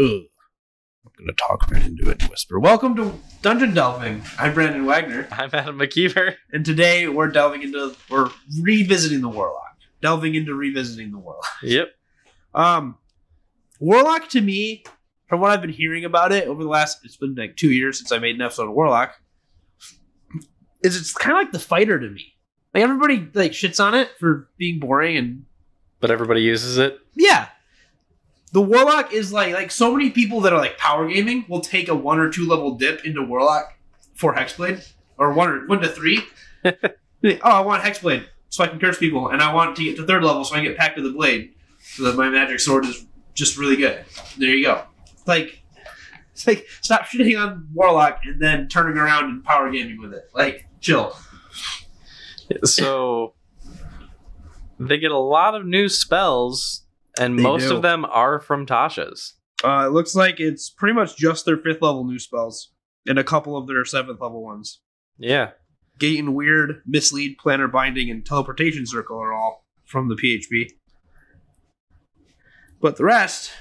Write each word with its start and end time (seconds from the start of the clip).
Ugh. 0.00 0.22
I'm 1.04 1.12
gonna 1.18 1.32
talk 1.32 1.70
right 1.70 1.84
into 1.84 2.08
it 2.10 2.20
and 2.22 2.30
whisper. 2.30 2.58
Welcome 2.58 2.96
to 2.96 3.12
Dungeon 3.42 3.74
Delving. 3.74 4.22
I'm 4.38 4.54
Brandon 4.54 4.86
Wagner, 4.86 5.28
I'm 5.30 5.50
Adam 5.52 5.78
McKeever. 5.78 6.36
and 6.52 6.64
today 6.64 7.08
we're 7.08 7.28
delving 7.28 7.62
into 7.62 7.94
we're 8.08 8.30
revisiting 8.62 9.20
the 9.20 9.28
Warlock. 9.28 9.76
Delving 10.00 10.34
into 10.34 10.54
revisiting 10.54 11.10
the 11.12 11.18
Warlock. 11.18 11.44
Yep. 11.62 11.88
Um, 12.54 12.96
Warlock 13.80 14.28
to 14.30 14.40
me, 14.40 14.84
from 15.28 15.40
what 15.40 15.50
I've 15.50 15.60
been 15.60 15.70
hearing 15.70 16.04
about 16.04 16.32
it 16.32 16.48
over 16.48 16.62
the 16.62 16.68
last, 16.68 17.04
it's 17.04 17.16
been 17.16 17.34
like 17.34 17.56
two 17.56 17.70
years 17.70 17.98
since 17.98 18.10
I 18.12 18.18
made 18.18 18.36
an 18.36 18.42
episode 18.42 18.68
of 18.68 18.74
Warlock. 18.74 19.14
Is 20.82 20.96
it's 20.96 21.12
kind 21.12 21.36
of 21.36 21.42
like 21.42 21.52
the 21.52 21.58
fighter 21.58 21.98
to 22.00 22.08
me. 22.08 22.34
Like 22.74 22.82
everybody 22.82 23.28
like 23.34 23.52
shits 23.52 23.82
on 23.84 23.94
it 23.94 24.08
for 24.18 24.48
being 24.56 24.80
boring 24.80 25.16
and 25.16 25.44
But 26.00 26.10
everybody 26.10 26.40
uses 26.42 26.78
it. 26.78 26.98
yeah. 27.14 27.48
The 28.52 28.60
Warlock 28.60 29.12
is 29.12 29.32
like 29.32 29.54
like 29.54 29.70
so 29.70 29.92
many 29.92 30.10
people 30.10 30.40
that 30.42 30.52
are 30.52 30.58
like 30.58 30.78
power 30.78 31.08
gaming 31.08 31.44
will 31.48 31.60
take 31.60 31.88
a 31.88 31.94
one 31.94 32.18
or 32.18 32.30
two 32.30 32.46
level 32.46 32.74
dip 32.74 33.04
into 33.04 33.22
Warlock 33.22 33.74
for 34.14 34.34
Hexblade 34.34 34.92
or 35.16 35.32
one 35.32 35.48
or 35.48 35.66
one 35.66 35.80
to 35.80 35.88
three. 35.88 36.20
oh, 36.64 36.74
I 37.42 37.60
want 37.60 37.82
Hexblade 37.82 38.26
so 38.52 38.62
I 38.62 38.66
can 38.66 38.78
curse 38.78 38.98
people, 38.98 39.28
and 39.28 39.40
I 39.40 39.54
want 39.54 39.76
to 39.76 39.82
get 39.84 39.96
to 39.96 40.06
third 40.06 40.22
level 40.22 40.44
so 40.44 40.54
I 40.54 40.58
can 40.58 40.66
get 40.66 40.76
Pact 40.76 40.98
of 40.98 41.04
the 41.04 41.10
Blade, 41.10 41.54
so 41.80 42.02
that 42.02 42.16
my 42.16 42.28
magic 42.28 42.60
sword 42.60 42.84
is 42.84 43.06
just 43.32 43.56
really 43.56 43.76
good. 43.76 44.04
There 44.36 44.50
you 44.50 44.64
go. 44.64 44.82
Like, 45.26 45.62
it's 46.32 46.46
like 46.46 46.66
stop 46.82 47.06
shitting 47.06 47.42
on 47.42 47.68
Warlock 47.72 48.20
and 48.24 48.38
then 48.38 48.68
turning 48.68 48.98
around 48.98 49.24
and 49.24 49.42
power 49.42 49.70
gaming 49.70 49.98
with 49.98 50.12
it. 50.12 50.28
Like, 50.34 50.66
chill. 50.80 51.16
So 52.64 53.32
they 54.78 54.98
get 54.98 55.12
a 55.12 55.18
lot 55.18 55.54
of 55.54 55.64
new 55.64 55.88
spells, 55.88 56.81
and 57.18 57.38
They 57.38 57.42
most 57.42 57.68
do. 57.68 57.76
of 57.76 57.82
them 57.82 58.04
are 58.04 58.40
from 58.40 58.66
Tasha's. 58.66 59.34
Uh, 59.64 59.84
it 59.86 59.92
looks 59.92 60.14
like 60.14 60.40
it's 60.40 60.70
pretty 60.70 60.94
much 60.94 61.16
just 61.16 61.44
their 61.44 61.56
fifth 61.56 61.82
level 61.82 62.04
new 62.04 62.18
spells 62.18 62.72
and 63.06 63.18
a 63.18 63.24
couple 63.24 63.56
of 63.56 63.66
their 63.66 63.84
seventh 63.84 64.20
level 64.20 64.42
ones. 64.42 64.80
Yeah. 65.18 65.50
Gate 65.98 66.18
and 66.18 66.34
Weird, 66.34 66.82
Mislead, 66.86 67.36
Planar 67.38 67.70
Binding, 67.70 68.10
and 68.10 68.24
Teleportation 68.24 68.86
Circle 68.86 69.18
are 69.18 69.32
all 69.32 69.64
from 69.84 70.08
the 70.08 70.16
PHB. 70.16 70.70
But 72.80 72.96
the 72.96 73.04
rest 73.04 73.52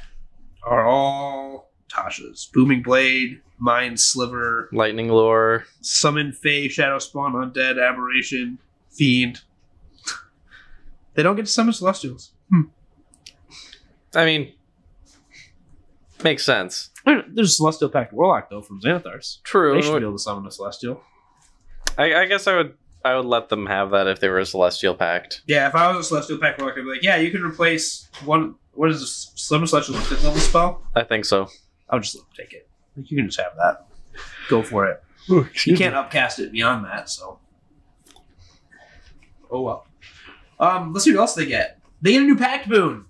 are 0.63 0.85
all 0.87 1.71
Tasha's. 1.89 2.49
Booming 2.53 2.81
Blade, 2.81 3.41
Mind 3.59 3.99
Sliver, 3.99 4.69
Lightning 4.71 5.11
Lure, 5.11 5.65
Summon 5.81 6.31
Fey, 6.31 6.67
Shadow 6.67 6.97
Spawn, 6.99 7.33
Undead, 7.33 7.77
Aberration, 7.83 8.57
Fiend. 8.89 9.41
They 11.13 11.23
don't 11.23 11.35
get 11.35 11.45
to 11.45 11.51
summon 11.51 11.73
Celestials. 11.73 12.31
I 14.13 14.25
mean, 14.25 14.53
makes 16.23 16.45
sense. 16.45 16.89
There's 17.05 17.49
a 17.49 17.53
Celestial 17.53 17.89
Pact 17.89 18.13
Warlock, 18.13 18.49
though, 18.49 18.61
from 18.61 18.81
Xanathar's. 18.81 19.39
True. 19.43 19.73
They 19.75 19.81
should 19.81 19.99
be 19.99 20.05
able 20.05 20.13
to 20.13 20.19
summon 20.19 20.45
a 20.45 20.51
Celestial. 20.51 21.01
I, 21.97 22.13
I 22.13 22.25
guess 22.25 22.47
I 22.47 22.55
would. 22.55 22.77
I 23.03 23.15
would 23.15 23.25
let 23.25 23.49
them 23.49 23.65
have 23.65 23.89
that 23.91 24.05
if 24.05 24.19
they 24.19 24.29
were 24.29 24.37
a 24.37 24.45
Celestial 24.45 24.93
Pact. 24.93 25.41
Yeah, 25.47 25.67
if 25.67 25.73
I 25.73 25.87
was 25.91 26.05
a 26.05 26.09
Celestial 26.09 26.37
Pact 26.37 26.59
Warlock, 26.59 26.77
I'd 26.77 26.83
be 26.83 26.89
like, 26.89 27.01
yeah, 27.01 27.15
you 27.15 27.31
can 27.31 27.41
replace 27.41 28.07
one. 28.25 28.55
What 28.73 28.91
is 28.91 28.99
this? 28.99 29.31
Summon 29.35 29.67
Celestial 29.67 29.95
with 29.95 30.05
fifth 30.05 30.23
level 30.23 30.39
spell? 30.39 30.83
I 30.95 31.03
think 31.03 31.25
so. 31.25 31.47
I 31.89 31.95
would 31.95 32.03
just 32.03 32.15
let 32.15 32.25
them 32.25 32.33
take 32.37 32.53
it. 32.53 32.69
You 32.95 33.17
can 33.17 33.25
just 33.25 33.39
have 33.39 33.53
that. 33.57 33.87
Go 34.49 34.61
for 34.61 34.85
it. 34.85 35.03
You 35.27 35.75
can't 35.75 35.95
upcast 35.95 36.37
it 36.39 36.51
beyond 36.51 36.85
that, 36.85 37.09
so. 37.09 37.39
Oh 39.49 39.61
well. 39.61 39.87
Um, 40.59 40.93
let's 40.93 41.05
see 41.05 41.11
what 41.13 41.21
else 41.21 41.33
they 41.33 41.47
get. 41.47 41.79
They 42.01 42.11
get 42.11 42.21
a 42.21 42.25
new 42.25 42.37
Pact 42.37 42.69
Boon, 42.69 43.05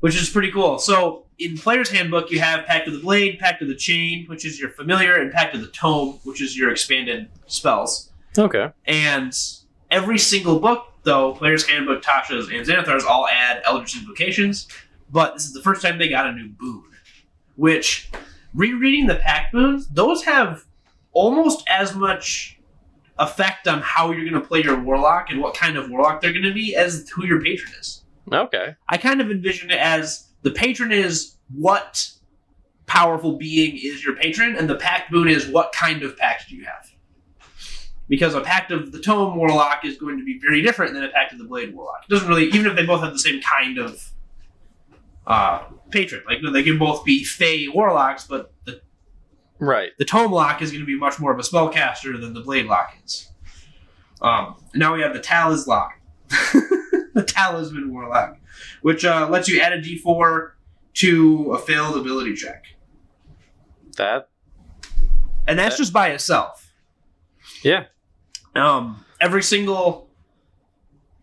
which 0.00 0.20
is 0.20 0.28
pretty 0.28 0.50
cool. 0.50 0.78
So 0.78 1.26
in 1.38 1.56
Player's 1.56 1.90
Handbook, 1.90 2.30
you 2.30 2.40
have 2.40 2.66
Pact 2.66 2.88
of 2.88 2.94
the 2.94 3.00
Blade, 3.00 3.38
Pact 3.38 3.62
of 3.62 3.68
the 3.68 3.74
Chain, 3.74 4.26
which 4.26 4.44
is 4.44 4.60
your 4.60 4.70
familiar, 4.70 5.16
and 5.16 5.32
Pact 5.32 5.54
of 5.54 5.60
the 5.60 5.68
Tome, 5.68 6.18
which 6.24 6.42
is 6.42 6.56
your 6.56 6.70
expanded 6.70 7.28
spells. 7.46 8.12
Okay. 8.36 8.70
And 8.86 9.32
every 9.90 10.18
single 10.18 10.60
book, 10.60 10.92
though, 11.02 11.32
Player's 11.34 11.66
Handbook, 11.66 12.02
Tasha's, 12.02 12.48
and 12.48 12.66
Xanathar's 12.66 13.04
all 13.04 13.26
add 13.28 13.62
Eldritch 13.64 13.96
Invocations, 13.96 14.68
but 15.10 15.34
this 15.34 15.44
is 15.44 15.52
the 15.52 15.62
first 15.62 15.82
time 15.82 15.98
they 15.98 16.08
got 16.08 16.26
a 16.26 16.32
new 16.32 16.48
boon. 16.48 16.84
Which, 17.56 18.10
rereading 18.54 19.06
the 19.06 19.16
Pact 19.16 19.52
Boons, 19.52 19.88
those 19.88 20.24
have 20.24 20.64
almost 21.12 21.64
as 21.68 21.94
much 21.94 22.58
effect 23.18 23.66
on 23.66 23.80
how 23.80 24.12
you're 24.12 24.28
going 24.28 24.40
to 24.40 24.46
play 24.46 24.62
your 24.62 24.80
Warlock 24.80 25.30
and 25.30 25.40
what 25.40 25.54
kind 25.54 25.76
of 25.76 25.90
Warlock 25.90 26.20
they're 26.20 26.32
going 26.32 26.44
to 26.44 26.54
be 26.54 26.76
as 26.76 27.08
who 27.08 27.26
your 27.26 27.42
patron 27.42 27.72
is. 27.80 28.04
Okay. 28.32 28.74
I 28.88 28.96
kind 28.96 29.20
of 29.20 29.30
envision 29.30 29.70
it 29.70 29.78
as 29.78 30.28
the 30.42 30.50
patron 30.50 30.92
is 30.92 31.36
what 31.54 32.10
powerful 32.86 33.36
being 33.36 33.76
is 33.76 34.04
your 34.04 34.16
patron, 34.16 34.56
and 34.56 34.68
the 34.68 34.74
pact 34.76 35.10
boon 35.10 35.28
is 35.28 35.46
what 35.48 35.72
kind 35.72 36.02
of 36.02 36.16
pact 36.16 36.48
do 36.48 36.56
you 36.56 36.64
have. 36.64 36.90
Because 38.08 38.34
a 38.34 38.40
pact 38.40 38.70
of 38.70 38.92
the 38.92 39.00
tome 39.00 39.36
warlock 39.36 39.84
is 39.84 39.98
going 39.98 40.18
to 40.18 40.24
be 40.24 40.38
very 40.40 40.62
different 40.62 40.94
than 40.94 41.04
a 41.04 41.08
pact 41.10 41.32
of 41.32 41.38
the 41.38 41.44
blade 41.44 41.74
warlock. 41.74 42.04
It 42.08 42.12
doesn't 42.12 42.28
really, 42.28 42.46
even 42.46 42.66
if 42.66 42.76
they 42.76 42.86
both 42.86 43.02
have 43.02 43.12
the 43.12 43.18
same 43.18 43.42
kind 43.42 43.76
of 43.78 44.10
uh, 45.26 45.64
patron, 45.90 46.22
like 46.26 46.38
they 46.52 46.62
can 46.62 46.78
both 46.78 47.04
be 47.04 47.22
fey 47.24 47.68
warlocks, 47.68 48.26
but 48.26 48.52
the 48.64 48.80
Right. 49.60 49.90
the 49.98 50.04
tome 50.04 50.30
lock 50.32 50.62
is 50.62 50.70
going 50.70 50.80
to 50.82 50.86
be 50.86 50.96
much 50.96 51.18
more 51.18 51.32
of 51.32 51.38
a 51.38 51.42
spellcaster 51.42 52.18
than 52.18 52.32
the 52.32 52.40
blade 52.40 52.66
lock 52.66 52.94
is. 53.04 53.28
Um, 54.22 54.54
now 54.74 54.94
we 54.94 55.02
have 55.02 55.12
the 55.12 55.20
Taliz 55.20 55.66
lock, 55.66 55.92
the 57.18 57.24
Talisman 57.32 57.92
warlock, 57.92 58.38
which 58.82 59.04
uh, 59.04 59.28
lets 59.30 59.48
you 59.48 59.60
add 59.60 59.72
a 59.72 59.80
D4 59.80 60.52
to 60.94 61.52
a 61.52 61.58
failed 61.58 61.96
ability 61.96 62.34
check, 62.34 62.64
That. 63.96 64.28
and 65.46 65.58
that's 65.58 65.76
That- 65.76 65.82
just 65.82 65.92
by 65.92 66.08
itself. 66.10 66.72
Yeah. 67.62 67.84
Um, 68.54 69.04
every 69.20 69.42
single 69.42 70.08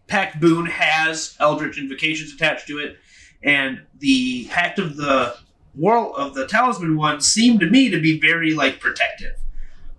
Pact 0.07 0.39
boon 0.39 0.65
has 0.67 1.35
Eldritch 1.39 1.77
invocations 1.79 2.33
attached 2.33 2.67
to 2.67 2.77
it, 2.79 2.97
and 3.43 3.81
the 3.99 4.47
Pact 4.49 4.77
of 4.79 4.97
the 4.97 5.35
World 5.73 6.15
of 6.17 6.35
the 6.35 6.45
Talisman 6.47 6.95
one 6.95 7.19
seemed 7.21 7.59
to 7.61 7.69
me 7.69 7.89
to 7.89 7.99
be 7.99 8.19
very 8.19 8.53
like 8.53 8.79
protective. 8.79 9.35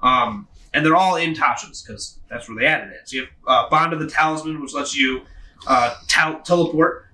Um, 0.03 0.47
and 0.73 0.85
they're 0.87 0.95
all 0.97 1.17
in 1.17 1.35
Tasha's 1.35 1.83
because 1.83 2.21
that's 2.31 2.49
where 2.49 2.59
they 2.59 2.67
added 2.67 2.93
it. 2.93 3.09
So 3.09 3.17
you 3.17 3.23
have 3.23 3.31
uh, 3.47 3.69
Bond 3.71 3.93
of 3.93 3.99
the 4.01 4.07
Talisman, 4.09 4.61
which 4.63 4.75
lets 4.75 4.97
you 4.97 5.23
uh, 5.67 5.95
tel- 6.09 6.41
teleport. 6.43 7.07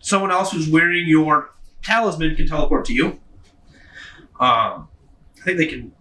Someone 0.00 0.30
else 0.30 0.52
who's 0.52 0.68
wearing 0.68 1.06
your 1.08 1.54
talisman 1.82 2.36
can 2.36 2.46
teleport 2.46 2.84
to 2.86 2.94
you. 2.94 3.20
Um, 4.40 4.88
I 5.40 5.44
think 5.44 5.58
they 5.58 5.66
can. 5.66 5.92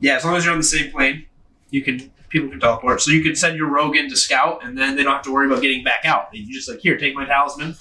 Yeah, 0.00 0.16
as 0.16 0.24
long 0.24 0.36
as 0.36 0.44
you're 0.44 0.52
on 0.52 0.58
the 0.58 0.64
same 0.64 0.90
plane, 0.90 1.26
you 1.70 1.82
can. 1.82 2.10
People 2.30 2.48
can 2.48 2.58
teleport. 2.58 3.00
So 3.00 3.12
you 3.12 3.22
can 3.22 3.36
send 3.36 3.56
your 3.56 3.70
rogue 3.70 3.94
in 3.96 4.08
to 4.10 4.16
scout, 4.16 4.64
and 4.64 4.76
then 4.76 4.96
they 4.96 5.04
don't 5.04 5.12
have 5.12 5.22
to 5.22 5.32
worry 5.32 5.46
about 5.46 5.62
getting 5.62 5.84
back 5.84 6.04
out. 6.04 6.28
You 6.32 6.52
just 6.52 6.68
like 6.68 6.80
here, 6.80 6.98
take 6.98 7.14
my 7.14 7.24
talisman, 7.24 7.76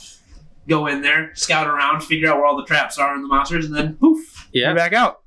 go 0.70 0.86
in 0.86 1.02
there, 1.02 1.32
scout 1.34 1.66
around, 1.66 2.02
figure 2.04 2.30
out 2.30 2.38
where 2.38 2.46
all 2.46 2.56
the 2.56 2.66
traps 2.66 3.00
are 3.00 3.16
and 3.16 3.24
the 3.24 3.28
monsters, 3.28 3.66
and 3.66 3.74
then 3.76 3.96
poof, 3.96 4.48
Yeah. 4.54 4.74
back 4.76 4.94
out. 4.94 5.22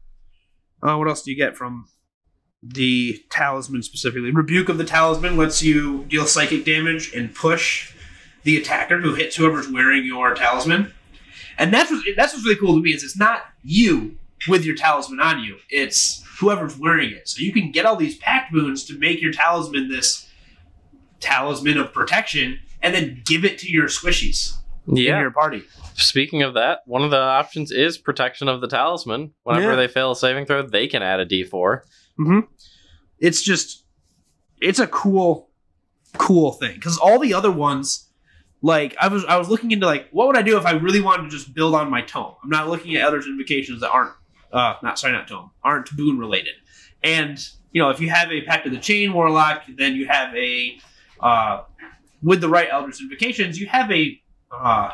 Uh, 0.81 0.95
what 0.97 1.09
else 1.09 1.23
do 1.23 1.33
you 1.33 1.37
get 1.37 1.57
from 1.57 1.89
the 2.75 3.23
talisman 3.31 3.83
specifically? 3.83 4.31
Rebuke 4.31 4.69
of 4.69 4.79
the 4.79 4.85
talisman 4.85 5.37
lets 5.37 5.63
you 5.63 6.05
deal 6.05 6.27
psychic 6.27 6.65
damage 6.65 7.13
and 7.15 7.35
push 7.35 7.93
the 8.45 8.57
attacker 8.57 9.01
who 9.01 9.15
hits 9.15 9.37
whoever's 9.37 9.69
wearing 9.69 10.05
your 10.05 10.35
talisman. 10.35 10.93
And 11.59 11.73
that's 11.73 11.91
what, 11.91 12.03
that's 12.17 12.33
what's 12.33 12.45
really 12.45 12.59
cool 12.59 12.75
to 12.77 12.83
me 12.83 12.93
is 12.93 13.03
it's 13.03 13.17
not 13.17 13.43
you 13.63 14.19
with 14.49 14.65
your 14.65 14.77
talisman 14.77 15.21
on 15.21 15.43
you; 15.43 15.57
it's 15.71 16.23
whoever's 16.39 16.79
wearing 16.79 17.11
it. 17.11 17.29
So 17.29 17.43
you 17.43 17.53
can 17.53 17.71
get 17.73 17.87
all 17.87 17.97
these 17.97 18.17
pact 18.19 18.53
boons 18.53 18.85
to 18.85 18.99
make 18.99 19.23
your 19.23 19.33
talisman 19.33 19.89
this 19.89 20.29
talisman 21.21 21.79
of 21.79 21.93
protection, 21.93 22.59
and 22.83 22.95
then 22.95 23.23
give 23.25 23.45
it 23.45 23.59
to 23.61 23.71
your 23.71 23.87
squishies 23.89 24.53
in 24.87 24.97
Yeah. 24.97 25.21
your 25.21 25.31
party. 25.31 25.63
Speaking 25.95 26.43
of 26.43 26.55
that, 26.55 26.81
one 26.85 27.03
of 27.03 27.11
the 27.11 27.19
options 27.19 27.71
is 27.73 27.97
protection 27.97 28.49
of 28.49 28.61
the 28.61 28.69
talisman. 28.69 29.33
Whenever 29.45 29.71
Yeah. 29.71 29.77
they 29.77 29.89
fail 29.89 30.11
a 30.13 30.17
saving 30.17 30.45
throw, 30.45 30.63
they 30.63 30.87
can 30.87 31.03
add 31.03 31.21
a 31.21 31.25
D4. 31.27 31.81
Mm-hmm. 32.19 32.41
It's 33.19 33.43
just, 33.43 33.85
it's 34.61 34.79
a 34.79 34.87
cool, 34.87 35.51
cool 36.19 36.53
thing 36.53 36.75
because 36.75 36.99
all 36.99 37.19
the 37.19 37.35
other 37.35 37.51
ones, 37.51 38.09
like 38.63 38.97
I 39.01 39.09
was, 39.09 39.25
I 39.27 39.37
was 39.37 39.49
looking 39.49 39.71
into 39.71 39.87
like 39.87 40.09
what 40.11 40.27
would 40.27 40.37
I 40.37 40.43
do 40.43 40.57
if 40.57 40.67
I 40.67 40.73
really 40.73 41.01
wanted 41.01 41.25
to 41.25 41.29
just 41.31 41.55
build 41.55 41.75
on 41.75 41.91
my 41.91 42.03
tome. 42.03 42.35
I'm 42.43 42.51
not 42.51 42.69
looking 42.69 42.97
at 42.97 43.05
other 43.05 43.21
invocations 43.21 43.81
that 43.81 43.91
aren't, 43.91 44.13
uh, 44.53 44.75
not 44.83 44.99
sorry, 44.99 45.13
not 45.13 45.29
tome, 45.29 45.51
aren't 45.63 45.95
boon 45.97 46.19
related. 46.19 46.55
And 47.03 47.39
you 47.73 47.83
know, 47.83 47.91
if 47.91 48.01
you 48.01 48.09
have 48.09 48.31
a 48.33 48.41
Pact 48.43 48.67
of 48.67 48.73
the 48.73 48.79
Chain 48.79 49.13
Warlock, 49.13 49.65
then 49.77 49.95
you 49.95 50.07
have 50.07 50.35
a, 50.35 50.79
uh, 51.21 51.63
with 52.23 52.41
the 52.41 52.49
right 52.49 52.69
Eldritch 52.71 53.01
invocations, 53.03 53.61
you 53.61 53.67
have 53.67 53.91
a, 53.93 54.19
uh, 54.51 54.91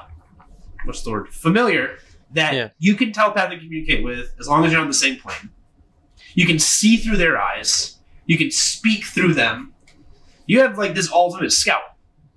what's 0.84 1.02
the 1.02 1.10
word, 1.12 1.28
familiar 1.28 1.98
that 2.32 2.54
Yeah. 2.54 2.68
you 2.80 2.96
can 2.96 3.12
telepathically 3.12 3.64
communicate 3.64 4.02
with 4.02 4.34
as 4.40 4.48
long 4.48 4.64
as 4.64 4.72
you're 4.72 4.80
on 4.80 4.88
the 4.88 4.94
same 4.94 5.16
plane. 5.16 5.50
You 6.34 6.46
can 6.46 6.58
see 6.58 6.96
through 6.96 7.16
their 7.18 7.40
eyes. 7.40 7.98
You 8.26 8.38
can 8.38 8.50
speak 8.50 9.04
through 9.04 9.34
them. 9.34 9.74
You 10.46 10.60
have 10.60 10.78
like 10.78 10.94
this 10.94 11.10
ultimate 11.12 11.52
scout. 11.52 11.82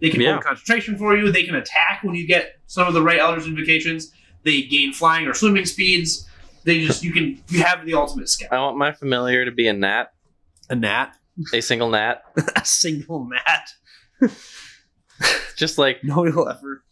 They 0.01 0.09
can 0.09 0.21
Yeah. 0.21 0.33
hold 0.33 0.43
concentration 0.43 0.97
for 0.97 1.15
you. 1.17 1.31
They 1.31 1.43
can 1.43 1.55
attack 1.55 2.03
when 2.03 2.15
you 2.15 2.27
get 2.27 2.59
some 2.67 2.87
of 2.87 2.93
the 2.93 3.01
right 3.01 3.19
elders 3.19 3.45
invocations. 3.47 4.11
they 4.43 4.61
gain 4.61 4.93
flying 4.93 5.25
or 5.25 5.33
swimming 5.33 5.65
speeds. 5.65 6.27
They 6.65 6.85
just 6.85 7.03
you 7.03 7.11
can 7.11 7.41
you 7.49 7.63
have 7.63 7.83
the 7.85 7.93
ultimate 7.95 8.29
scout. 8.29 8.51
I 8.53 8.59
want 8.59 8.77
my 8.77 8.91
familiar 8.91 9.43
to 9.45 9.51
be 9.51 9.67
a 9.67 9.73
gnat, 9.73 10.11
A 10.69 10.75
gnat, 10.75 11.15
a 11.53 11.61
single 11.61 11.89
gnat, 11.89 12.21
a 12.55 12.63
single 12.65 13.27
gnat. 13.27 14.31
just 15.57 15.77
like 15.77 16.03
No 16.03 16.23
real 16.23 16.47
effort. 16.47 16.81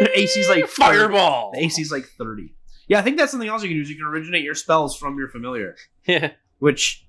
The 0.00 0.10
AC's 0.16 0.48
like 0.48 0.68
fireball. 0.68 1.50
The 1.54 1.64
AC's 1.64 1.90
like 1.90 2.04
thirty. 2.16 2.54
Yeah, 2.88 2.98
I 2.98 3.02
think 3.02 3.18
that's 3.18 3.30
something 3.30 3.48
else 3.48 3.62
you 3.62 3.68
can 3.68 3.76
do. 3.76 3.82
Is 3.82 3.90
you 3.90 3.96
can 3.96 4.06
originate 4.06 4.42
your 4.42 4.54
spells 4.54 4.96
from 4.96 5.18
your 5.18 5.28
familiar, 5.28 5.76
Yeah, 6.06 6.32
which 6.58 7.06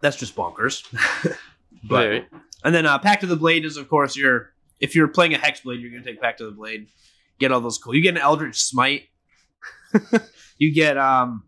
that's 0.00 0.16
just 0.16 0.36
bonkers. 0.36 0.84
but 1.84 2.02
Very. 2.02 2.26
and 2.64 2.74
then 2.74 2.86
uh, 2.86 2.98
Pact 2.98 3.22
of 3.22 3.28
the 3.28 3.36
Blade 3.36 3.64
is 3.64 3.76
of 3.76 3.88
course 3.88 4.16
your 4.16 4.52
if 4.78 4.94
you're 4.94 5.08
playing 5.08 5.34
a 5.34 5.38
Hex 5.38 5.60
Blade, 5.60 5.80
you're 5.80 5.90
gonna 5.90 6.04
take 6.04 6.20
Pact 6.20 6.40
of 6.40 6.46
the 6.46 6.56
Blade. 6.56 6.88
Get 7.38 7.52
all 7.52 7.60
those 7.60 7.78
cool. 7.78 7.94
You 7.94 8.02
get 8.02 8.14
an 8.14 8.20
Eldritch 8.20 8.62
Smite. 8.62 9.04
you 10.58 10.72
get 10.72 10.96
um 10.98 11.44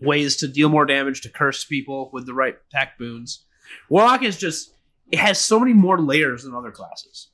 ways 0.00 0.36
to 0.36 0.48
deal 0.48 0.68
more 0.68 0.86
damage 0.86 1.20
to 1.22 1.28
curse 1.28 1.64
people 1.64 2.10
with 2.12 2.24
the 2.26 2.34
right 2.34 2.56
pact 2.72 2.98
boons. 2.98 3.44
Warlock 3.88 4.22
is 4.22 4.38
just 4.38 4.72
it 5.10 5.18
has 5.18 5.40
so 5.40 5.58
many 5.60 5.72
more 5.72 6.00
layers 6.00 6.44
than 6.44 6.54
other 6.54 6.70
classes. 6.70 7.28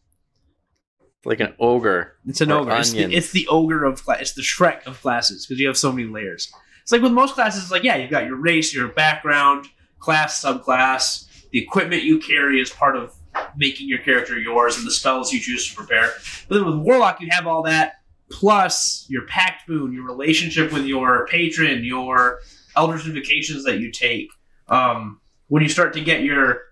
Like 1.26 1.40
an 1.40 1.54
ogre. 1.58 2.16
It's 2.26 2.40
an 2.40 2.50
ogre. 2.50 2.76
It's 2.76 2.92
the, 2.92 3.14
it's 3.14 3.32
the 3.32 3.46
ogre 3.48 3.84
of 3.84 4.04
class. 4.04 4.20
It's 4.20 4.32
the 4.34 4.42
Shrek 4.42 4.86
of 4.86 5.00
classes 5.00 5.46
because 5.46 5.60
you 5.60 5.66
have 5.66 5.76
so 5.76 5.92
many 5.92 6.08
layers. 6.08 6.52
It's 6.82 6.92
like 6.92 7.02
with 7.02 7.12
most 7.12 7.34
classes, 7.34 7.62
it's 7.62 7.72
like 7.72 7.82
yeah, 7.82 7.96
you've 7.96 8.10
got 8.10 8.26
your 8.26 8.36
race, 8.36 8.74
your 8.74 8.88
background, 8.88 9.66
class, 9.98 10.42
subclass. 10.42 11.26
The 11.50 11.62
equipment 11.62 12.02
you 12.02 12.18
carry 12.18 12.60
is 12.60 12.70
part 12.70 12.96
of 12.96 13.14
making 13.56 13.88
your 13.88 13.98
character 13.98 14.38
yours, 14.38 14.76
and 14.76 14.86
the 14.86 14.90
spells 14.90 15.32
you 15.32 15.40
choose 15.40 15.68
to 15.68 15.74
prepare. 15.74 16.12
But 16.48 16.56
then 16.56 16.66
with 16.66 16.76
Warlock, 16.76 17.20
you 17.20 17.28
have 17.30 17.46
all 17.46 17.62
that 17.62 17.94
plus 18.30 19.06
your 19.08 19.26
pact 19.26 19.66
boon, 19.66 19.92
your 19.92 20.04
relationship 20.04 20.72
with 20.72 20.84
your 20.84 21.26
patron, 21.26 21.84
your 21.84 22.40
Eldritch 22.76 23.06
invocations 23.06 23.64
that 23.64 23.78
you 23.78 23.90
take. 23.90 24.28
Um, 24.68 25.20
when 25.48 25.62
you 25.62 25.68
start 25.68 25.92
to 25.94 26.00
get 26.00 26.22
your, 26.22 26.62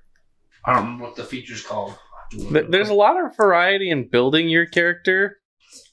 I 0.64 0.74
don't 0.74 0.98
know 0.98 1.04
what 1.04 1.16
the 1.16 1.24
feature's 1.24 1.64
called. 1.64 1.96
Th- 2.32 2.66
There's 2.68 2.88
a 2.88 2.94
lot 2.94 3.22
of 3.22 3.36
variety 3.36 3.90
in 3.90 4.08
building 4.08 4.48
your 4.48 4.66
character. 4.66 5.38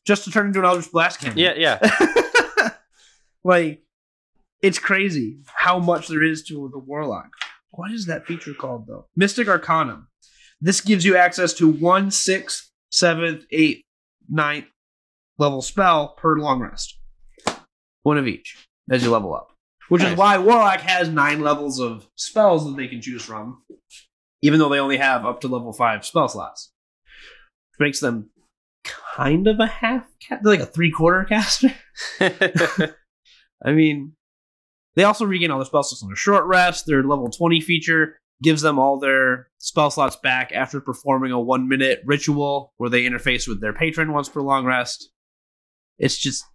just 0.06 0.24
to 0.24 0.32
turn 0.32 0.48
into 0.48 0.60
an 0.60 0.66
Eldritch 0.66 0.92
Blast 0.92 1.20
cannon. 1.20 1.38
Yeah, 1.38 1.54
yeah. 1.56 1.80
like 3.44 3.84
it's 4.62 4.80
crazy 4.80 5.40
how 5.46 5.80
much 5.80 6.08
there 6.08 6.24
is 6.24 6.44
to 6.46 6.70
the 6.72 6.80
warlock. 6.80 7.30
What 7.72 7.92
is 7.92 8.06
that 8.08 8.26
feature 8.26 8.54
called 8.54 8.88
though? 8.88 9.06
Mystic 9.16 9.48
Arcanum. 9.48 10.08
This 10.62 10.82
gives 10.82 11.06
you 11.06 11.16
access 11.16 11.54
to 11.56 11.70
one 11.70 12.12
sixth, 12.12 12.70
seventh, 12.92 13.46
eighth, 13.52 13.84
ninth 14.30 14.66
level 15.38 15.62
spell 15.62 16.10
per 16.18 16.38
long 16.38 16.60
rest. 16.62 16.98
One 18.04 18.18
of 18.18 18.28
each 18.28 18.68
as 18.90 19.04
you 19.04 19.12
level 19.12 19.34
up. 19.34 19.52
Which 19.90 20.04
is 20.04 20.16
why 20.16 20.38
Warlock 20.38 20.82
has 20.82 21.10
nine 21.10 21.42
levels 21.42 21.80
of 21.80 22.08
spells 22.16 22.64
that 22.66 22.78
they 22.78 22.88
can 22.88 23.02
choose 23.02 23.24
from, 23.24 23.64
even 24.42 24.60
though 24.60 24.70
they 24.70 24.80
only 24.80 24.98
have 24.98 25.26
up 25.26 25.42
to 25.42 25.48
level 25.48 25.74
five 25.74 26.06
spell 26.06 26.28
slots. 26.28 26.72
Which 27.72 27.86
makes 27.86 28.00
them 28.00 28.30
kind 29.16 29.48
of 29.48 29.60
a 29.60 29.68
half 29.68 30.06
cat, 30.20 30.42
like 30.44 30.60
a 30.60 30.66
three 30.66 30.92
quarter 30.92 31.26
caster. 31.26 31.74
I 32.22 33.72
mean, 33.72 34.14
they 34.96 35.04
also 35.04 35.26
regain 35.26 35.52
all 35.52 35.60
their 35.60 35.66
spell 35.66 35.84
slots 35.84 36.04
on 36.04 36.12
a 36.12 36.16
short 36.16 36.46
rest. 36.46 36.86
Their 36.86 37.04
level 37.04 37.30
20 37.30 37.62
feature 37.62 38.18
gives 38.42 38.62
them 38.62 38.80
all 38.80 39.00
their 39.00 39.50
spell 39.58 39.92
slots 39.92 40.16
back 40.16 40.52
after 40.54 40.80
performing 40.80 41.32
a 41.32 41.40
one 41.40 41.68
minute 41.68 42.02
ritual 42.06 42.74
where 42.78 42.90
they 42.90 43.04
interface 43.04 43.48
with 43.48 43.62
their 43.62 43.74
patron 43.74 44.14
once 44.14 44.30
per 44.30 44.42
long 44.42 44.66
rest. 44.66 45.12
It's 45.98 46.18
just, 46.18 46.46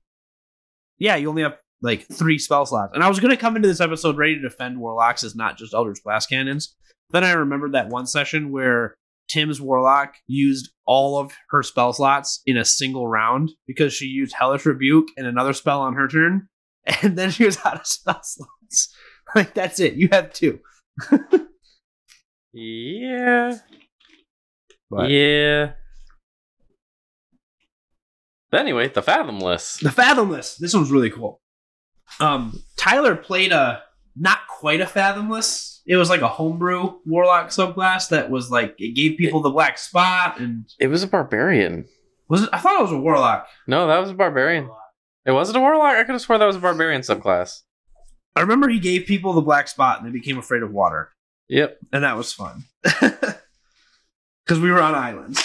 yeah, 0.99 1.17
you 1.17 1.29
only 1.29 1.43
have 1.43 1.57
like 1.83 2.07
three 2.13 2.39
spell 2.39 2.65
slots. 2.67 2.93
And 2.95 3.03
I 3.03 3.09
was 3.09 3.21
going 3.21 3.31
to 3.31 3.37
come 3.37 3.57
into 3.57 3.69
this 3.69 3.81
episode 3.81 4.17
ready 4.17 4.37
to 4.37 4.41
defend 4.41 4.79
Warlocks 4.81 5.23
as 5.25 5.35
not 5.35 5.57
just 5.59 5.75
Eldritch 5.75 6.03
Blast 6.05 6.29
Cannons. 6.31 6.75
Then 7.11 7.25
I 7.25 7.33
remembered 7.33 7.73
that 7.73 7.89
one 7.89 8.07
session 8.07 8.51
where 8.51 8.95
Tim's 9.29 9.61
Warlock 9.61 10.15
used 10.27 10.71
all 10.87 11.19
of 11.19 11.33
her 11.51 11.63
spell 11.63 11.93
slots 11.93 12.41
in 12.47 12.57
a 12.57 12.65
single 12.65 13.07
round 13.09 13.51
because 13.67 13.93
she 13.93 14.07
used 14.07 14.35
Hellish 14.35 14.65
Rebuke 14.67 15.09
and 15.17 15.27
another 15.27 15.53
spell 15.53 15.81
on 15.81 15.95
her 15.95 16.09
turn 16.09 16.49
and 17.03 17.17
then 17.17 17.31
she 17.31 17.45
was 17.45 17.59
out 17.65 17.81
of 17.81 17.87
spell 17.87 18.21
slots. 18.23 18.95
Like 19.35 19.55
that's 19.55 19.81
it. 19.81 19.95
You 19.95 20.09
have 20.13 20.33
two. 20.35 20.61
yeah. 22.53 23.59
But- 24.91 25.11
Yeah. 25.11 25.73
But 28.51 28.61
anyway, 28.61 28.89
the 28.89 29.03
Fathomless. 29.03 29.81
The 29.81 29.89
Fathomless. 29.91 30.59
This 30.59 30.75
one's 30.75 30.91
really 30.93 31.11
cool. 31.11 31.41
Um, 32.21 32.63
Tyler 32.77 33.17
played 33.17 33.53
a 33.53 33.83
not 34.17 34.39
quite 34.49 34.81
a 34.81 34.87
Fathomless. 34.87 35.81
It 35.87 35.97
was 35.97 36.09
like 36.09 36.21
a 36.23 36.29
homebrew 36.29 36.95
Warlock 37.05 37.49
subclass 37.49 38.09
that 38.11 38.31
was 38.31 38.51
like 38.51 38.75
it 38.79 38.95
gave 38.95 39.19
people 39.19 39.41
the 39.43 39.51
black 39.51 39.77
spot 39.79 40.39
and 40.41 40.67
It 40.79 40.87
was 40.89 41.03
a 41.03 41.07
barbarian. 41.09 41.87
was 42.29 42.43
it? 42.43 42.49
I 42.53 42.59
thought 42.59 42.79
it 42.79 42.83
was 42.83 42.93
a 42.93 42.99
Warlock. 42.99 43.47
No, 43.67 43.87
that 43.89 43.99
was 43.99 44.11
a 44.11 44.15
barbarian. 44.15 44.71
It 45.27 45.33
wasn't 45.33 45.57
a 45.57 45.61
warlock. 45.61 45.95
I 45.97 46.05
could 46.05 46.13
have 46.13 46.21
swore 46.21 46.39
that 46.39 46.45
was 46.47 46.57
a 46.57 46.61
barbarian 46.61 47.01
subclass. 47.03 47.63
I 48.37 48.41
remember 48.43 48.69
he 48.69 48.79
gave 48.81 49.07
people 49.07 49.33
the 49.33 49.41
black 49.41 49.69
spot 49.69 49.99
and 49.99 50.07
they 50.07 50.13
became 50.13 50.39
afraid 50.39 50.63
of 50.63 50.71
water, 50.73 51.11
Yep. 51.49 51.79
and 51.93 52.03
that 52.05 52.17
was 52.17 52.33
fun 52.33 52.65
because 52.83 54.61
we 54.61 54.71
were 54.71 54.81
on 54.83 54.95
islands. 54.95 55.43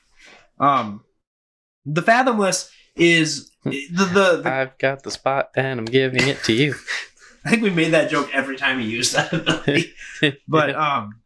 um, 0.60 1.04
the 1.86 2.02
Fathomless 2.02 2.70
is 2.98 3.50
the 3.64 3.86
the, 3.90 4.04
the 4.42 4.50
I've 4.50 4.78
got 4.78 5.02
the 5.02 5.10
spot 5.10 5.50
and 5.56 5.80
I'm 5.80 5.86
giving 5.86 6.26
it 6.26 6.42
to 6.44 6.52
you. 6.52 6.74
I 7.44 7.50
think 7.50 7.62
we 7.62 7.70
made 7.70 7.92
that 7.92 8.10
joke 8.10 8.30
every 8.34 8.56
time 8.56 8.80
he 8.80 8.86
used 8.86 9.14
that 9.14 9.32
ability. 9.32 9.92
but 10.48 10.74
um, 10.74 11.20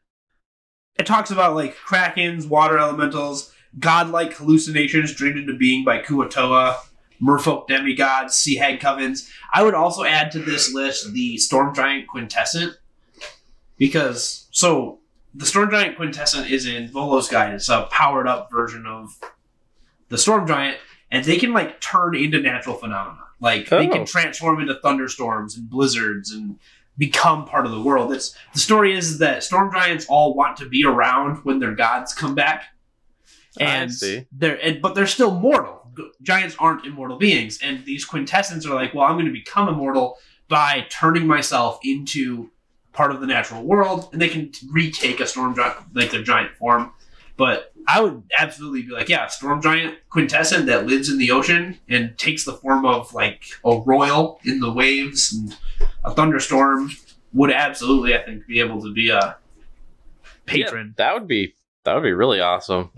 it 0.96 1.06
talks 1.06 1.30
about 1.30 1.56
like 1.56 1.76
krakens, 1.76 2.46
water 2.46 2.78
elementals, 2.78 3.52
godlike 3.78 4.34
hallucinations 4.34 5.14
dreamed 5.14 5.38
into 5.38 5.54
being 5.56 5.84
by 5.84 5.98
kuo-toa, 5.98 6.78
merfolk 7.20 7.66
demigods, 7.66 8.36
sea 8.36 8.56
hag 8.56 8.80
covens. 8.80 9.28
I 9.52 9.62
would 9.62 9.74
also 9.74 10.04
add 10.04 10.30
to 10.32 10.38
this 10.38 10.72
list 10.72 11.12
the 11.12 11.38
storm 11.38 11.74
giant 11.74 12.06
quintessent 12.08 12.76
because 13.78 14.46
so 14.50 15.00
the 15.34 15.46
storm 15.46 15.70
giant 15.70 15.96
quintessent 15.96 16.50
is 16.50 16.66
in 16.66 16.88
Volo's 16.88 17.28
guide. 17.28 17.54
It's 17.54 17.68
a 17.68 17.88
powered 17.90 18.28
up 18.28 18.50
version 18.50 18.86
of 18.86 19.18
the 20.08 20.18
storm 20.18 20.46
giant, 20.46 20.76
and 21.12 21.24
they 21.24 21.36
can 21.36 21.52
like 21.52 21.80
turn 21.80 22.16
into 22.16 22.40
natural 22.40 22.74
phenomena. 22.74 23.20
Like 23.38 23.68
they 23.68 23.86
Oh. 23.88 23.92
can 23.92 24.04
transform 24.06 24.60
into 24.60 24.74
thunderstorms 24.82 25.56
and 25.56 25.68
blizzards 25.70 26.32
and 26.32 26.58
become 26.98 27.44
part 27.46 27.64
of 27.66 27.72
the 27.72 27.80
world. 27.80 28.12
It's 28.12 28.34
the 28.52 28.58
story 28.60 28.96
is 28.96 29.18
that 29.18 29.44
storm 29.44 29.72
giants 29.72 30.06
all 30.08 30.34
want 30.34 30.56
to 30.58 30.68
be 30.68 30.84
around 30.84 31.44
when 31.44 31.58
their 31.60 31.74
gods 31.74 32.12
come 32.14 32.34
back, 32.34 32.64
I 33.60 33.64
and 33.64 33.92
see. 33.92 34.26
they're 34.32 34.58
and, 34.62 34.80
but 34.82 34.94
they're 34.94 35.06
still 35.06 35.30
mortal. 35.32 35.78
Giants 36.22 36.56
aren't 36.58 36.86
immortal 36.86 37.18
beings, 37.18 37.58
and 37.62 37.84
these 37.84 38.04
quintessents 38.04 38.64
are 38.64 38.74
like, 38.74 38.94
well, 38.94 39.04
I'm 39.04 39.14
going 39.16 39.26
to 39.26 39.32
become 39.32 39.68
immortal 39.68 40.16
by 40.48 40.86
turning 40.88 41.26
myself 41.26 41.78
into 41.84 42.50
part 42.92 43.10
of 43.10 43.20
the 43.20 43.26
natural 43.26 43.62
world, 43.62 44.08
and 44.12 44.20
they 44.20 44.28
can 44.28 44.50
retake 44.70 45.20
a 45.20 45.26
storm 45.26 45.54
giant 45.54 45.76
like 45.94 46.10
their 46.10 46.22
giant 46.22 46.54
form. 46.56 46.92
But 47.36 47.71
I 47.88 48.00
would 48.00 48.22
absolutely 48.38 48.82
be 48.82 48.92
like, 48.92 49.08
yeah, 49.08 49.26
storm 49.26 49.60
giant 49.60 49.98
quintessent 50.08 50.66
that 50.66 50.86
lives 50.86 51.08
in 51.08 51.18
the 51.18 51.30
ocean 51.30 51.78
and 51.88 52.16
takes 52.18 52.44
the 52.44 52.52
form 52.52 52.84
of 52.84 53.12
like 53.14 53.44
a 53.64 53.78
royal 53.78 54.40
in 54.44 54.60
the 54.60 54.72
waves 54.72 55.32
and 55.32 55.56
a 56.04 56.14
thunderstorm 56.14 56.90
would 57.32 57.50
absolutely, 57.50 58.14
I 58.14 58.22
think, 58.22 58.46
be 58.46 58.60
able 58.60 58.80
to 58.82 58.92
be 58.92 59.10
a 59.10 59.36
patron. 60.46 60.94
Yeah, 60.98 61.04
that 61.04 61.14
would 61.14 61.26
be 61.26 61.54
that 61.84 61.94
would 61.94 62.02
be 62.02 62.12
really 62.12 62.40
awesome. 62.40 62.90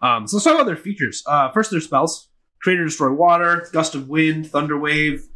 Um, 0.00 0.26
so 0.26 0.36
let's 0.36 0.44
talk 0.44 0.54
about 0.54 0.66
their 0.66 0.76
features. 0.76 1.22
Uh, 1.26 1.50
first, 1.50 1.70
their 1.70 1.80
spells: 1.80 2.28
create 2.60 2.80
or 2.80 2.84
destroy 2.84 3.12
water, 3.12 3.68
gust 3.72 3.94
of 3.94 4.08
wind, 4.08 4.50
thunder 4.50 4.78
wave, 4.78 5.26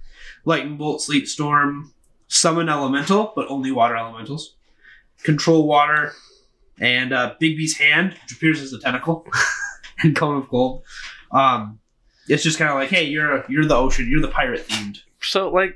lightning 0.45 0.77
bolt, 0.77 1.03
sleet 1.03 1.29
storm, 1.29 1.93
summon 2.29 2.69
elemental, 2.69 3.33
but 3.35 3.49
only 3.49 3.71
water 3.71 3.97
elementals, 3.97 4.57
control 5.23 5.67
water, 5.67 6.13
and 6.81 7.13
uh, 7.13 7.35
Bigby's 7.41 7.77
hand, 7.79 8.13
which 8.23 8.33
appears 8.37 8.61
as 8.61 8.73
a 8.73 8.79
tentacle, 8.79 9.27
and 10.03 10.15
cone 10.17 10.37
of 10.37 10.49
cold. 10.49 10.83
Um, 11.33 11.79
it's 12.29 12.43
just 12.43 12.59
kind 12.59 12.71
of 12.71 12.77
like, 12.77 12.89
hey, 12.91 13.05
you're 13.05 13.45
you're 13.49 13.65
the 13.67 13.77
ocean, 13.77 14.09
you're 14.11 14.21
the 14.23 14.29
pirate 14.29 14.67
themed. 14.69 14.99
So 15.23 15.51
like 15.51 15.75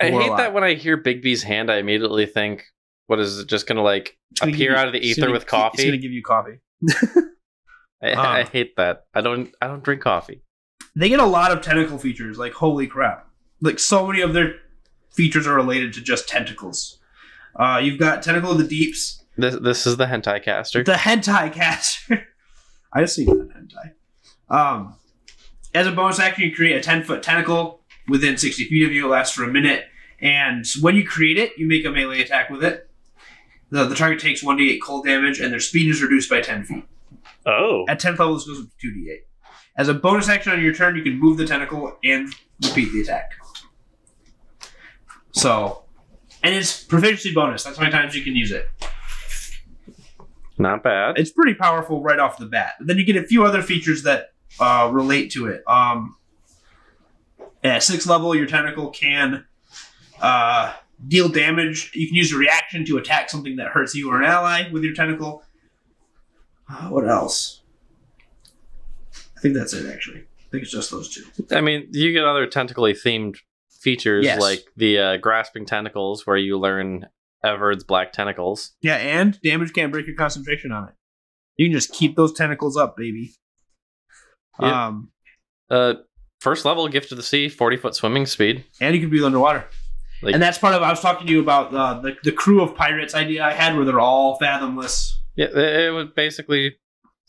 I 0.00 0.10
hate 0.10 0.36
that 0.36 0.52
when 0.54 0.64
I 0.64 0.74
hear 0.74 0.96
Bigby's 0.96 1.42
hand, 1.42 1.70
I 1.70 1.76
immediately 1.78 2.26
think, 2.26 2.64
what 3.06 3.18
is 3.20 3.38
it 3.40 3.48
just 3.48 3.66
gonna 3.66 3.82
like 3.82 4.16
gonna 4.40 4.52
appear 4.52 4.70
you- 4.72 4.76
out 4.76 4.86
of 4.86 4.92
the 4.92 5.00
ether 5.06 5.22
gonna- 5.22 5.32
with 5.32 5.46
coffee? 5.46 5.82
It's 5.82 5.84
gonna 5.84 5.96
give 5.98 6.12
you 6.12 6.22
coffee. 6.22 6.60
I, 8.02 8.12
I 8.12 8.42
Ah. 8.42 8.44
hate 8.44 8.76
that. 8.76 9.06
I 9.14 9.20
don't 9.20 9.54
I 9.60 9.66
don't 9.66 9.82
drink 9.82 10.02
coffee. 10.02 10.42
they 10.94 11.08
get 11.08 11.20
a 11.20 11.26
lot 11.26 11.50
of 11.52 11.62
tentacle 11.62 11.98
features. 11.98 12.38
Like 12.38 12.52
holy 12.52 12.86
crap! 12.86 13.28
Like 13.60 13.78
so 13.78 14.06
many 14.06 14.20
of 14.22 14.32
their 14.34 14.54
features 15.12 15.46
are 15.46 15.54
related 15.54 15.92
to 15.94 16.00
just 16.00 16.28
tentacles. 16.28 16.98
Uh, 17.56 17.80
you've 17.82 17.98
got 17.98 18.22
tentacle 18.22 18.52
of 18.52 18.58
the 18.58 18.66
deeps, 18.68 19.24
This 19.38 19.56
this 19.60 19.86
is 19.86 19.96
the 19.96 20.06
hentai 20.06 20.42
caster. 20.42 20.82
the 20.82 20.92
hentai 20.92 21.52
caster. 21.52 22.26
I 22.92 23.02
just 23.02 23.14
seen 23.14 23.26
that 23.26 23.50
hentai. 23.50 23.92
Um, 24.54 24.96
as 25.74 25.86
a 25.86 25.92
bonus 25.92 26.18
action, 26.18 26.44
you 26.44 26.54
create 26.54 26.76
a 26.76 26.80
10 26.82 27.04
foot 27.04 27.22
tentacle 27.22 27.80
within 28.08 28.36
60 28.36 28.64
feet 28.64 28.84
of 28.84 28.92
you. 28.92 29.06
It 29.06 29.10
lasts 29.10 29.34
for 29.34 29.44
a 29.44 29.48
minute. 29.48 29.84
And 30.20 30.66
when 30.80 30.96
you 30.96 31.06
create 31.06 31.38
it, 31.38 31.52
you 31.56 31.68
make 31.68 31.84
a 31.84 31.90
melee 31.90 32.20
attack 32.20 32.50
with 32.50 32.64
it. 32.64 32.90
The, 33.70 33.84
the 33.84 33.94
target 33.94 34.18
takes 34.18 34.42
1d8 34.42 34.80
cold 34.82 35.04
damage, 35.04 35.38
and 35.38 35.52
their 35.52 35.60
speed 35.60 35.90
is 35.90 36.02
reduced 36.02 36.28
by 36.28 36.40
10 36.40 36.64
feet. 36.64 36.84
Oh. 37.46 37.84
At 37.88 38.00
10th 38.00 38.18
level, 38.18 38.34
this 38.34 38.46
goes 38.46 38.60
up 38.60 38.66
to 38.80 38.88
2d8. 38.88 39.18
As 39.76 39.88
a 39.88 39.94
bonus 39.94 40.28
action 40.28 40.52
on 40.52 40.62
your 40.62 40.74
turn, 40.74 40.96
you 40.96 41.02
can 41.02 41.20
move 41.20 41.36
the 41.36 41.46
tentacle 41.46 41.96
and 42.02 42.34
repeat 42.64 42.90
the 42.92 43.02
attack. 43.02 43.32
So, 45.32 45.84
and 46.42 46.54
it's 46.54 46.82
proficiency 46.82 47.32
bonus. 47.32 47.62
That's 47.62 47.76
how 47.76 47.84
many 47.84 47.92
times 47.92 48.16
you 48.16 48.24
can 48.24 48.34
use 48.34 48.50
it. 48.50 48.66
Not 50.58 50.82
bad. 50.82 51.18
It's 51.18 51.30
pretty 51.30 51.54
powerful 51.54 52.02
right 52.02 52.18
off 52.18 52.38
the 52.38 52.46
bat. 52.46 52.74
But 52.78 52.88
then 52.88 52.98
you 52.98 53.04
get 53.04 53.16
a 53.16 53.22
few 53.24 53.44
other 53.44 53.62
features 53.62 54.02
that 54.02 54.32
uh, 54.58 54.90
relate 54.92 55.30
to 55.32 55.46
it. 55.46 55.62
Um, 55.68 56.16
at 57.62 57.82
sixth 57.82 58.06
level, 58.08 58.34
your 58.34 58.46
tentacle 58.46 58.90
can 58.90 59.44
uh, 60.20 60.72
deal 61.06 61.28
damage. 61.28 61.90
You 61.94 62.06
can 62.08 62.16
use 62.16 62.32
a 62.32 62.36
reaction 62.36 62.84
to 62.86 62.98
attack 62.98 63.30
something 63.30 63.56
that 63.56 63.68
hurts 63.68 63.94
you 63.94 64.10
or 64.10 64.18
an 64.20 64.24
ally 64.24 64.70
with 64.72 64.82
your 64.82 64.94
tentacle. 64.94 65.42
Uh, 66.68 66.88
what 66.88 67.08
else? 67.08 67.62
I 69.36 69.40
think 69.40 69.54
that's 69.54 69.72
it, 69.72 69.92
actually. 69.92 70.20
I 70.20 70.50
think 70.50 70.62
it's 70.64 70.72
just 70.72 70.90
those 70.90 71.08
two. 71.08 71.24
I 71.54 71.60
mean, 71.60 71.88
you 71.92 72.12
get 72.12 72.24
other 72.24 72.46
tentacly 72.46 72.92
themed 72.94 73.36
features 73.70 74.24
Yes. 74.24 74.40
like 74.40 74.64
the 74.76 74.98
uh, 74.98 75.16
grasping 75.18 75.66
tentacles, 75.66 76.26
where 76.26 76.36
you 76.36 76.58
learn 76.58 77.06
Evard's 77.44 77.84
black 77.84 78.12
tentacles. 78.12 78.72
Yeah, 78.82 78.96
and 78.96 79.40
damage 79.42 79.72
can't 79.72 79.92
break 79.92 80.06
your 80.06 80.16
concentration 80.16 80.72
on 80.72 80.88
it. 80.88 80.94
You 81.56 81.66
can 81.66 81.72
just 81.72 81.92
keep 81.92 82.16
those 82.16 82.32
tentacles 82.32 82.76
up, 82.76 82.96
baby. 82.96 83.32
Yep. 84.60 84.72
Um, 84.72 85.10
Uh, 85.70 85.94
first 86.40 86.64
level, 86.64 86.88
gift 86.88 87.12
of 87.12 87.16
the 87.16 87.22
sea, 87.22 87.48
forty 87.48 87.76
foot 87.76 87.94
swimming 87.94 88.26
speed. 88.26 88.64
and 88.80 88.94
you 88.94 89.00
can 89.00 89.10
breathe 89.10 89.24
underwater. 89.24 89.64
Like- 90.22 90.34
and 90.34 90.42
that's 90.42 90.58
part 90.58 90.74
of 90.74 90.82
I 90.82 90.90
was 90.90 91.00
talking 91.00 91.26
to 91.26 91.32
you 91.32 91.40
about 91.40 91.72
uh, 91.74 92.00
the 92.00 92.16
the 92.24 92.32
crew 92.32 92.62
of 92.62 92.74
pirates 92.74 93.14
idea 93.14 93.44
I 93.44 93.52
had, 93.52 93.76
where 93.76 93.84
they're 93.84 94.00
all 94.00 94.38
fathomless. 94.40 95.12
Yeah, 95.36 95.46
it 95.46 95.56
it 95.86 95.90
was 95.92 96.08
basically 96.16 96.76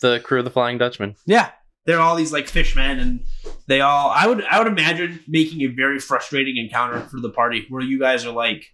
the 0.02 0.20
crew 0.22 0.40
of 0.40 0.46
the 0.46 0.52
Flying 0.52 0.78
Dutchman. 0.80 1.16
Yeah, 1.28 1.52
they're 1.86 2.00
all 2.00 2.16
these 2.16 2.32
like 2.34 2.48
fishmen, 2.48 2.98
and 3.00 3.20
they 3.68 3.82
all. 3.82 4.10
I 4.10 4.26
would 4.26 4.44
I 4.46 4.58
would 4.58 4.68
imagine 4.72 5.20
making 5.28 5.62
a 5.62 5.68
very 5.68 6.00
frustrating 6.00 6.58
encounter 6.58 7.02
for 7.02 7.20
the 7.20 7.30
party, 7.30 7.66
where 7.70 7.84
you 7.84 8.00
guys 8.00 8.26
are 8.26 8.32
like 8.32 8.66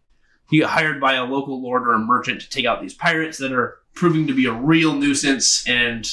you 0.49 0.61
get 0.61 0.69
hired 0.69 1.01
by 1.01 1.13
a 1.13 1.25
local 1.25 1.61
lord 1.61 1.83
or 1.83 1.93
a 1.93 1.99
merchant 1.99 2.41
to 2.41 2.49
take 2.49 2.65
out 2.65 2.81
these 2.81 2.93
pirates 2.93 3.37
that 3.39 3.51
are 3.51 3.79
proving 3.93 4.27
to 4.27 4.33
be 4.33 4.45
a 4.45 4.53
real 4.53 4.93
nuisance, 4.93 5.67
and 5.67 6.07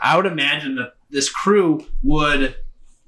I 0.00 0.16
would 0.16 0.26
imagine 0.26 0.76
that 0.76 0.94
this 1.10 1.30
crew 1.30 1.84
would 2.02 2.56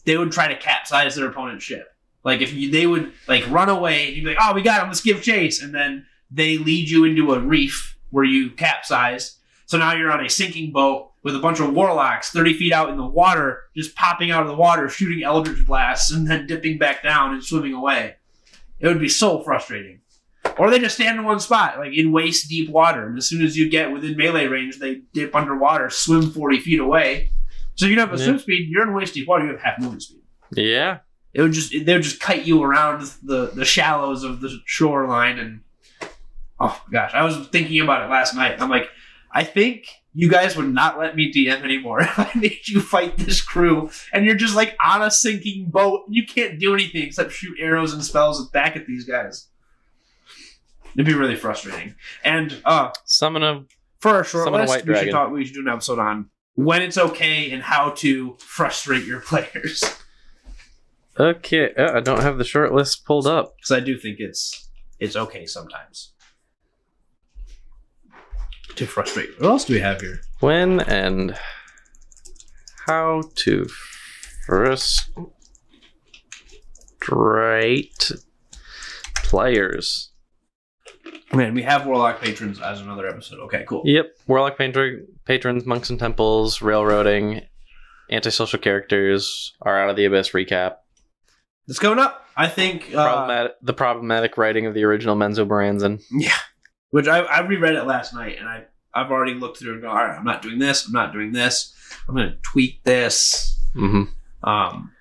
they 0.05 0.17
would 0.17 0.33
try 0.33 0.49
to 0.49 0.57
capsize 0.57 1.17
their 1.17 1.29
opponent's 1.29 1.65
ship. 1.65 1.95
Like 2.25 2.41
if 2.41 2.53
you, 2.53 2.71
they 2.71 2.87
would 2.87 3.13
like 3.27 3.49
run 3.51 3.69
away, 3.69 4.11
you'd 4.11 4.25
be 4.25 4.31
like, 4.31 4.39
"Oh, 4.41 4.55
we 4.55 4.63
got 4.63 4.81
them. 4.81 4.89
Let's 4.89 5.01
give 5.01 5.23
chase," 5.23 5.63
and 5.63 5.75
then 5.75 6.07
they 6.31 6.59
lead 6.59 6.89
you 6.89 7.05
into 7.05 7.33
a 7.33 7.41
reef 7.41 7.97
where 8.11 8.25
you 8.25 8.51
capsize. 8.51 9.37
So 9.67 9.77
now 9.79 9.95
you're 9.95 10.11
on 10.11 10.25
a 10.25 10.31
sinking 10.31 10.73
boat 10.73 11.13
with 11.23 11.37
a 11.37 11.41
bunch 11.41 11.61
of 11.61 11.75
warlocks 11.75 12.31
30 12.31 12.55
feet 12.55 12.73
out 12.73 12.89
in 12.89 12.97
the 12.97 13.05
water, 13.05 13.65
just 13.77 13.95
popping 13.95 14.31
out 14.31 14.43
of 14.43 14.49
the 14.49 14.55
water, 14.55 14.89
shooting 14.89 15.23
eldritch 15.23 15.67
blasts, 15.67 16.11
and 16.11 16.27
then 16.27 16.47
dipping 16.47 16.79
back 16.79 17.03
down 17.03 17.35
and 17.35 17.45
swimming 17.45 17.75
away. 17.75 18.17
It 18.81 18.87
would 18.87 19.01
be 19.01 19.09
so 19.09 19.43
frustrating. 19.43 20.01
Or 20.59 20.71
they 20.71 20.79
just 20.79 20.97
stand 20.97 21.19
in 21.19 21.25
one 21.25 21.41
spot, 21.41 21.79
like 21.79 21.93
in 21.95 22.11
waist 22.13 22.49
deep 22.49 22.69
water, 22.71 23.07
and 23.07 23.17
as 23.17 23.27
soon 23.29 23.45
as 23.45 23.57
you 23.57 23.69
get 23.71 23.93
within 23.93 24.17
melee 24.17 24.47
range, 24.47 24.79
they 24.79 25.03
dip 25.13 25.35
underwater, 25.35 25.89
swim 25.91 26.31
40 26.31 26.61
feet 26.61 26.81
away. 26.81 27.31
So 27.77 27.87
you 27.87 27.95
don't 27.95 28.09
have 28.09 28.19
a 28.19 28.21
Yeah. 28.21 28.27
swim 28.27 28.39
speed, 28.41 28.69
you're 28.69 28.83
in 28.83 28.93
waist 28.93 29.15
deep 29.15 29.29
water, 29.29 29.45
you 29.45 29.53
have 29.53 29.61
half 29.61 29.79
movement 29.79 30.03
speed. 30.03 30.21
Yeah, 30.53 30.99
It 31.35 31.43
would 31.43 31.53
just 31.53 31.71
they 31.85 31.93
would 31.93 32.03
just 32.03 32.21
kite 32.21 32.45
you 32.45 32.63
around 32.63 33.03
the 33.23 33.51
the 33.55 33.65
shallows 33.65 34.25
of 34.25 34.41
the 34.41 34.59
shoreline 34.65 35.39
and 35.39 35.61
oh 36.59 36.81
gosh, 36.91 37.13
I 37.15 37.23
was 37.23 37.47
thinking 37.49 37.81
about 37.81 38.03
it 38.05 38.11
last 38.11 38.35
night. 38.35 38.61
I'm 38.61 38.71
like, 38.71 38.89
I 39.33 39.45
think 39.45 39.87
you 40.15 40.29
guys 40.29 40.57
would 40.57 40.73
not 40.73 40.99
let 40.99 41.15
me 41.15 41.33
DM 41.33 41.63
anymore 41.63 42.01
if 42.03 42.19
I 42.19 42.31
made 42.35 42.67
you 42.67 42.81
fight 42.81 43.17
this 43.19 43.41
crew 43.43 43.91
and 44.13 44.25
you're 44.25 44.35
just 44.35 44.57
like 44.57 44.77
on 44.85 45.03
a 45.03 45.11
sinking 45.11 45.67
boat. 45.71 46.05
You 46.09 46.27
can't 46.27 46.59
do 46.59 46.75
anything 46.75 47.03
except 47.03 47.31
shoot 47.33 47.57
arrows 47.61 47.93
and 47.93 48.03
spells 48.03 48.49
back 48.51 48.75
at 48.75 48.87
these 48.87 49.05
guys. 49.05 49.48
It'd 50.95 51.07
be 51.07 51.15
really 51.15 51.37
frustrating. 51.37 51.95
And 52.25 52.61
uh 52.65 52.91
summon 53.05 53.43
a 53.43 53.65
for 54.01 54.15
our 54.15 54.25
short 54.25 54.51
list, 54.53 54.69
white 54.69 54.87
we 54.87 54.97
should 54.97 55.11
talk 55.11 55.31
we 55.31 55.45
should 55.45 55.55
do 55.55 55.61
an 55.61 55.69
episode 55.69 55.99
on 55.99 56.31
when 56.55 56.83
it's 56.83 56.99
okay 56.99 57.51
and 57.51 57.63
how 57.63 57.91
to 57.91 58.37
frustrate 58.39 59.05
your 59.05 59.21
players. 59.31 59.85
Okay, 61.19 61.75
uh, 61.75 61.97
I 61.97 62.01
don't 62.01 62.23
have 62.23 62.39
the 62.39 62.45
short 62.45 62.73
list 62.73 63.05
pulled 63.05 63.27
up. 63.27 63.57
because 63.57 63.73
I 63.73 63.81
do 63.81 63.99
think 63.99 64.21
it's 64.21 64.71
it's 65.01 65.17
okay 65.17 65.47
sometimes 65.47 66.13
to 68.79 68.87
frustrate. 68.87 69.31
What 69.41 69.51
else 69.51 69.65
do 69.65 69.75
we 69.75 69.81
have 69.81 70.01
here? 70.01 70.21
When 70.41 70.81
and 70.81 71.37
how 72.87 73.23
to 73.37 73.67
frustrate 74.47 75.11
players. 79.17 80.13
Man, 81.33 81.55
we 81.55 81.63
have 81.63 81.87
warlock 81.87 82.21
patrons 82.21 82.61
as 82.61 82.81
another 82.81 83.07
episode. 83.07 83.39
Okay, 83.41 83.65
cool. 83.69 83.83
Yep, 83.85 84.17
warlock 84.27 84.57
patron, 84.57 85.07
patrons, 85.25 85.67
monks 85.67 85.91
and 85.91 85.99
temples, 85.99 86.63
railroading, 86.63 87.43
antisocial 88.11 88.59
characters, 88.59 89.55
are 89.61 89.79
out 89.79 89.91
of 89.91 89.97
the 89.97 90.07
abyss 90.07 90.31
recap. 90.31 90.77
It's 91.67 91.79
coming 91.79 91.99
up. 91.99 92.25
I 92.35 92.49
think, 92.49 92.95
uh, 92.95 93.05
Problematic, 93.05 93.53
the 93.61 93.73
problematic 93.75 94.39
writing 94.39 94.65
of 94.67 94.73
the 94.73 94.85
original 94.85 95.17
Menzoberranzan. 95.17 96.03
Yeah, 96.13 96.33
which 96.91 97.09
I, 97.09 97.19
I 97.19 97.41
reread 97.41 97.75
it 97.75 97.85
last 97.85 98.15
night, 98.15 98.37
and 98.39 98.49
I 98.49 98.65
I've 98.95 99.11
already 99.11 99.35
looked 99.35 99.59
through 99.59 99.75
and 99.75 99.83
go, 99.83 99.89
all 99.89 99.97
right, 99.97 100.17
I'm 100.17 100.25
not 100.25 100.43
doing 100.43 100.59
this. 100.59 100.87
I'm 100.87 100.93
not 100.93 101.13
doing 101.13 101.33
this. 101.33 101.75
I'm 102.09 102.15
going 102.15 102.31
to 102.31 102.37
tweak 102.43 102.83
this. 102.85 103.61
Mm-hmm. 103.77 104.49
Um, 104.49 104.93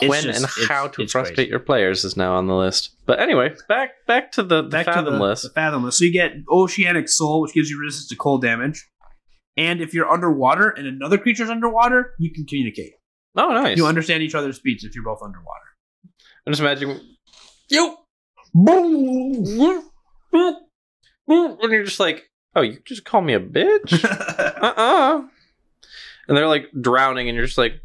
when 0.00 0.22
just- 0.22 0.26
and 0.26 0.44
it's- 0.44 0.68
how 0.68 0.88
to 0.88 1.06
frustrate 1.06 1.36
crazy. 1.36 1.50
your 1.50 1.58
players 1.60 2.04
is 2.04 2.16
now 2.16 2.34
on 2.34 2.46
the 2.46 2.54
list. 2.54 2.96
But 3.06 3.20
anyway, 3.20 3.54
back 3.68 3.90
back 4.06 4.32
to 4.32 4.42
the, 4.42 4.62
the 4.62 4.68
back 4.68 4.86
fathom 4.86 5.04
to 5.06 5.10
the, 5.12 5.18
list. 5.18 5.42
the 5.44 5.50
fathomless. 5.50 5.92
So 5.98 6.04
you 6.04 6.12
get 6.12 6.32
oceanic 6.50 7.08
soul, 7.08 7.40
which 7.42 7.52
gives 7.54 7.70
you 7.70 7.80
resistance 7.80 8.08
to 8.10 8.16
cold 8.16 8.42
damage. 8.42 8.86
And 9.56 9.80
if 9.80 9.94
you're 9.94 10.10
underwater 10.10 10.68
and 10.68 10.86
another 10.86 11.16
creature's 11.18 11.48
underwater, 11.48 12.14
you 12.18 12.30
can 12.32 12.44
communicate. 12.44 12.92
Oh, 13.36 13.48
nice. 13.52 13.76
You 13.78 13.86
understand 13.86 14.22
each 14.22 14.34
other's 14.34 14.56
speech 14.56 14.84
if 14.84 14.94
you're 14.94 15.04
both 15.04 15.20
underwater. 15.22 15.60
I'm 16.46 16.52
just 16.52 16.60
imagining 16.60 17.00
you, 17.70 17.96
and 21.28 21.72
you're 21.72 21.84
just 21.84 22.00
like, 22.00 22.30
oh, 22.54 22.62
you 22.62 22.78
just 22.84 23.04
call 23.04 23.20
me 23.20 23.34
a 23.34 23.40
bitch? 23.40 24.04
uh 24.62 24.72
uh 24.76 25.22
And 26.28 26.36
they're 26.36 26.46
like 26.48 26.66
drowning, 26.80 27.28
and 27.28 27.36
you're 27.36 27.46
just 27.46 27.58
like, 27.58 27.80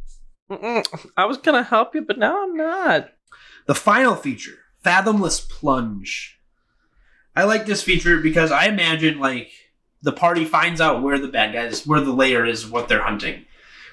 I 1.17 1.25
was 1.25 1.38
gonna 1.38 1.63
help 1.63 1.96
you, 1.96 2.01
but 2.01 2.17
now 2.17 2.43
I'm 2.43 2.55
not. 2.55 3.10
the 3.67 3.75
final 3.75 4.15
feature, 4.15 4.58
Fathomless 4.84 5.39
Plunge. 5.48 6.39
I 7.36 7.43
like 7.46 7.65
this 7.65 7.81
feature 7.84 8.17
because 8.17 8.51
I 8.51 8.65
imagine 8.65 9.20
like 9.20 9.51
the 10.01 10.12
party 10.12 10.43
finds 10.46 10.81
out 10.81 11.01
where 11.01 11.17
the 11.20 11.27
bad 11.27 11.53
guys, 11.53 11.86
where 11.88 12.01
the 12.01 12.12
layer 12.12 12.46
is, 12.46 12.67
what 12.67 12.88
they're 12.88 13.03
hunting. 13.03 13.46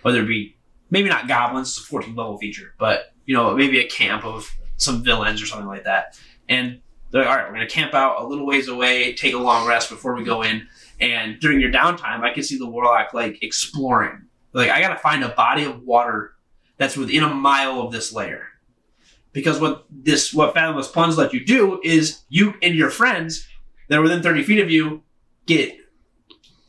Whether 0.03 0.23
it 0.23 0.27
be 0.27 0.57
maybe 0.91 1.09
not 1.09 1.29
goblins, 1.29 1.77
it's 1.77 1.89
a 1.89 1.93
14th 1.93 2.17
level 2.17 2.39
feature, 2.39 2.75
but 2.79 3.13
you 3.27 3.35
know, 3.35 3.55
maybe 3.55 3.79
a 3.79 3.87
camp 3.89 4.25
of 4.25 4.51
some 4.79 5.05
villains 5.05 5.43
or 5.43 5.47
something 5.47 5.69
like 5.69 5.85
that. 5.85 6.19
And 6.49 6.81
they're 7.11 7.23
like, 7.23 7.31
all 7.31 7.37
right, 7.37 7.47
we're 7.47 7.55
gonna 7.55 7.69
camp 7.69 7.95
out 7.95 8.21
a 8.21 8.27
little 8.27 8.47
ways 8.47 8.69
away, 8.69 9.13
take 9.15 9.35
a 9.35 9.39
long 9.39 9.69
rest 9.69 9.91
before 9.91 10.15
we 10.15 10.25
go 10.25 10.43
in. 10.43 10.67
And 11.01 11.39
during 11.39 11.61
your 11.61 11.71
downtime, 11.71 12.23
I 12.23 12.33
can 12.33 12.43
see 12.43 12.59
the 12.59 12.67
warlock 12.67 13.15
like 13.15 13.43
exploring. 13.43 14.23
Like 14.53 14.71
I 14.71 14.81
gotta 14.81 14.99
find 14.99 15.23
a 15.23 15.29
body 15.29 15.65
of 15.65 15.83
water 15.83 16.33
that's 16.79 16.97
within 16.97 17.23
a 17.23 17.35
mile 17.35 17.81
of 17.81 17.93
this 17.93 18.13
layer. 18.13 18.45
Because 19.33 19.61
what 19.61 19.85
this 19.91 20.33
what 20.33 20.55
Fathomless 20.55 20.89
Plunge 20.93 21.17
let 21.17 21.35
you 21.35 21.45
do 21.45 21.81
is 21.85 22.23
you 22.29 22.55
and 22.63 22.75
your 22.75 22.91
friends 22.91 23.47
that 23.89 23.99
are 23.99 24.03
within 24.03 24.23
30 24.23 24.43
feet 24.43 24.61
of 24.61 24.71
you 24.71 25.03
get 25.47 25.75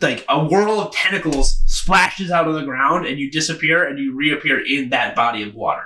like 0.01 0.23
a 0.29 0.43
whirl 0.45 0.79
of 0.79 0.93
tentacles 0.93 1.61
splashes 1.65 2.31
out 2.31 2.47
of 2.47 2.53
the 2.55 2.63
ground 2.63 3.05
and 3.05 3.17
you 3.19 3.29
disappear 3.31 3.85
and 3.87 3.97
you 3.99 4.13
reappear 4.15 4.63
in 4.65 4.89
that 4.89 5.15
body 5.15 5.41
of 5.43 5.55
water. 5.55 5.83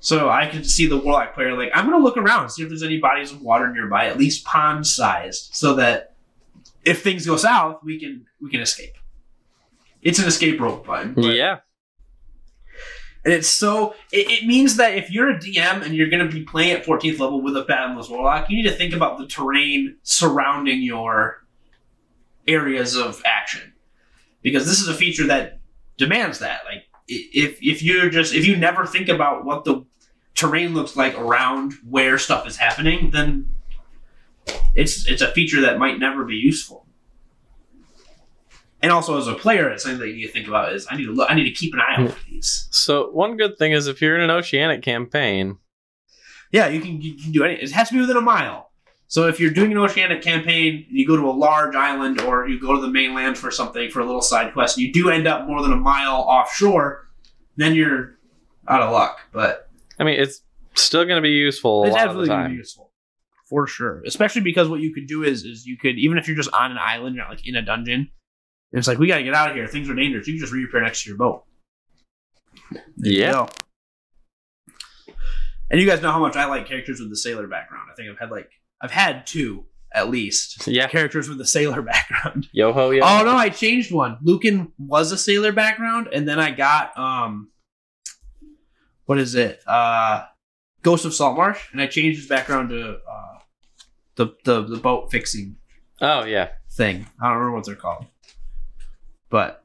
So 0.00 0.30
I 0.30 0.46
can 0.46 0.64
see 0.64 0.86
the 0.86 0.96
warlock 0.96 1.34
player 1.34 1.54
like 1.56 1.70
I'm 1.74 1.84
gonna 1.88 2.02
look 2.02 2.16
around, 2.16 2.50
see 2.50 2.62
if 2.62 2.68
there's 2.68 2.82
any 2.82 2.98
bodies 2.98 3.32
of 3.32 3.42
water 3.42 3.70
nearby, 3.72 4.06
at 4.06 4.18
least 4.18 4.44
pond 4.44 4.86
sized, 4.86 5.50
so 5.54 5.74
that 5.74 6.14
if 6.84 7.02
things 7.02 7.26
go 7.26 7.36
south, 7.36 7.80
we 7.84 7.98
can 8.00 8.26
we 8.40 8.50
can 8.50 8.60
escape. 8.60 8.94
It's 10.02 10.18
an 10.18 10.26
escape 10.26 10.58
rope 10.60 10.86
but- 10.86 11.14
Yeah. 11.34 11.58
And 13.24 13.34
it's 13.34 13.48
so 13.48 13.94
it, 14.12 14.30
it 14.30 14.46
means 14.46 14.76
that 14.76 14.94
if 14.94 15.10
you're 15.10 15.30
a 15.30 15.38
DM 15.38 15.84
and 15.84 15.94
you're 15.94 16.08
going 16.08 16.26
to 16.26 16.32
be 16.32 16.42
playing 16.42 16.72
at 16.72 16.84
14th 16.84 17.18
level 17.18 17.42
with 17.42 17.56
a 17.56 17.64
Fathomless 17.64 18.08
Warlock, 18.08 18.48
you 18.48 18.56
need 18.56 18.68
to 18.68 18.74
think 18.74 18.94
about 18.94 19.18
the 19.18 19.26
terrain 19.26 19.96
surrounding 20.02 20.82
your 20.82 21.44
areas 22.48 22.96
of 22.96 23.22
action. 23.24 23.72
Because 24.42 24.66
this 24.66 24.80
is 24.80 24.88
a 24.88 24.94
feature 24.94 25.26
that 25.26 25.60
demands 25.98 26.38
that. 26.38 26.62
Like 26.64 26.84
if 27.08 27.58
if 27.60 27.82
you're 27.82 28.08
just 28.08 28.34
if 28.34 28.46
you 28.46 28.56
never 28.56 28.86
think 28.86 29.08
about 29.08 29.44
what 29.44 29.64
the 29.64 29.84
terrain 30.34 30.72
looks 30.72 30.96
like 30.96 31.18
around 31.18 31.74
where 31.86 32.16
stuff 32.16 32.46
is 32.46 32.56
happening, 32.56 33.10
then 33.10 33.54
it's 34.74 35.06
it's 35.06 35.20
a 35.20 35.30
feature 35.32 35.60
that 35.60 35.78
might 35.78 35.98
never 35.98 36.24
be 36.24 36.36
useful. 36.36 36.86
And 38.82 38.90
also, 38.92 39.18
as 39.18 39.26
a 39.26 39.34
player, 39.34 39.68
it's 39.68 39.82
something 39.82 40.00
that 40.00 40.08
you 40.08 40.14
need 40.14 40.26
to 40.26 40.32
think 40.32 40.48
about 40.48 40.72
is 40.72 40.86
I 40.90 40.96
need 40.96 41.04
to 41.04 41.12
look, 41.12 41.30
I 41.30 41.34
need 41.34 41.44
to 41.44 41.50
keep 41.50 41.74
an 41.74 41.80
eye 41.80 41.94
out 41.96 42.10
for 42.10 42.18
hmm. 42.20 42.34
these. 42.34 42.68
So 42.70 43.10
one 43.10 43.36
good 43.36 43.58
thing 43.58 43.72
is 43.72 43.86
if 43.86 44.00
you're 44.00 44.16
in 44.16 44.22
an 44.22 44.30
oceanic 44.30 44.82
campaign, 44.82 45.58
Yeah, 46.50 46.68
you 46.68 46.80
can, 46.80 47.00
you 47.00 47.14
can 47.14 47.32
do 47.32 47.44
any. 47.44 47.54
It 47.54 47.70
has 47.72 47.88
to 47.88 47.94
be 47.94 48.00
within 48.00 48.16
a 48.16 48.22
mile. 48.22 48.70
So 49.10 49.26
if 49.26 49.40
you're 49.40 49.50
doing 49.50 49.72
an 49.72 49.78
oceanic 49.78 50.22
campaign, 50.22 50.86
and 50.88 50.96
you 50.96 51.04
go 51.04 51.16
to 51.16 51.28
a 51.28 51.32
large 51.32 51.74
island 51.74 52.20
or 52.20 52.46
you 52.46 52.60
go 52.60 52.76
to 52.76 52.80
the 52.80 52.88
mainland 52.88 53.36
for 53.36 53.50
something 53.50 53.90
for 53.90 53.98
a 53.98 54.06
little 54.06 54.22
side 54.22 54.52
quest, 54.52 54.76
and 54.76 54.86
you 54.86 54.92
do 54.92 55.10
end 55.10 55.26
up 55.26 55.48
more 55.48 55.62
than 55.62 55.72
a 55.72 55.76
mile 55.76 56.14
offshore, 56.14 57.08
then 57.56 57.74
you're 57.74 58.18
out 58.68 58.82
of 58.82 58.92
luck. 58.92 59.18
But 59.32 59.68
I 59.98 60.04
mean, 60.04 60.18
it's 60.20 60.42
still 60.74 61.04
going 61.04 61.16
to 61.16 61.22
be 61.22 61.30
useful 61.30 61.82
a 61.82 61.86
it's 61.88 61.96
lot 61.96 62.08
of 62.08 62.14
the 62.14 62.20
absolutely 62.20 62.28
going 62.28 62.42
to 62.44 62.48
be 62.50 62.54
useful 62.54 62.92
for 63.46 63.66
sure. 63.66 64.00
Especially 64.06 64.42
because 64.42 64.68
what 64.68 64.80
you 64.80 64.94
could 64.94 65.08
do 65.08 65.24
is 65.24 65.44
is 65.44 65.66
you 65.66 65.76
could 65.76 65.98
even 65.98 66.16
if 66.16 66.28
you're 66.28 66.36
just 66.36 66.52
on 66.52 66.70
an 66.70 66.78
island, 66.80 67.16
you're 67.16 67.24
not 67.24 67.30
like 67.30 67.46
in 67.46 67.56
a 67.56 67.62
dungeon. 67.62 68.10
And 68.72 68.78
It's 68.78 68.88
like 68.88 68.98
we 68.98 69.06
got 69.06 69.18
to 69.18 69.22
get 69.24 69.34
out 69.34 69.50
of 69.50 69.56
here. 69.56 69.66
Things 69.66 69.88
are 69.90 69.94
dangerous. 69.94 70.26
You 70.26 70.34
can 70.34 70.40
just 70.40 70.52
reappear 70.52 70.80
next 70.82 71.02
to 71.04 71.10
your 71.10 71.18
boat. 71.18 71.44
There 72.70 72.80
Yeah. 73.12 73.32
go. 73.32 73.48
And 75.70 75.80
you 75.80 75.86
guys 75.86 76.02
know 76.02 76.10
how 76.10 76.18
much 76.18 76.36
I 76.36 76.46
like 76.46 76.66
characters 76.66 77.00
with 77.00 77.10
the 77.10 77.16
sailor 77.16 77.46
background. 77.46 77.88
I 77.90 77.94
think 77.94 78.10
I've 78.10 78.18
had 78.18 78.30
like 78.30 78.50
I've 78.80 78.90
had 78.90 79.26
two 79.26 79.66
at 79.92 80.08
least 80.10 80.66
Yeah. 80.66 80.88
characters 80.88 81.28
with 81.28 81.38
the 81.38 81.46
sailor 81.46 81.82
background. 81.92 82.48
Yo 82.52 82.72
ho 82.72 82.90
yo. 82.90 83.02
Oh 83.04 83.24
no, 83.24 83.36
I 83.36 83.50
changed 83.50 83.92
one. 83.92 84.18
Lucan 84.22 84.72
was 84.78 85.12
a 85.12 85.18
sailor 85.18 85.52
background, 85.52 86.08
and 86.12 86.26
then 86.28 86.38
I 86.40 86.50
got 86.50 86.96
um, 86.98 87.50
what 89.06 89.18
is 89.18 89.34
it? 89.34 89.60
Uh, 89.66 90.24
Ghost 90.82 91.04
of 91.04 91.12
Saltmarsh, 91.14 91.72
and 91.72 91.80
I 91.80 91.86
changed 91.86 92.18
his 92.20 92.28
background 92.28 92.70
to 92.70 92.98
uh, 93.08 93.38
the 94.16 94.34
the 94.44 94.62
the 94.62 94.76
boat 94.76 95.10
fixing 95.12 95.56
Oh 96.00 96.24
yeah. 96.24 96.48
thing. 96.72 97.06
I 97.20 97.28
don't 97.28 97.36
remember 97.38 97.56
what 97.56 97.66
they're 97.66 97.74
called, 97.76 98.06
but 99.30 99.64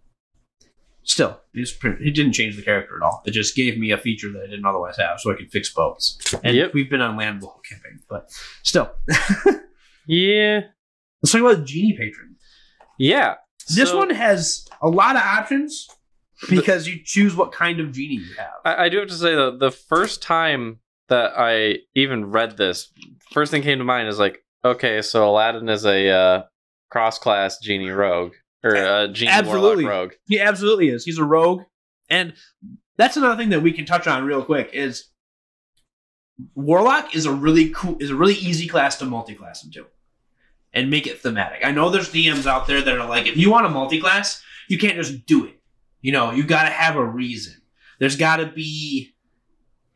still, 1.04 1.40
he's 1.54 1.72
pretty, 1.72 2.04
he 2.04 2.12
didn't 2.12 2.34
change 2.34 2.56
the 2.56 2.62
character 2.62 2.96
at 2.96 3.04
all. 3.06 3.22
It 3.26 3.32
just 3.32 3.56
gave 3.56 3.78
me 3.78 3.92
a 3.92 3.98
feature 3.98 4.32
that 4.32 4.44
I 4.44 4.48
didn't 4.48 4.66
otherwise 4.66 4.98
have, 4.98 5.20
so 5.20 5.32
I 5.32 5.36
could 5.36 5.52
fix 5.52 5.74
boats. 5.74 6.18
And 6.44 6.56
Yep. 6.56 6.74
we've 6.74 6.90
been 6.90 7.02
on 7.02 7.18
land 7.18 7.42
the 7.42 7.48
whole 7.48 7.62
campaign, 7.70 8.00
but 8.10 8.30
still, 8.64 8.92
Yeah. 10.08 10.62
let's 11.22 11.32
talk 11.32 11.42
about 11.42 11.66
Genie 11.66 11.94
Patron. 11.98 12.36
Yeah. 13.00 13.36
This 13.74 13.90
So- 13.90 13.98
one 13.98 14.10
has 14.12 14.66
a 14.82 14.88
lot 14.90 15.16
of 15.16 15.22
options 15.22 15.88
because 16.50 16.88
you 16.88 17.00
choose 17.04 17.36
what 17.36 17.52
kind 17.52 17.80
of 17.80 17.92
genie 17.92 18.16
you 18.16 18.34
have. 18.38 18.52
I, 18.64 18.86
I 18.86 18.90
do 18.90 19.00
have 19.00 19.08
to 19.10 19.14
say 19.16 19.34
though, 19.36 19.58
the 19.58 19.72
first 19.72 20.22
time 20.22 20.80
that 21.08 21.34
I 21.38 21.80
even 21.96 22.32
read 22.32 22.58
this, 22.58 22.92
first 23.32 23.52
thing 23.52 23.62
came 23.62 23.78
to 23.80 23.84
mind 23.86 24.08
is 24.08 24.20
like, 24.20 24.40
okay, 24.64 25.02
so 25.02 25.28
Aladdin 25.30 25.70
is 25.70 25.86
a 25.86 26.10
uh, 26.10 26.44
cross-class 26.90 27.60
genie 27.60 27.90
rogue 27.92 28.34
or 28.66 28.74
a 28.74 28.82
uh, 28.82 29.08
genie 29.08 29.32
Absolutely. 29.32 29.86
warlock 29.86 30.10
rogue. 30.10 30.14
He 30.28 30.40
absolutely 30.40 30.90
is. 30.90 31.06
He's 31.06 31.20
a 31.20 31.24
rogue, 31.24 31.62
and 32.10 32.34
that's 32.98 33.16
another 33.16 33.38
thing 33.38 33.50
that 33.50 33.62
we 33.62 33.72
can 33.72 33.86
touch 33.86 34.08
on 34.08 34.26
real 34.26 34.44
quick 34.44 34.72
is 34.74 35.06
warlock 36.56 37.16
is 37.16 37.26
a 37.26 37.32
really 37.32 37.70
cool 37.70 37.98
is 38.00 38.10
a 38.10 38.16
really 38.16 38.34
easy 38.34 38.68
class 38.68 38.98
to 38.98 39.06
multi-class 39.06 39.64
into 39.64 39.86
and 40.74 40.90
make 40.90 41.08
it 41.08 41.22
thematic. 41.22 41.62
I 41.64 41.72
know 41.72 41.90
there's 41.90 42.12
DMs 42.12 42.46
out 42.46 42.68
there 42.68 42.82
that 42.82 42.98
are 42.98 43.08
like, 43.08 43.28
if 43.28 43.38
you 43.38 43.50
want 43.50 43.66
a 43.66 43.70
multi-class, 43.70 44.44
you 44.68 44.78
can't 44.78 44.96
just 44.96 45.26
do 45.26 45.46
it. 45.46 45.62
You 46.02 46.12
know, 46.12 46.32
you 46.32 46.44
got 46.44 46.64
to 46.64 46.70
have 46.70 46.98
a 46.98 47.06
reason. 47.06 47.54
There's 48.00 48.18
got 48.18 48.38
to 48.38 48.48
be 48.48 49.16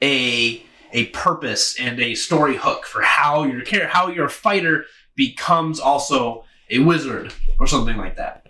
a 0.02 0.64
a 0.92 1.08
purpose 1.08 1.80
and 1.80 2.00
a 2.00 2.16
story 2.16 2.58
hook 2.58 2.86
for 2.86 3.02
how 3.02 3.44
your 3.44 3.88
how 3.88 4.10
your 4.10 4.30
fighter 4.30 4.86
becomes 5.16 5.80
also 5.80 6.46
a 6.70 6.80
wizard 6.80 7.34
or 7.60 7.68
something 7.68 7.98
like 7.98 8.16
that. 8.16 8.49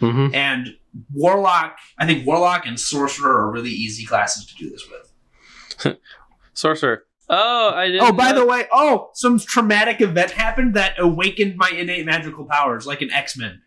Mm-hmm. 0.00 0.34
And 0.34 0.76
warlock, 1.12 1.78
I 1.98 2.06
think 2.06 2.26
warlock 2.26 2.66
and 2.66 2.78
sorcerer 2.78 3.32
are 3.46 3.50
really 3.50 3.70
easy 3.70 4.04
classes 4.04 4.46
to 4.46 4.54
do 4.56 4.70
this 4.70 4.88
with. 4.90 5.96
Sorcerer. 6.54 7.04
Oh, 7.28 7.70
I 7.74 7.86
didn't. 7.86 8.02
Oh, 8.02 8.12
by 8.12 8.30
know- 8.30 8.40
the 8.40 8.46
way, 8.46 8.66
oh, 8.70 9.10
some 9.14 9.38
traumatic 9.38 10.00
event 10.00 10.32
happened 10.32 10.74
that 10.74 10.94
awakened 10.98 11.56
my 11.56 11.70
innate 11.70 12.06
magical 12.06 12.44
powers, 12.44 12.86
like 12.86 13.02
an 13.02 13.10
X 13.10 13.36
Men. 13.36 13.62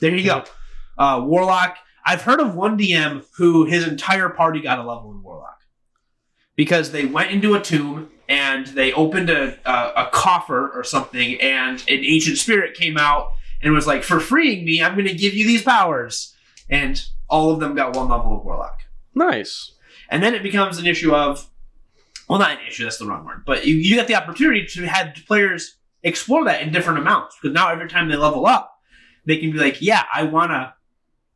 There 0.00 0.14
you 0.14 0.24
go. 0.24 0.44
Uh, 0.96 1.22
warlock. 1.24 1.76
I've 2.04 2.22
heard 2.22 2.40
of 2.40 2.54
one 2.54 2.78
DM 2.78 3.24
who 3.36 3.64
his 3.64 3.86
entire 3.86 4.28
party 4.28 4.60
got 4.60 4.78
a 4.78 4.82
level 4.84 5.10
in 5.10 5.22
warlock 5.22 5.60
because 6.54 6.92
they 6.92 7.04
went 7.04 7.32
into 7.32 7.54
a 7.54 7.60
tomb 7.60 8.10
and 8.28 8.68
they 8.68 8.92
opened 8.92 9.28
a, 9.28 9.58
a, 9.68 10.06
a 10.06 10.10
coffer 10.12 10.70
or 10.70 10.84
something, 10.84 11.40
and 11.40 11.80
an 11.88 12.04
ancient 12.04 12.38
spirit 12.38 12.74
came 12.76 12.96
out 12.96 13.28
and 13.62 13.72
was 13.72 13.86
like, 13.86 14.02
"For 14.02 14.20
freeing 14.20 14.64
me, 14.64 14.82
I'm 14.82 14.94
going 14.94 15.06
to 15.06 15.14
give 15.14 15.34
you 15.34 15.46
these 15.46 15.62
powers." 15.62 16.34
And 16.68 17.04
all 17.28 17.50
of 17.50 17.60
them 17.60 17.74
got 17.74 17.94
one 17.94 18.08
level 18.08 18.36
of 18.36 18.44
warlock. 18.44 18.80
nice. 19.14 19.72
And 20.08 20.22
then 20.22 20.34
it 20.34 20.42
becomes 20.42 20.78
an 20.78 20.86
issue 20.86 21.12
of, 21.12 21.48
well, 22.28 22.38
not 22.38 22.52
an 22.52 22.66
issue, 22.68 22.84
that's 22.84 22.98
the 22.98 23.06
wrong 23.06 23.24
word, 23.24 23.42
but 23.44 23.66
you, 23.66 23.74
you 23.74 23.96
get 23.96 24.06
the 24.06 24.14
opportunity 24.14 24.64
to 24.64 24.86
have 24.86 25.16
players 25.26 25.76
explore 26.04 26.44
that 26.44 26.62
in 26.62 26.72
different 26.72 27.00
amounts. 27.00 27.36
Because 27.40 27.54
now 27.54 27.68
every 27.68 27.88
time 27.88 28.08
they 28.08 28.16
level 28.16 28.46
up, 28.46 28.78
they 29.24 29.38
can 29.38 29.50
be 29.50 29.58
like, 29.58 29.82
yeah, 29.82 30.04
I 30.14 30.22
want 30.22 30.52
to, 30.52 30.74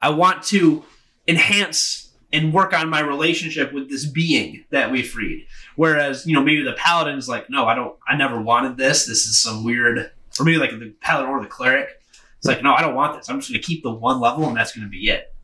I 0.01 0.11
want 0.11 0.45
to 0.45 0.85
enhance 1.27 2.13
and 2.33 2.53
work 2.53 2.73
on 2.73 2.89
my 2.89 3.01
relationship 3.01 3.73
with 3.73 3.91
this 3.91 4.07
being 4.07 4.65
that 4.71 4.93
we 4.93 5.03
freed. 5.03 5.47
Whereas, 5.75 6.25
you 6.27 6.35
know, 6.35 6.43
maybe 6.43 6.63
the 6.63 6.75
paladin's 6.75 7.29
like, 7.29 7.51
no, 7.51 7.67
I 7.67 7.75
don't, 7.75 7.97
I 8.07 8.17
never 8.17 8.41
wanted 8.41 8.77
this. 8.77 9.07
This 9.07 9.27
is 9.27 9.43
some 9.43 9.65
weird, 9.65 9.99
or 10.39 10.45
maybe 10.45 10.59
like 10.59 10.71
the 10.71 10.95
paladin 11.01 11.31
or 11.31 11.43
the 11.43 11.49
cleric. 11.49 12.00
It's 12.41 12.47
like, 12.47 12.63
no, 12.63 12.73
I 12.73 12.81
don't 12.81 12.95
want 12.95 13.17
this. 13.19 13.29
I'm 13.29 13.39
just 13.39 13.51
going 13.51 13.61
to 13.61 13.67
keep 13.67 13.83
the 13.83 13.93
one 13.93 14.19
level 14.19 14.49
and 14.49 14.57
that's 14.57 14.75
going 14.75 14.87
to 14.87 14.91
be 14.91 15.09
it. 15.09 15.35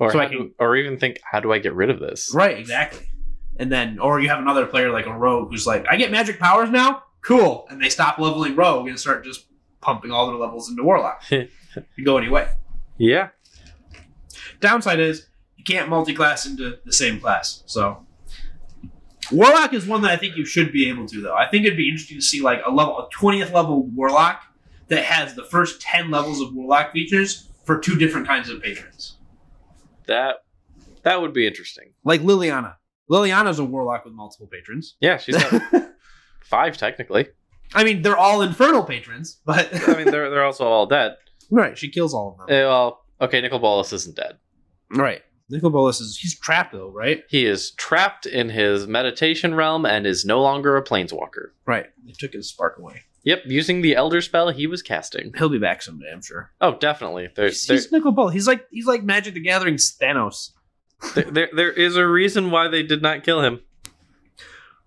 Or 0.00 0.10
So 0.10 0.18
I 0.18 0.24
how 0.24 0.30
do- 0.30 0.50
or 0.58 0.76
even 0.76 0.98
think, 0.98 1.20
how 1.22 1.38
do 1.38 1.52
I 1.52 1.58
get 1.60 1.74
rid 1.74 1.90
of 1.90 2.00
this? 2.00 2.32
Right, 2.34 2.58
exactly. 2.58 3.06
And 3.56 3.70
then, 3.70 4.00
or 4.00 4.18
you 4.20 4.28
have 4.28 4.40
another 4.40 4.66
player 4.66 4.90
like 4.90 5.06
a 5.06 5.12
rogue 5.16 5.50
who's 5.50 5.64
like, 5.66 5.86
I 5.88 5.94
get 5.96 6.10
magic 6.10 6.40
powers 6.40 6.70
now? 6.70 7.04
Cool. 7.22 7.66
And 7.70 7.80
they 7.80 7.88
stop 7.88 8.18
leveling 8.18 8.56
rogue 8.56 8.88
and 8.88 8.98
start 8.98 9.24
just 9.24 9.46
pumping 9.80 10.10
all 10.10 10.26
their 10.26 10.36
levels 10.36 10.68
into 10.68 10.82
warlock. 10.82 11.22
you 11.30 11.48
go 12.04 12.18
anyway. 12.18 12.48
Yeah. 12.98 13.28
Downside 14.60 14.98
is 14.98 15.26
you 15.56 15.62
can't 15.62 15.88
multi-class 15.88 16.46
into 16.46 16.78
the 16.84 16.92
same 16.92 17.20
class. 17.20 17.62
So 17.66 18.04
Warlock 19.32 19.72
is 19.72 19.86
one 19.86 20.02
that 20.02 20.10
I 20.10 20.16
think 20.16 20.36
you 20.36 20.44
should 20.44 20.72
be 20.72 20.88
able 20.88 21.06
to 21.08 21.20
though. 21.22 21.34
I 21.34 21.48
think 21.48 21.64
it'd 21.64 21.76
be 21.78 21.88
interesting 21.88 22.18
to 22.18 22.22
see 22.24 22.42
like 22.42 22.60
a 22.66 22.70
level 22.70 22.98
a 22.98 23.08
20th 23.14 23.52
level 23.52 23.84
warlock 23.86 24.42
that 24.88 25.04
has 25.04 25.34
the 25.34 25.44
first 25.44 25.80
10 25.80 26.10
levels 26.10 26.40
of 26.40 26.54
warlock 26.54 26.92
features 26.92 27.48
for 27.64 27.78
two 27.78 27.96
different 27.96 28.26
kinds 28.26 28.48
of 28.48 28.62
patrons. 28.62 29.16
That 30.06 30.36
that 31.02 31.20
would 31.20 31.32
be 31.32 31.46
interesting. 31.46 31.92
Like 32.04 32.22
Liliana. 32.22 32.76
Liliana's 33.10 33.58
a 33.58 33.64
warlock 33.64 34.04
with 34.04 34.14
multiple 34.14 34.46
patrons. 34.46 34.96
Yeah, 35.00 35.18
she's 35.18 35.36
got 35.42 35.62
five 36.44 36.76
technically. 36.76 37.28
I 37.74 37.84
mean, 37.84 38.02
they're 38.02 38.16
all 38.16 38.42
infernal 38.42 38.84
patrons, 38.84 39.40
but 39.44 39.68
I 39.88 39.96
mean, 39.96 40.10
they're 40.10 40.30
they're 40.30 40.44
also 40.44 40.64
all 40.66 40.86
dead. 40.86 41.16
right, 41.50 41.76
she 41.76 41.90
kills 41.90 42.14
all 42.14 42.32
of 42.32 42.38
them. 42.38 42.56
Eh, 42.56 42.64
well, 42.64 43.04
okay, 43.20 43.40
Nicol 43.40 43.58
Bolas 43.58 43.92
isn't 43.92 44.16
dead. 44.16 44.38
right. 44.90 45.22
Nicol 45.50 45.70
Bolas 45.70 46.00
is 46.00 46.18
he's 46.18 46.38
trapped 46.38 46.72
though, 46.72 46.90
right? 46.90 47.22
He 47.28 47.44
is 47.46 47.72
trapped 47.72 48.26
in 48.26 48.48
his 48.48 48.86
meditation 48.86 49.54
realm 49.54 49.84
and 49.84 50.06
is 50.06 50.24
no 50.24 50.40
longer 50.40 50.76
a 50.76 50.82
planeswalker. 50.82 51.50
Right. 51.66 51.86
They 52.04 52.12
took 52.12 52.32
his 52.32 52.48
spark 52.48 52.78
away. 52.78 53.02
Yep, 53.24 53.44
using 53.46 53.80
the 53.80 53.94
Elder 53.96 54.20
spell 54.20 54.50
he 54.50 54.66
was 54.66 54.82
casting. 54.82 55.32
He'll 55.36 55.48
be 55.48 55.58
back 55.58 55.80
someday, 55.80 56.10
I'm 56.12 56.22
sure. 56.22 56.50
Oh, 56.60 56.76
definitely. 56.76 57.28
There, 57.34 57.46
He's, 57.48 57.66
there, 57.66 57.76
he's 57.76 57.90
Nicol 57.90 58.12
Bolas. 58.12 58.34
He's 58.34 58.46
like 58.46 58.66
he's 58.70 58.86
like 58.86 59.02
Magic 59.02 59.34
the 59.34 59.40
Gathering's 59.40 59.96
Thanos. 60.00 60.50
there, 61.14 61.30
there, 61.30 61.48
there 61.54 61.72
is 61.72 61.96
a 61.96 62.06
reason 62.06 62.50
why 62.50 62.68
they 62.68 62.82
did 62.82 63.02
not 63.02 63.24
kill 63.24 63.42
him. 63.42 63.60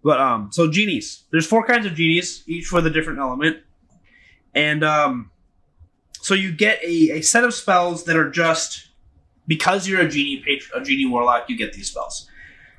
But 0.03 0.19
um, 0.19 0.49
so 0.51 0.69
genies. 0.69 1.23
There's 1.31 1.47
four 1.47 1.65
kinds 1.65 1.85
of 1.85 1.95
genies, 1.95 2.43
each 2.47 2.71
with 2.71 2.85
a 2.85 2.89
different 2.91 3.19
element, 3.19 3.57
and 4.53 4.83
um, 4.83 5.31
so 6.21 6.33
you 6.33 6.51
get 6.51 6.79
a, 6.83 7.17
a 7.17 7.21
set 7.21 7.43
of 7.43 7.53
spells 7.53 8.05
that 8.05 8.15
are 8.15 8.29
just 8.29 8.86
because 9.47 9.87
you're 9.87 10.01
a 10.01 10.09
genie, 10.09 10.43
patr- 10.47 10.69
a 10.75 10.83
genie 10.83 11.05
warlock, 11.05 11.49
you 11.49 11.57
get 11.57 11.73
these 11.73 11.89
spells, 11.89 12.29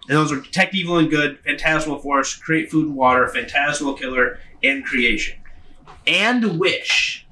and 0.08 0.16
those 0.16 0.32
are 0.32 0.40
detect 0.40 0.74
evil 0.74 0.98
and 0.98 1.10
good, 1.10 1.38
phantasmal 1.44 1.98
force, 1.98 2.34
create 2.36 2.70
food 2.70 2.86
and 2.86 2.96
water, 2.96 3.26
phantasmal 3.28 3.94
killer, 3.94 4.38
and 4.62 4.84
creation, 4.84 5.38
and 6.06 6.58
wish. 6.58 7.26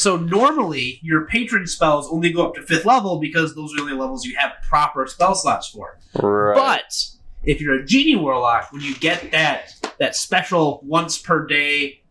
So 0.00 0.16
normally 0.16 0.98
your 1.02 1.26
patron 1.26 1.66
spells 1.66 2.10
only 2.10 2.32
go 2.32 2.46
up 2.46 2.54
to 2.54 2.62
fifth 2.62 2.86
level 2.86 3.18
because 3.18 3.54
those 3.54 3.72
are 3.74 3.76
the 3.76 3.82
only 3.82 3.94
levels 3.94 4.24
you 4.24 4.34
have 4.36 4.52
proper 4.66 5.06
spell 5.06 5.34
slots 5.34 5.68
for. 5.68 5.98
Right. 6.14 6.54
But 6.56 7.06
if 7.42 7.60
you're 7.60 7.74
a 7.74 7.84
genie 7.84 8.16
warlock, 8.16 8.72
when 8.72 8.82
you 8.82 8.94
get 8.94 9.30
that 9.32 9.74
that 9.98 10.16
special 10.16 10.80
once 10.84 11.18
per 11.18 11.46
day 11.46 12.02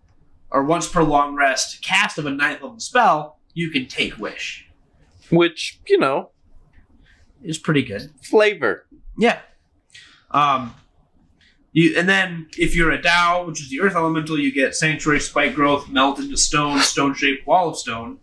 or 0.52 0.64
once 0.64 0.88
per 0.88 1.04
long 1.04 1.36
rest 1.36 1.84
cast 1.84 2.18
of 2.18 2.26
a 2.26 2.32
ninth 2.32 2.62
level 2.62 2.80
spell, 2.80 3.40
you 3.54 3.70
can 3.70 3.88
take 3.88 4.18
wish. 4.18 4.70
Which, 5.32 5.80
you 5.88 5.98
know, 5.98 6.30
is 7.44 7.58
pretty 7.58 7.84
good. 7.84 8.12
Flavor. 8.22 8.86
Yeah. 9.18 9.40
Um, 10.32 10.76
you 11.72 11.98
and 11.98 12.08
then 12.10 12.48
if 12.58 12.76
you're 12.76 12.92
a 12.92 13.02
Dao, 13.02 13.48
which 13.48 13.62
is 13.62 13.70
the 13.70 13.82
Earth 13.82 13.96
Elemental, 13.96 14.40
you 14.40 14.52
get 14.52 14.76
Sanctuary, 14.76 15.20
Spike 15.20 15.56
Growth, 15.56 15.90
Meld 15.90 16.20
into 16.20 16.38
Stone, 16.38 16.80
Stone 16.80 17.16
Shaped 17.16 17.46
Wall 17.46 17.70
of 17.70 17.78
Stone. 17.78 18.20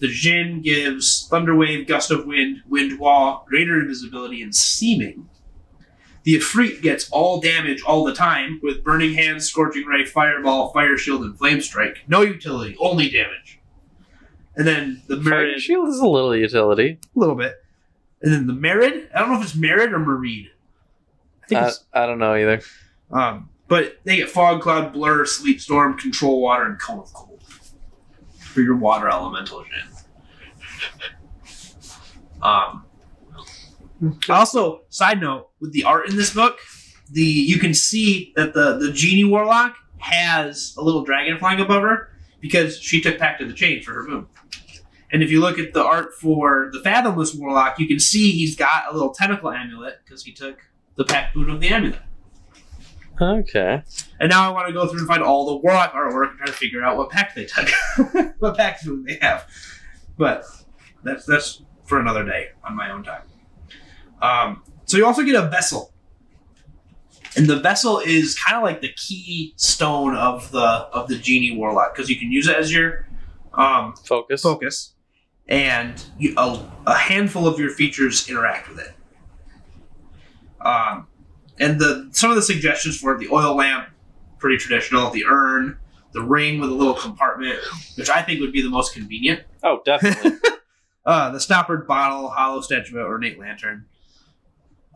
The 0.00 0.08
Jin 0.08 0.62
gives 0.62 1.26
Thunder 1.28 1.54
Wave, 1.56 1.88
Gust 1.88 2.10
of 2.10 2.26
Wind, 2.26 2.62
Wind 2.68 2.98
Wall, 3.00 3.44
Greater 3.48 3.80
Invisibility, 3.80 4.42
and 4.42 4.54
Seeming. 4.54 5.28
The 6.22 6.36
Ifrit 6.36 6.82
gets 6.82 7.08
all 7.10 7.40
damage 7.40 7.82
all 7.82 8.04
the 8.04 8.14
time 8.14 8.60
with 8.62 8.84
Burning 8.84 9.14
Hands, 9.14 9.42
Scorching 9.44 9.86
Ray, 9.86 10.04
Fireball, 10.04 10.72
Fire 10.72 10.96
Shield, 10.96 11.22
and 11.22 11.36
Flame 11.36 11.60
Strike. 11.60 12.00
No 12.06 12.20
utility, 12.20 12.76
only 12.78 13.08
damage. 13.08 13.60
And 14.56 14.66
then 14.66 15.02
the 15.06 15.20
Fire 15.22 15.58
shield 15.58 15.88
is 15.88 16.00
a 16.00 16.06
little 16.06 16.36
utility. 16.36 16.98
a 17.16 17.18
little 17.18 17.36
bit. 17.36 17.54
And 18.22 18.32
then 18.32 18.46
the 18.46 18.52
Merid, 18.52 19.08
I 19.14 19.20
don't 19.20 19.30
know 19.30 19.38
if 19.38 19.44
it's 19.44 19.56
Merid 19.56 19.92
or 19.92 19.98
Merid. 19.98 20.48
I 21.44 21.46
think 21.46 21.74
I, 21.92 22.06
don't 22.06 22.18
know 22.18 22.34
either. 22.34 22.60
um, 23.10 23.48
but 23.68 23.98
they 24.04 24.16
get 24.16 24.28
fog, 24.28 24.60
cloud, 24.60 24.92
blur, 24.92 25.24
sleep, 25.24 25.60
storm, 25.60 25.96
control 25.96 26.42
water, 26.42 26.64
and 26.64 26.80
cone 26.80 26.98
of 26.98 27.12
cold 27.12 27.42
for 28.38 28.60
your 28.60 28.76
water 28.76 29.08
elemental 29.08 29.62
Jin. 29.62 29.98
Um, 32.42 32.84
also, 34.28 34.82
side 34.88 35.20
note 35.20 35.50
with 35.60 35.72
the 35.72 35.84
art 35.84 36.08
in 36.08 36.16
this 36.16 36.32
book, 36.34 36.58
the 37.10 37.22
you 37.22 37.58
can 37.58 37.74
see 37.74 38.32
that 38.36 38.54
the 38.54 38.78
the 38.78 38.92
genie 38.92 39.24
warlock 39.24 39.76
has 39.98 40.74
a 40.78 40.82
little 40.82 41.04
dragon 41.04 41.38
flying 41.38 41.60
above 41.60 41.82
her 41.82 42.10
because 42.40 42.78
she 42.78 43.00
took 43.00 43.18
Pact 43.18 43.40
of 43.42 43.48
the 43.48 43.54
Chain 43.54 43.82
for 43.82 43.92
her 43.94 44.06
boon. 44.06 44.26
And 45.10 45.22
if 45.22 45.30
you 45.30 45.40
look 45.40 45.58
at 45.58 45.72
the 45.72 45.82
art 45.82 46.14
for 46.14 46.70
the 46.72 46.80
Fathomless 46.80 47.34
Warlock, 47.34 47.78
you 47.78 47.88
can 47.88 47.98
see 47.98 48.32
he's 48.32 48.54
got 48.56 48.84
a 48.90 48.92
little 48.92 49.10
tentacle 49.14 49.50
amulet 49.50 50.00
because 50.04 50.24
he 50.24 50.32
took 50.32 50.58
the 50.96 51.04
Pact 51.04 51.34
boon 51.34 51.48
of 51.48 51.60
the 51.60 51.68
amulet. 51.68 52.00
Okay. 53.20 53.82
And 54.20 54.30
now 54.30 54.48
I 54.48 54.52
want 54.52 54.68
to 54.68 54.72
go 54.72 54.86
through 54.86 55.00
and 55.00 55.08
find 55.08 55.22
all 55.22 55.46
the 55.46 55.56
Warlock 55.56 55.92
artwork 55.92 56.30
and 56.30 56.38
try 56.38 56.46
to 56.46 56.52
figure 56.52 56.82
out 56.84 56.96
what 56.96 57.10
pack 57.10 57.34
they 57.34 57.46
took, 57.46 57.68
what 58.38 58.56
pact 58.56 58.84
boon 58.84 59.04
they 59.04 59.18
have. 59.20 59.46
But 60.16 60.44
that's 61.02 61.24
that's 61.26 61.62
for 61.84 61.98
another 61.98 62.24
day 62.24 62.48
on 62.64 62.76
my 62.76 62.90
own 62.90 63.02
time. 63.02 63.22
Um, 64.20 64.62
so 64.84 64.96
you 64.96 65.06
also 65.06 65.22
get 65.22 65.34
a 65.34 65.48
vessel, 65.48 65.92
and 67.36 67.46
the 67.46 67.56
vessel 67.56 67.98
is 67.98 68.36
kind 68.38 68.56
of 68.56 68.62
like 68.62 68.80
the 68.80 68.92
key 68.92 69.52
stone 69.56 70.14
of 70.14 70.50
the 70.50 70.60
of 70.60 71.08
the 71.08 71.16
genie 71.16 71.56
warlock 71.56 71.94
because 71.94 72.08
you 72.08 72.16
can 72.16 72.30
use 72.30 72.46
it 72.46 72.56
as 72.56 72.72
your 72.72 73.06
um, 73.54 73.94
Focus. 73.96 74.42
focus, 74.42 74.94
and 75.48 76.02
you, 76.18 76.34
a, 76.36 76.70
a 76.86 76.94
handful 76.94 77.46
of 77.46 77.58
your 77.58 77.70
features 77.70 78.28
interact 78.28 78.68
with 78.68 78.78
it. 78.80 78.92
Um, 80.60 81.06
and 81.58 81.80
the 81.80 82.08
some 82.12 82.30
of 82.30 82.36
the 82.36 82.42
suggestions 82.42 82.98
for 82.98 83.14
it, 83.14 83.18
the 83.18 83.28
oil 83.32 83.56
lamp, 83.56 83.88
pretty 84.38 84.58
traditional. 84.58 85.10
The 85.10 85.24
urn, 85.26 85.78
the 86.12 86.22
ring 86.22 86.60
with 86.60 86.70
a 86.70 86.74
little 86.74 86.94
compartment, 86.94 87.58
which 87.96 88.10
I 88.10 88.22
think 88.22 88.40
would 88.40 88.52
be 88.52 88.62
the 88.62 88.70
most 88.70 88.94
convenient. 88.94 89.42
Oh, 89.62 89.80
definitely. 89.84 90.32
Uh, 91.06 91.30
the 91.30 91.40
stoppered 91.40 91.86
bottle, 91.86 92.28
hollow 92.28 92.60
statue, 92.60 92.98
ornate 92.98 93.38
lantern. 93.38 93.86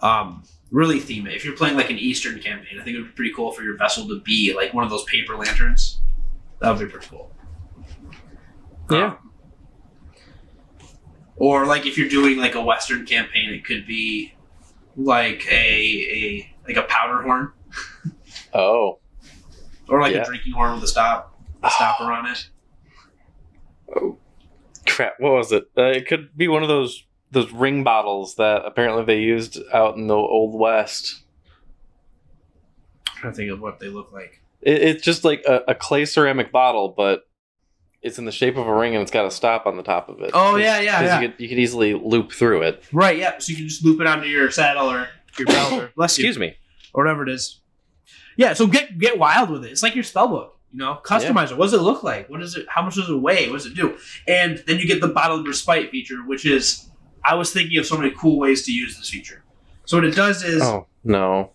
Um, 0.02 0.44
really 0.70 1.00
theme 1.00 1.26
it. 1.26 1.32
If 1.34 1.42
you're 1.42 1.56
playing 1.56 1.74
like 1.74 1.88
an 1.88 1.96
Eastern 1.96 2.38
campaign, 2.38 2.78
I 2.78 2.84
think 2.84 2.96
it 2.96 3.00
would 3.00 3.08
be 3.08 3.14
pretty 3.14 3.32
cool 3.34 3.50
for 3.50 3.62
your 3.62 3.78
vessel 3.78 4.06
to 4.08 4.20
be 4.20 4.52
like 4.54 4.74
one 4.74 4.84
of 4.84 4.90
those 4.90 5.04
paper 5.04 5.36
lanterns. 5.36 6.02
That 6.60 6.70
would 6.70 6.84
be 6.86 6.90
pretty 6.90 7.06
cool. 7.06 7.34
Yeah. 8.90 9.06
Um, 9.06 9.31
or 11.36 11.66
like 11.66 11.86
if 11.86 11.98
you're 11.98 12.08
doing 12.08 12.38
like 12.38 12.54
a 12.54 12.62
Western 12.62 13.06
campaign, 13.06 13.50
it 13.50 13.64
could 13.64 13.86
be 13.86 14.34
like 14.96 15.46
a 15.50 15.54
a 15.54 16.54
like 16.66 16.76
a 16.76 16.82
powder 16.82 17.22
horn 17.22 17.52
oh. 18.54 18.98
or 19.88 20.00
like 20.00 20.14
Yeah. 20.14 20.22
a 20.22 20.24
drinking 20.24 20.52
horn 20.52 20.74
with 20.74 20.84
a 20.84 20.88
stop 20.88 21.38
a 21.62 21.70
stopper 21.70 22.12
on 22.12 22.26
it. 22.26 22.48
Oh 23.94 24.18
crap. 24.86 25.14
What 25.18 25.32
was 25.32 25.52
it? 25.52 25.70
Uh, 25.76 25.84
it 25.84 26.06
could 26.06 26.36
be 26.36 26.48
one 26.48 26.62
of 26.62 26.68
those 26.68 27.04
those 27.30 27.50
ring 27.50 27.82
bottles 27.82 28.34
that 28.36 28.62
apparently 28.64 29.04
they 29.04 29.20
used 29.20 29.58
out 29.72 29.96
in 29.96 30.06
the 30.06 30.14
old 30.14 30.58
west. 30.58 31.22
I'm 33.08 33.16
trying 33.16 33.32
to 33.32 33.36
think 33.36 33.50
of 33.50 33.60
what 33.60 33.80
they 33.80 33.88
look 33.88 34.12
like. 34.12 34.42
It, 34.60 34.82
it's 34.82 35.02
just 35.02 35.24
like 35.24 35.42
a, 35.48 35.62
a 35.68 35.74
clay 35.74 36.04
ceramic 36.04 36.52
bottle, 36.52 36.92
but 36.94 37.26
it's 38.02 38.18
in 38.18 38.24
the 38.24 38.32
shape 38.32 38.56
of 38.56 38.66
a 38.66 38.74
ring 38.74 38.94
and 38.94 39.02
it's 39.02 39.10
got 39.10 39.24
a 39.26 39.30
stop 39.30 39.66
on 39.66 39.76
the 39.76 39.82
top 39.82 40.08
of 40.08 40.20
it. 40.20 40.30
Oh, 40.34 40.56
yeah, 40.56 40.80
yeah, 40.80 41.00
yeah. 41.02 41.20
You 41.20 41.28
could, 41.28 41.40
you 41.40 41.48
could 41.48 41.58
easily 41.58 41.94
loop 41.94 42.32
through 42.32 42.62
it. 42.62 42.82
Right, 42.92 43.16
yeah. 43.16 43.38
So 43.38 43.50
you 43.52 43.56
can 43.56 43.68
just 43.68 43.84
loop 43.84 44.00
it 44.00 44.06
onto 44.06 44.26
your 44.26 44.50
saddle 44.50 44.90
or 44.90 45.08
your 45.38 45.46
belt 45.46 45.72
or 45.72 45.92
bless 45.96 46.18
you. 46.18 46.24
Excuse 46.24 46.38
me. 46.38 46.56
or 46.94 47.04
whatever 47.04 47.22
it 47.22 47.28
is. 47.30 47.60
Yeah, 48.36 48.54
so 48.54 48.66
get 48.66 48.98
get 48.98 49.18
wild 49.18 49.50
with 49.50 49.64
it. 49.64 49.70
It's 49.72 49.82
like 49.82 49.94
your 49.94 50.04
spell 50.04 50.26
book, 50.28 50.58
you 50.72 50.78
know. 50.78 50.98
Customize 51.04 51.50
it. 51.52 51.58
What 51.58 51.66
does 51.66 51.74
it 51.74 51.82
look 51.82 52.02
like? 52.02 52.28
What 52.30 52.42
is 52.42 52.56
it? 52.56 52.66
How 52.68 52.80
much 52.82 52.94
does 52.96 53.08
it 53.10 53.14
weigh? 53.14 53.48
What 53.50 53.56
does 53.58 53.66
it 53.66 53.74
do? 53.74 53.96
And 54.26 54.62
then 54.66 54.78
you 54.78 54.86
get 54.86 55.00
the 55.02 55.08
bottle 55.08 55.40
of 55.40 55.46
respite 55.46 55.90
feature, 55.90 56.16
which 56.26 56.46
is 56.46 56.88
I 57.24 57.34
was 57.34 57.52
thinking 57.52 57.78
of 57.78 57.86
so 57.86 57.96
many 57.98 58.10
cool 58.18 58.38
ways 58.38 58.64
to 58.66 58.72
use 58.72 58.96
this 58.96 59.10
feature. 59.10 59.44
So 59.84 59.98
what 59.98 60.04
it 60.06 60.14
does 60.16 60.42
is 60.42 60.62
Oh 60.62 60.86
no. 61.04 61.52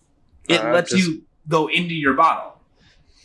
it 0.48 0.60
Uh, 0.60 0.72
lets 0.72 0.92
just- 0.92 1.06
you 1.08 1.22
go 1.48 1.66
into 1.68 1.94
your 1.94 2.14
bottle. 2.14 2.60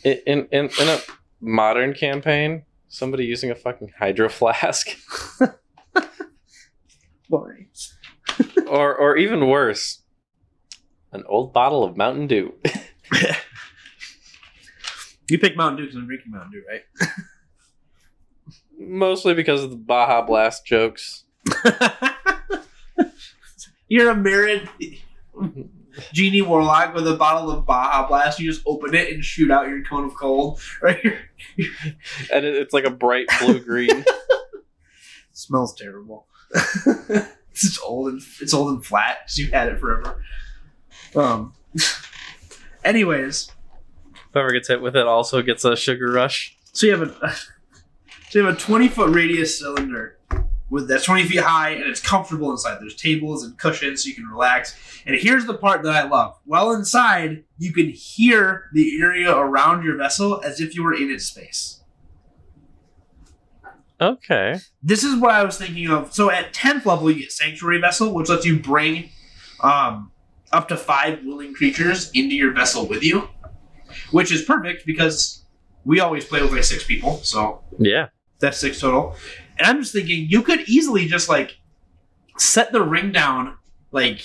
In 0.02 0.46
in 0.52 0.68
in 0.80 0.88
a 0.88 0.98
modern 1.40 1.94
campaign, 1.94 2.64
somebody 2.94 3.24
using 3.24 3.50
a 3.50 3.56
fucking 3.56 3.92
hydro 3.98 4.28
flask, 4.28 4.96
Boring. 7.28 7.68
or 8.68 8.94
or 8.94 9.16
even 9.16 9.48
worse, 9.48 10.02
an 11.12 11.24
old 11.26 11.52
bottle 11.52 11.82
of 11.84 11.96
Mountain 11.96 12.28
Dew. 12.28 12.54
You 15.30 15.38
pick 15.38 15.56
Mountain 15.56 15.78
Dew 15.78 15.84
because 15.84 15.96
I'm 15.96 16.06
drinking 16.06 16.32
Mountain 16.32 16.52
Dew, 16.52 16.62
right? 16.68 16.82
Mostly 18.78 19.32
because 19.32 19.64
of 19.64 19.70
the 19.70 19.76
Baja 19.76 20.20
Blast 20.20 20.66
jokes. 20.66 21.24
You're 23.88 24.10
a 24.10 24.14
mirrored 24.14 24.68
mm-hmm. 25.34 25.62
Genie 26.12 26.42
warlock 26.42 26.94
with 26.94 27.06
a 27.06 27.14
bottle 27.14 27.50
of 27.50 27.66
Baja 27.66 28.06
Blast. 28.08 28.38
You 28.38 28.50
just 28.50 28.62
open 28.66 28.94
it 28.94 29.12
and 29.12 29.24
shoot 29.24 29.50
out 29.50 29.68
your 29.68 29.82
cone 29.84 30.04
of 30.04 30.14
cold. 30.14 30.60
Right? 30.82 31.00
Here. 31.00 31.18
And 32.32 32.44
it, 32.44 32.56
it's 32.56 32.72
like 32.74 32.84
a 32.84 32.90
bright 32.90 33.26
blue 33.40 33.60
green. 33.60 34.04
smells 35.32 35.74
terrible. 35.74 36.26
it's 37.50 37.78
old 37.80 38.08
and 38.08 38.22
it's 38.40 38.54
old 38.54 38.68
and 38.74 38.84
flat 38.84 39.18
because 39.24 39.38
you've 39.38 39.52
had 39.52 39.68
it 39.68 39.78
forever. 39.78 40.22
Um. 41.14 41.54
Anyways, 42.84 43.50
Whoever 44.32 44.52
gets 44.52 44.68
hit 44.68 44.82
with 44.82 44.96
it 44.96 45.06
also 45.06 45.42
gets 45.42 45.64
a 45.64 45.76
sugar 45.76 46.10
rush. 46.10 46.56
so 46.72 46.86
you 46.86 46.92
have 46.96 47.02
a 47.02 47.32
so 48.30 48.38
you 48.40 48.44
have 48.44 48.54
a 48.54 48.58
twenty 48.58 48.88
foot 48.88 49.10
radius 49.14 49.58
cylinder 49.58 50.18
with 50.70 50.88
that's 50.88 51.04
twenty 51.04 51.24
feet 51.24 51.40
high 51.40 51.70
and 51.70 51.84
it's 51.84 52.00
comfortable 52.00 52.50
inside. 52.50 52.78
There's 52.80 52.96
tables 52.96 53.44
and 53.44 53.56
cushions 53.58 54.02
so 54.04 54.08
you 54.08 54.14
can 54.14 54.26
relax. 54.26 54.76
And 55.06 55.14
here's 55.16 55.44
the 55.46 55.54
part 55.54 55.82
that 55.82 55.92
I 55.94 56.08
love. 56.08 56.38
Well 56.46 56.72
inside, 56.72 57.44
you 57.58 57.72
can 57.72 57.90
hear 57.90 58.70
the 58.72 59.00
area 59.00 59.34
around 59.36 59.84
your 59.84 59.96
vessel 59.96 60.40
as 60.42 60.60
if 60.60 60.74
you 60.74 60.82
were 60.82 60.94
in 60.94 61.10
its 61.10 61.26
space. 61.26 61.80
Okay. 64.00 64.58
this 64.82 65.04
is 65.04 65.16
what 65.20 65.30
I 65.30 65.44
was 65.44 65.56
thinking 65.56 65.88
of. 65.88 66.12
So 66.12 66.30
at 66.30 66.52
10th 66.52 66.84
level, 66.84 67.10
you 67.10 67.20
get 67.20 67.32
Sanctuary 67.32 67.80
Vessel, 67.80 68.12
which 68.12 68.28
lets 68.28 68.44
you 68.44 68.58
bring 68.58 69.10
um, 69.62 70.10
up 70.52 70.68
to 70.68 70.76
five 70.76 71.20
willing 71.24 71.54
creatures 71.54 72.10
into 72.12 72.34
your 72.34 72.52
vessel 72.52 72.86
with 72.88 73.02
you, 73.04 73.28
which 74.10 74.32
is 74.32 74.42
perfect 74.42 74.84
because 74.84 75.44
we 75.84 76.00
always 76.00 76.24
play 76.24 76.42
with 76.42 76.50
like 76.52 76.64
six 76.64 76.84
people. 76.84 77.18
So 77.18 77.62
Yeah. 77.78 78.08
that's 78.40 78.58
six 78.58 78.80
total. 78.80 79.14
And 79.58 79.66
I'm 79.66 79.80
just 79.80 79.92
thinking 79.92 80.26
you 80.28 80.42
could 80.42 80.68
easily 80.68 81.06
just 81.06 81.28
like 81.28 81.58
set 82.38 82.72
the 82.72 82.82
ring 82.82 83.12
down 83.12 83.56
like 83.92 84.22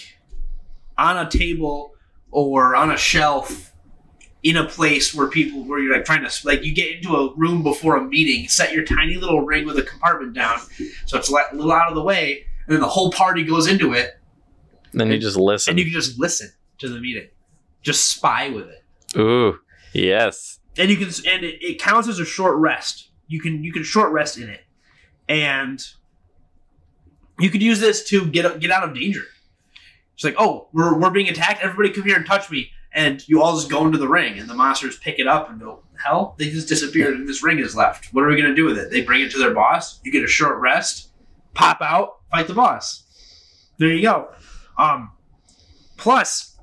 on 0.97 1.17
a 1.17 1.29
table 1.29 1.93
or 2.31 2.75
on 2.75 2.91
a 2.91 2.97
shelf 2.97 3.71
in 4.41 4.55
a 4.55 4.65
place 4.65 5.13
where 5.13 5.27
people 5.27 5.63
where 5.65 5.79
you're 5.79 5.93
like 5.95 6.05
trying 6.05 6.27
to 6.27 6.47
like 6.47 6.63
you 6.63 6.73
get 6.73 6.95
into 6.95 7.15
a 7.15 7.33
room 7.35 7.61
before 7.61 7.97
a 7.97 8.03
meeting, 8.03 8.47
set 8.47 8.71
your 8.73 8.83
tiny 8.85 9.15
little 9.15 9.41
ring 9.41 9.65
with 9.65 9.77
a 9.77 9.83
compartment 9.83 10.33
down 10.33 10.59
so 11.05 11.17
it's 11.17 11.29
a 11.29 11.33
little 11.53 11.71
out 11.71 11.89
of 11.89 11.95
the 11.95 12.01
way, 12.03 12.45
and 12.65 12.73
then 12.73 12.79
the 12.79 12.87
whole 12.87 13.11
party 13.11 13.43
goes 13.43 13.67
into 13.67 13.93
it, 13.93 14.17
Then 14.93 15.11
you 15.11 15.17
just 15.19 15.35
listen. 15.37 15.71
and 15.71 15.79
you 15.79 15.85
can 15.85 15.93
just 15.93 16.17
listen 16.17 16.51
to 16.79 16.87
the 16.87 16.99
meeting, 17.01 17.27
just 17.81 18.09
spy 18.09 18.49
with 18.49 18.67
it. 18.69 18.83
Ooh. 19.19 19.59
Yes. 19.93 20.59
and 20.77 20.89
you 20.89 20.95
can 20.97 21.07
and 21.27 21.43
it, 21.43 21.61
it 21.61 21.79
counts 21.79 22.07
as 22.07 22.19
a 22.19 22.25
short 22.25 22.55
rest. 22.57 23.09
You 23.27 23.41
can 23.41 23.63
you 23.63 23.73
can 23.73 23.83
short 23.83 24.11
rest 24.13 24.37
in 24.37 24.49
it, 24.49 24.61
and 25.29 25.81
you 27.39 27.49
could 27.49 27.63
use 27.63 27.79
this 27.79 28.03
to 28.09 28.25
get 28.25 28.59
get 28.59 28.71
out 28.71 28.83
of 28.83 28.93
danger. 28.93 29.23
It's 30.15 30.25
like, 30.25 30.35
oh, 30.37 30.67
we're, 30.73 30.99
we're 30.99 31.11
being 31.11 31.29
attacked. 31.29 31.63
Everybody 31.63 31.91
come 31.91 32.03
here 32.03 32.17
and 32.17 32.25
touch 32.25 32.51
me, 32.51 32.71
and 32.91 33.25
you 33.29 33.41
all 33.41 33.55
just 33.55 33.69
go 33.69 33.85
into 33.85 33.97
the 33.97 34.09
ring, 34.09 34.37
and 34.37 34.49
the 34.49 34.53
monsters 34.53 34.97
pick 34.97 35.17
it 35.17 35.27
up 35.27 35.49
and 35.49 35.61
go, 35.61 35.81
hell, 36.03 36.35
they 36.37 36.49
just 36.49 36.67
disappeared, 36.67 37.13
and 37.13 37.29
this 37.29 37.41
ring 37.41 37.59
is 37.59 37.73
left. 37.73 38.13
What 38.13 38.25
are 38.25 38.27
we 38.27 38.35
gonna 38.35 38.53
do 38.53 38.65
with 38.65 38.77
it? 38.77 38.91
They 38.91 39.01
bring 39.01 39.21
it 39.21 39.31
to 39.31 39.37
their 39.37 39.53
boss. 39.53 40.01
You 40.03 40.11
get 40.11 40.25
a 40.25 40.27
short 40.27 40.59
rest, 40.59 41.11
pop 41.53 41.81
out, 41.81 42.17
fight 42.29 42.47
the 42.47 42.53
boss. 42.53 43.03
There 43.77 43.87
you 43.87 44.01
go. 44.01 44.29
Um, 44.77 45.11
plus, 45.95 46.57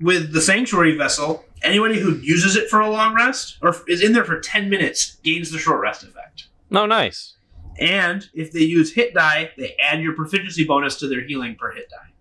with 0.00 0.32
the 0.32 0.40
sanctuary 0.40 0.96
vessel, 0.96 1.44
anybody 1.62 1.98
who 1.98 2.16
uses 2.16 2.56
it 2.56 2.70
for 2.70 2.80
a 2.80 2.88
long 2.88 3.14
rest 3.14 3.58
or 3.60 3.76
is 3.86 4.02
in 4.02 4.14
there 4.14 4.24
for 4.24 4.40
ten 4.40 4.70
minutes 4.70 5.16
gains 5.22 5.50
the 5.50 5.58
short 5.58 5.82
rest 5.82 6.02
effect. 6.02 6.48
No, 6.70 6.86
nice. 6.86 7.34
And 7.78 8.28
if 8.34 8.52
they 8.52 8.60
use 8.60 8.92
hit 8.92 9.14
die, 9.14 9.50
they 9.56 9.76
add 9.82 10.02
your 10.02 10.14
proficiency 10.14 10.64
bonus 10.64 10.96
to 10.96 11.08
their 11.08 11.22
healing 11.22 11.56
per 11.58 11.72
hit 11.72 11.88
die. 11.90 12.12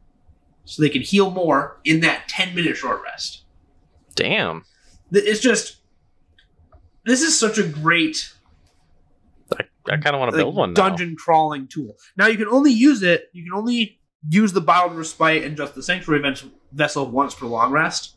So 0.65 0.81
they 0.81 0.89
can 0.89 1.01
heal 1.01 1.31
more 1.31 1.79
in 1.83 2.01
that 2.01 2.27
10 2.27 2.55
minute 2.55 2.77
short 2.77 3.01
rest. 3.03 3.43
Damn. 4.15 4.63
It's 5.11 5.39
just. 5.39 5.77
This 7.05 7.21
is 7.21 7.39
such 7.39 7.57
a 7.57 7.63
great 7.63 8.33
I, 9.57 9.63
I 9.87 9.97
kind 9.97 10.15
of 10.15 10.19
want 10.19 10.31
to 10.31 10.37
like, 10.37 10.43
build 10.43 10.55
one 10.55 10.73
now. 10.73 10.89
dungeon 10.89 11.15
crawling 11.15 11.67
tool. 11.67 11.97
Now 12.17 12.27
you 12.27 12.37
can 12.37 12.47
only 12.47 12.71
use 12.71 13.03
it, 13.03 13.29
you 13.33 13.43
can 13.43 13.53
only 13.53 13.99
use 14.29 14.53
the 14.53 14.61
bottled 14.61 14.97
respite 14.97 15.43
and 15.43 15.57
just 15.57 15.75
the 15.75 15.83
sanctuary 15.83 16.21
ves- 16.21 16.45
vessel 16.71 17.09
once 17.09 17.33
per 17.33 17.45
long 17.45 17.71
rest. 17.71 18.15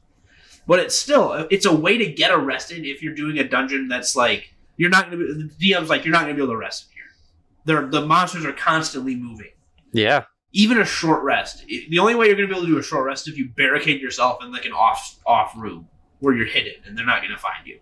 But 0.67 0.79
it's 0.79 0.95
still, 0.95 1.47
it's 1.51 1.67
a 1.67 1.75
way 1.75 1.99
to 1.99 2.07
get 2.07 2.31
arrested 2.31 2.85
if 2.85 3.03
you're 3.03 3.15
doing 3.15 3.39
a 3.39 3.49
dungeon 3.49 3.89
that's 3.89 4.15
like, 4.15 4.55
you're 4.77 4.91
not 4.91 5.11
going 5.11 5.19
to 5.19 5.35
be, 5.35 5.49
the 5.49 5.73
DM's 5.73 5.91
like, 5.91 6.05
you're 6.05 6.13
not 6.13 6.23
going 6.23 6.35
to 6.37 6.41
be 6.41 6.43
able 6.43 6.55
to 6.55 6.59
rest. 6.59 6.89
They're, 7.65 7.87
the 7.87 8.05
monsters 8.07 8.45
are 8.45 8.53
constantly 8.53 9.15
moving. 9.15 9.53
Yeah. 9.93 10.25
even 10.53 10.79
a 10.79 10.85
short 10.85 11.23
rest. 11.23 11.65
The 11.67 11.99
only 11.99 12.15
way 12.15 12.27
you're 12.27 12.37
going 12.37 12.49
to 12.49 12.55
be 12.55 12.59
able 12.59 12.67
to 12.67 12.73
do 12.75 12.79
a 12.79 12.83
short 12.83 13.05
rest 13.07 13.27
is 13.29 13.33
if 13.35 13.39
you 13.39 13.49
barricade 13.57 14.01
yourself 14.01 14.43
in 14.43 14.51
like 14.53 14.65
an 14.65 14.73
off 14.73 15.19
off 15.27 15.55
room 15.57 15.89
where 16.21 16.35
you're 16.35 16.47
hidden 16.47 16.75
and 16.87 16.97
they're 16.97 17.07
not 17.07 17.21
going 17.23 17.33
to 17.33 17.39
find 17.39 17.67
you. 17.67 17.79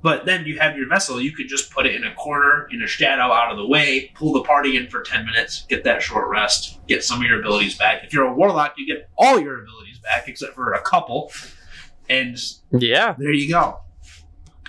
But 0.00 0.26
then 0.26 0.44
you 0.46 0.58
have 0.60 0.76
your 0.76 0.88
vessel. 0.88 1.20
You 1.20 1.32
could 1.32 1.48
just 1.48 1.72
put 1.72 1.84
it 1.86 1.94
in 1.96 2.04
a 2.04 2.14
corner 2.14 2.68
in 2.70 2.82
a 2.82 2.86
shadow 2.86 3.32
out 3.32 3.50
of 3.50 3.56
the 3.56 3.66
way, 3.66 4.12
pull 4.14 4.32
the 4.32 4.42
party 4.42 4.76
in 4.76 4.88
for 4.88 5.02
ten 5.02 5.26
minutes, 5.26 5.64
get 5.68 5.82
that 5.84 6.02
short 6.02 6.28
rest, 6.28 6.78
get 6.86 7.02
some 7.02 7.20
of 7.20 7.26
your 7.28 7.40
abilities 7.40 7.76
back. 7.76 8.04
If 8.04 8.12
you're 8.12 8.26
a 8.26 8.32
warlock, 8.32 8.74
you 8.78 8.86
get 8.86 9.08
all 9.18 9.40
your 9.40 9.60
abilities 9.62 9.98
back 9.98 10.28
except 10.28 10.54
for 10.54 10.72
a 10.72 10.80
couple, 10.82 11.32
and 12.08 12.36
Yeah. 12.72 13.14
there 13.18 13.32
you 13.32 13.48
go. 13.50 13.78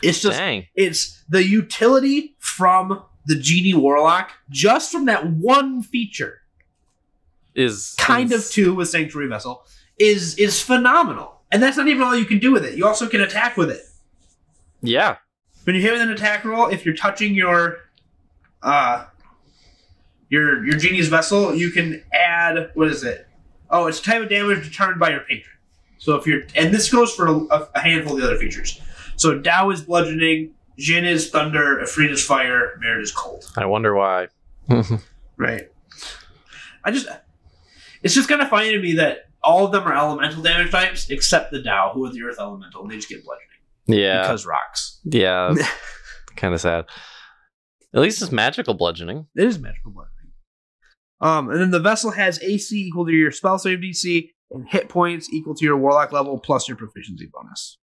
It's 0.01 0.21
just 0.21 0.37
Dang. 0.39 0.65
it's 0.75 1.23
the 1.29 1.45
utility 1.45 2.35
from 2.39 3.03
the 3.25 3.35
genie 3.35 3.73
warlock 3.73 4.31
just 4.49 4.91
from 4.91 5.05
that 5.05 5.25
one 5.27 5.81
feature 5.83 6.41
Is 7.55 7.95
kind 7.97 8.31
of 8.31 8.39
is- 8.39 8.49
two 8.51 8.73
with 8.73 8.89
sanctuary 8.89 9.27
vessel 9.27 9.65
is 9.99 10.35
is 10.37 10.61
phenomenal. 10.61 11.41
And 11.51 11.61
that's 11.61 11.75
not 11.77 11.87
even 11.87 12.03
all 12.03 12.15
you 12.15 12.25
can 12.25 12.39
do 12.39 12.51
with 12.51 12.63
it. 12.63 12.77
You 12.77 12.85
also 12.87 13.07
can 13.07 13.21
attack 13.21 13.57
with 13.57 13.69
it. 13.71 13.81
Yeah. 14.81 15.17
when 15.65 15.75
you 15.75 15.81
hit 15.81 15.91
with 15.91 16.01
an 16.01 16.09
attack 16.11 16.45
roll 16.45 16.67
if 16.67 16.85
you're 16.85 16.95
touching 16.95 17.35
your 17.35 17.77
uh 18.63 19.05
your 20.29 20.63
your 20.65 20.77
genie's 20.77 21.09
vessel 21.09 21.53
you 21.55 21.71
can 21.71 22.01
add 22.13 22.71
what 22.75 22.87
is 22.87 23.03
it? 23.03 23.27
Oh 23.69 23.87
it's 23.87 23.99
type 23.99 24.21
of 24.23 24.29
damage 24.29 24.63
determined 24.63 24.99
by 24.99 25.09
your 25.11 25.21
patron. 25.21 25.55
So 25.97 26.15
if 26.15 26.25
you're 26.25 26.43
and 26.55 26.73
this 26.73 26.89
goes 26.91 27.13
for 27.13 27.27
a, 27.27 27.67
a 27.75 27.79
handful 27.79 28.13
of 28.13 28.19
the 28.21 28.25
other 28.25 28.37
features. 28.37 28.79
So 29.17 29.37
Dao 29.39 29.73
is 29.73 29.81
bludgeoning 29.81 30.51
Jin 30.79 31.05
is 31.05 31.29
thunder 31.29 31.81
Ifrit 31.83 32.09
is 32.09 32.23
fire 32.25 32.77
Merit 32.79 33.03
is 33.03 33.11
cold 33.11 33.45
I 33.57 33.65
wonder 33.65 33.95
why. 33.95 34.27
Right. 35.37 35.71
I 36.83 36.91
just 36.91 37.07
it's 38.03 38.13
just 38.13 38.27
kind 38.27 38.41
of 38.41 38.49
funny 38.49 38.71
to 38.71 38.79
me 38.79 38.95
that 38.95 39.29
all 39.41 39.65
of 39.65 39.71
them 39.71 39.83
are 39.83 39.95
elemental 39.95 40.43
damage 40.43 40.71
types 40.71 41.09
except 41.09 41.51
the 41.51 41.59
Dao, 41.59 41.93
who 41.93 42.05
are 42.05 42.11
the 42.11 42.21
earth 42.23 42.37
elemental, 42.39 42.81
and 42.81 42.91
they 42.91 42.95
just 42.95 43.07
get 43.07 43.23
bludgeoning 43.23 43.49
yeah. 43.87 44.21
because 44.21 44.45
rocks. 44.45 44.99
yeah. 45.03 45.53
kind 46.35 46.53
of 46.53 46.61
sad. 46.61 46.85
At 47.93 48.01
least 48.01 48.21
it's 48.21 48.31
magical 48.31 48.73
bludgeoning. 48.73 49.27
It 49.35 49.45
is 49.45 49.59
magical 49.59 49.91
bludgeoning. 49.91 50.15
Um, 51.21 51.49
and 51.49 51.59
then 51.59 51.71
the 51.71 51.79
vessel 51.79 52.11
has 52.11 52.41
AC 52.41 52.75
equal 52.75 53.05
to 53.05 53.11
your 53.11 53.31
spell 53.31 53.57
save 53.57 53.79
DC 53.79 54.29
and 54.51 54.67
hit 54.67 54.89
points 54.89 55.31
equal 55.31 55.55
to 55.55 55.65
your 55.65 55.77
warlock 55.77 56.11
level 56.11 56.39
plus 56.39 56.67
your 56.67 56.77
proficiency 56.77 57.29
bonus. 57.31 57.77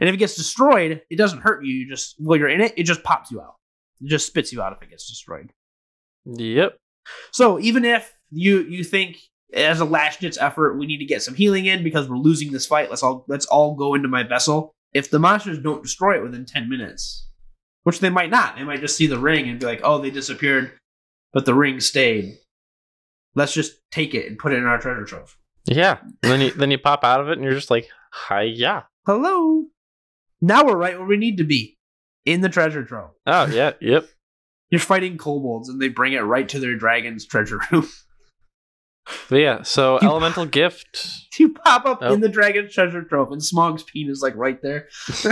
And 0.00 0.08
if 0.08 0.14
it 0.14 0.18
gets 0.18 0.36
destroyed, 0.36 1.02
it 1.10 1.16
doesn't 1.16 1.40
hurt 1.40 1.64
you. 1.64 1.74
You 1.74 1.88
just 1.88 2.16
while 2.18 2.38
you're 2.38 2.48
in 2.48 2.60
it, 2.60 2.72
it 2.76 2.84
just 2.84 3.02
pops 3.02 3.30
you 3.30 3.40
out. 3.40 3.56
It 4.00 4.08
just 4.08 4.26
spits 4.26 4.52
you 4.52 4.62
out 4.62 4.72
if 4.72 4.82
it 4.82 4.90
gets 4.90 5.08
destroyed. 5.08 5.52
Yep. 6.24 6.76
So 7.32 7.58
even 7.60 7.84
if 7.84 8.12
you 8.30 8.62
you 8.62 8.84
think 8.84 9.18
as 9.54 9.80
a 9.80 9.84
last 9.84 10.20
ditch 10.20 10.38
effort 10.40 10.78
we 10.78 10.86
need 10.86 10.98
to 10.98 11.04
get 11.04 11.22
some 11.22 11.34
healing 11.34 11.66
in 11.66 11.84
because 11.84 12.08
we're 12.08 12.16
losing 12.16 12.52
this 12.52 12.66
fight, 12.66 12.90
let's 12.90 13.02
all 13.02 13.24
let's 13.28 13.46
all 13.46 13.74
go 13.74 13.94
into 13.94 14.08
my 14.08 14.22
vessel. 14.22 14.72
If 14.92 15.10
the 15.10 15.18
monsters 15.18 15.58
don't 15.58 15.82
destroy 15.82 16.16
it 16.16 16.22
within 16.22 16.44
ten 16.44 16.68
minutes, 16.68 17.28
which 17.82 18.00
they 18.00 18.10
might 18.10 18.30
not, 18.30 18.56
they 18.56 18.64
might 18.64 18.80
just 18.80 18.96
see 18.96 19.06
the 19.06 19.18
ring 19.18 19.48
and 19.48 19.58
be 19.58 19.66
like, 19.66 19.80
"Oh, 19.82 19.98
they 19.98 20.10
disappeared, 20.10 20.72
but 21.32 21.44
the 21.44 21.54
ring 21.54 21.80
stayed." 21.80 22.38
Let's 23.34 23.54
just 23.54 23.80
take 23.90 24.14
it 24.14 24.26
and 24.26 24.38
put 24.38 24.52
it 24.52 24.58
in 24.58 24.66
our 24.66 24.78
treasure 24.78 25.04
trove. 25.04 25.38
Yeah. 25.64 25.98
And 26.02 26.12
then 26.22 26.40
you 26.40 26.50
then 26.52 26.70
you 26.70 26.78
pop 26.78 27.04
out 27.04 27.20
of 27.20 27.28
it 27.28 27.38
and 27.38 27.44
you're 27.44 27.54
just 27.54 27.70
like, 27.70 27.88
hi 28.12 28.42
yeah. 28.42 28.82
Hello. 29.06 29.64
Now 30.42 30.64
we're 30.66 30.76
right 30.76 30.98
where 30.98 31.06
we 31.06 31.16
need 31.16 31.38
to 31.38 31.44
be, 31.44 31.78
in 32.26 32.40
the 32.42 32.48
treasure 32.50 32.84
trove. 32.84 33.10
Oh 33.26 33.46
yeah, 33.46 33.72
yep. 33.80 34.06
You're 34.70 34.80
fighting 34.80 35.16
kobolds, 35.18 35.68
and 35.68 35.80
they 35.80 35.88
bring 35.88 36.12
it 36.14 36.20
right 36.20 36.48
to 36.50 36.58
their 36.58 36.76
dragon's 36.76 37.24
treasure 37.26 37.60
room. 37.70 37.88
But 39.28 39.36
yeah, 39.40 39.62
so 39.62 39.98
You- 40.00 40.08
elemental 40.08 40.46
gift. 40.46 41.26
you 41.36 41.52
pop 41.54 41.86
up 41.86 41.98
Oh. 42.02 42.12
in 42.14 42.20
the 42.20 42.28
dragon's 42.28 42.72
treasure 42.72 43.02
trove, 43.02 43.32
and 43.32 43.42
Smaug's 43.42 43.82
penis 43.82 44.18
is 44.18 44.22
like 44.22 44.36
right 44.36 44.60
there. 44.62 44.88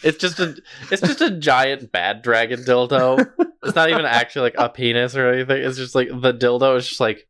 It's 0.00 0.16
just 0.18 0.38
a 0.38 0.56
it's 0.92 1.02
just 1.02 1.20
a 1.20 1.28
giant 1.38 1.90
bad 1.90 2.22
dragon 2.22 2.60
dildo. 2.60 3.28
It's 3.64 3.74
not 3.74 3.90
even 3.90 4.04
actually 4.04 4.42
like 4.42 4.54
a 4.56 4.68
penis 4.68 5.16
or 5.16 5.28
anything. 5.32 5.60
It's 5.60 5.76
just 5.76 5.96
like 5.96 6.06
the 6.08 6.32
dildo 6.32 6.76
is 6.76 6.86
just 6.88 7.00
like 7.00 7.26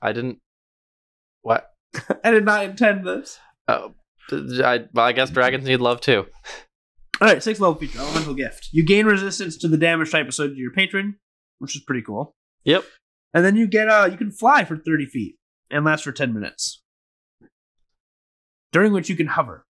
I 0.00 0.12
didn't 0.14 0.38
what? 1.42 1.70
I 2.24 2.30
did 2.30 2.46
not 2.46 2.64
intend 2.64 3.06
this. 3.06 3.38
Oh, 3.68 3.92
I, 4.30 4.84
well, 4.92 5.06
I 5.06 5.12
guess 5.12 5.30
dragons 5.30 5.64
need 5.64 5.80
love 5.80 6.00
too. 6.00 6.26
All 7.20 7.28
right, 7.28 7.42
sixth 7.42 7.60
level 7.60 7.76
feature, 7.76 7.98
elemental 7.98 8.34
gift. 8.34 8.68
You 8.72 8.84
gain 8.84 9.06
resistance 9.06 9.56
to 9.58 9.68
the 9.68 9.78
damage 9.78 10.10
type 10.10 10.28
associated 10.28 10.56
to 10.56 10.60
your 10.60 10.72
patron, 10.72 11.16
which 11.58 11.74
is 11.74 11.82
pretty 11.82 12.02
cool. 12.02 12.34
Yep. 12.64 12.84
And 13.32 13.44
then 13.44 13.56
you 13.56 13.66
get 13.66 13.88
uh, 13.88 14.08
you 14.10 14.16
can 14.16 14.30
fly 14.30 14.64
for 14.64 14.76
thirty 14.76 15.06
feet 15.06 15.36
and 15.70 15.84
last 15.84 16.04
for 16.04 16.12
ten 16.12 16.34
minutes, 16.34 16.82
during 18.72 18.92
which 18.92 19.08
you 19.08 19.16
can 19.16 19.28
hover. 19.28 19.64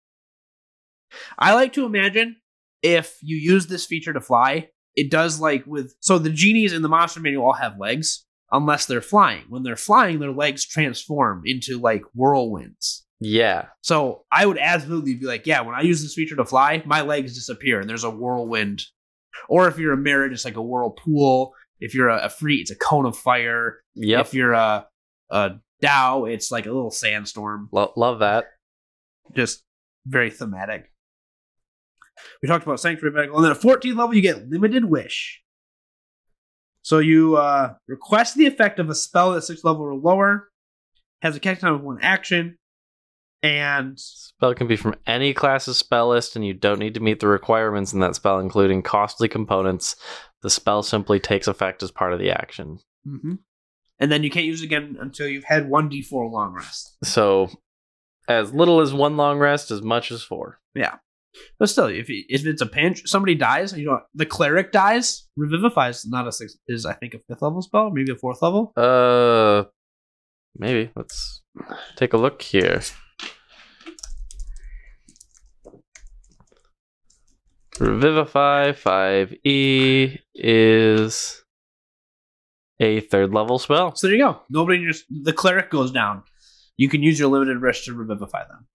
I 1.38 1.54
like 1.54 1.74
to 1.74 1.86
imagine 1.86 2.38
if 2.82 3.18
you 3.22 3.38
use 3.38 3.68
this 3.68 3.86
feature 3.86 4.14
to 4.14 4.22
fly, 4.22 4.70
it 4.96 5.12
does 5.12 5.40
like 5.40 5.66
with 5.66 5.96
so 6.00 6.18
the 6.18 6.30
genies 6.30 6.74
in 6.74 6.82
the 6.82 6.90
monster 6.90 7.20
manual 7.20 7.46
all 7.46 7.54
have 7.54 7.80
legs 7.80 8.26
unless 8.52 8.86
they're 8.86 9.02
flying. 9.02 9.44
When 9.50 9.64
they're 9.64 9.76
flying, 9.76 10.20
their 10.20 10.32
legs 10.32 10.66
transform 10.66 11.44
into 11.46 11.80
like 11.80 12.04
whirlwinds. 12.16 13.05
Yeah. 13.20 13.68
So 13.82 14.26
I 14.32 14.46
would 14.46 14.58
absolutely 14.58 15.16
be 15.16 15.26
like, 15.26 15.48
yeah, 15.48 15.62
when 15.62 15.76
I 15.76 15.82
use 15.82 16.02
this 16.02 16.14
feature 16.14 16.36
to 16.36 16.46
fly, 16.46 16.84
my 16.86 17.02
legs 17.02 17.34
disappear 17.34 17.80
and 17.80 17.90
there's 17.90 18.04
a 18.04 18.10
whirlwind. 18.10 18.84
Or 19.50 19.68
if 19.68 19.78
you're 19.78 19.94
a 19.94 19.98
merit, 19.98 20.34
it's 20.34 20.46
like 20.46 20.58
a 20.58 20.62
whirlpool. 20.62 21.54
If 21.80 21.94
you're 21.94 22.10
a, 22.10 22.26
a 22.26 22.30
free, 22.30 22.58
it's 22.58 22.72
a 22.72 22.76
cone 22.76 23.06
of 23.06 23.18
fire. 23.18 23.80
If 23.96 24.34
you're 24.34 24.54
a, 24.54 24.88
a 25.30 25.52
Dao, 25.82 26.32
it's 26.32 26.52
like 26.52 26.66
a 26.66 26.72
little 26.72 26.92
sandstorm. 26.92 27.70
Lo- 27.72 27.94
love 27.98 28.20
that. 28.20 28.46
Just 29.36 29.64
very 30.06 30.30
thematic. 30.30 30.92
We 32.42 32.48
talked 32.48 32.66
about 32.66 32.80
Sanctuary 32.80 33.14
Medical. 33.14 33.38
And 33.38 33.46
then 33.46 33.52
at 33.52 33.60
14th 33.60 33.98
level, 33.98 34.14
you 34.14 34.22
get 34.22 34.50
Limited 34.50 34.86
Wish. 34.86 35.42
So 36.82 37.00
you 37.00 37.36
uh, 37.36 37.74
request 37.88 38.36
the 38.36 38.46
effect 38.46 38.80
of 38.80 38.90
a 38.90 38.96
spell 38.96 39.36
at 39.36 39.44
6th 39.44 39.64
level 39.64 39.82
or 39.82 39.96
lower, 39.96 40.50
has 41.22 41.36
a 41.36 41.40
cast 41.40 41.62
time 41.62 41.74
of 41.74 41.82
one 41.82 41.98
action, 42.02 42.58
and 43.44 44.00
Spell 44.00 44.54
can 44.54 44.68
be 44.68 44.76
from 44.76 44.96
any 45.08 45.34
class's 45.34 45.78
spell 45.78 46.10
list, 46.10 46.36
and 46.36 46.46
you 46.46 46.54
don't 46.54 46.80
need 46.80 46.94
to 46.96 47.00
meet 47.00 47.20
the 47.20 47.28
requirements 47.28 47.94
in 47.94 48.00
that 48.02 48.16
spell, 48.16 48.40
including 48.40 48.82
costly 48.82 49.30
components. 49.30 49.96
The 50.42 50.50
spell 50.50 50.84
simply 50.84 51.20
takes 51.20 51.48
effect 51.48 51.82
as 51.82 51.92
part 51.92 52.12
of 52.12 52.20
the 52.20 52.32
action. 52.32 52.80
Mm-hmm. 53.08 53.36
And 54.00 54.12
then 54.12 54.24
you 54.24 54.30
can't 54.30 54.46
use 54.46 54.62
it 54.62 54.66
again 54.66 54.98
until 55.00 55.28
you've 55.28 55.46
had 55.46 55.70
one 55.70 55.90
d4 55.90 56.32
long 56.32 56.54
rest. 56.54 56.98
So, 57.04 57.50
as 58.28 58.54
little 58.54 58.82
as 58.82 58.94
one 58.94 59.16
long 59.16 59.40
rest, 59.40 59.72
as 59.72 59.82
much 59.82 60.12
as 60.12 60.22
four. 60.22 60.60
Yeah. 60.74 60.96
But 61.60 61.70
still, 61.70 61.88
if 61.88 62.08
if 62.10 62.46
it's 62.46 62.62
a 62.62 62.66
pinch, 62.66 63.04
somebody 63.06 63.36
dies. 63.36 63.78
You 63.78 63.86
know, 63.88 64.02
the 64.14 64.26
cleric 64.26 64.72
dies. 64.72 65.28
Revivify 65.38 65.90
is 65.90 66.06
not 66.06 66.28
a 66.28 66.32
six. 66.32 66.58
Is 66.68 66.86
I 66.86 66.94
think 66.94 67.14
a 67.14 67.20
fifth 67.20 67.42
level 67.42 67.62
spell, 67.62 67.90
maybe 67.92 68.12
a 68.12 68.16
fourth 68.16 68.42
level. 68.42 68.74
Uh, 68.76 69.66
maybe. 70.58 70.92
Let's 70.96 71.42
take 71.96 72.14
a 72.14 72.18
look 72.18 72.42
here. 72.42 72.82
Revivify 77.80 78.72
5e 78.72 80.20
is 80.34 81.44
a 82.80 83.00
third 83.02 83.34
level 83.34 83.60
spell. 83.60 83.96
So 83.96 84.08
there 84.08 84.16
you 84.16 84.24
go. 84.24 84.42
Nobody 84.50 84.86
just 84.86 85.06
the 85.10 85.34
cleric 85.34 85.70
goes 85.70 85.92
down. 85.92 86.24
You 86.78 86.90
can 86.90 87.02
use 87.04 87.20
your 87.20 87.30
limited 87.30 87.62
wish 87.62 87.86
to 87.86 87.94
revivify 87.94 88.44
them. 88.48 88.68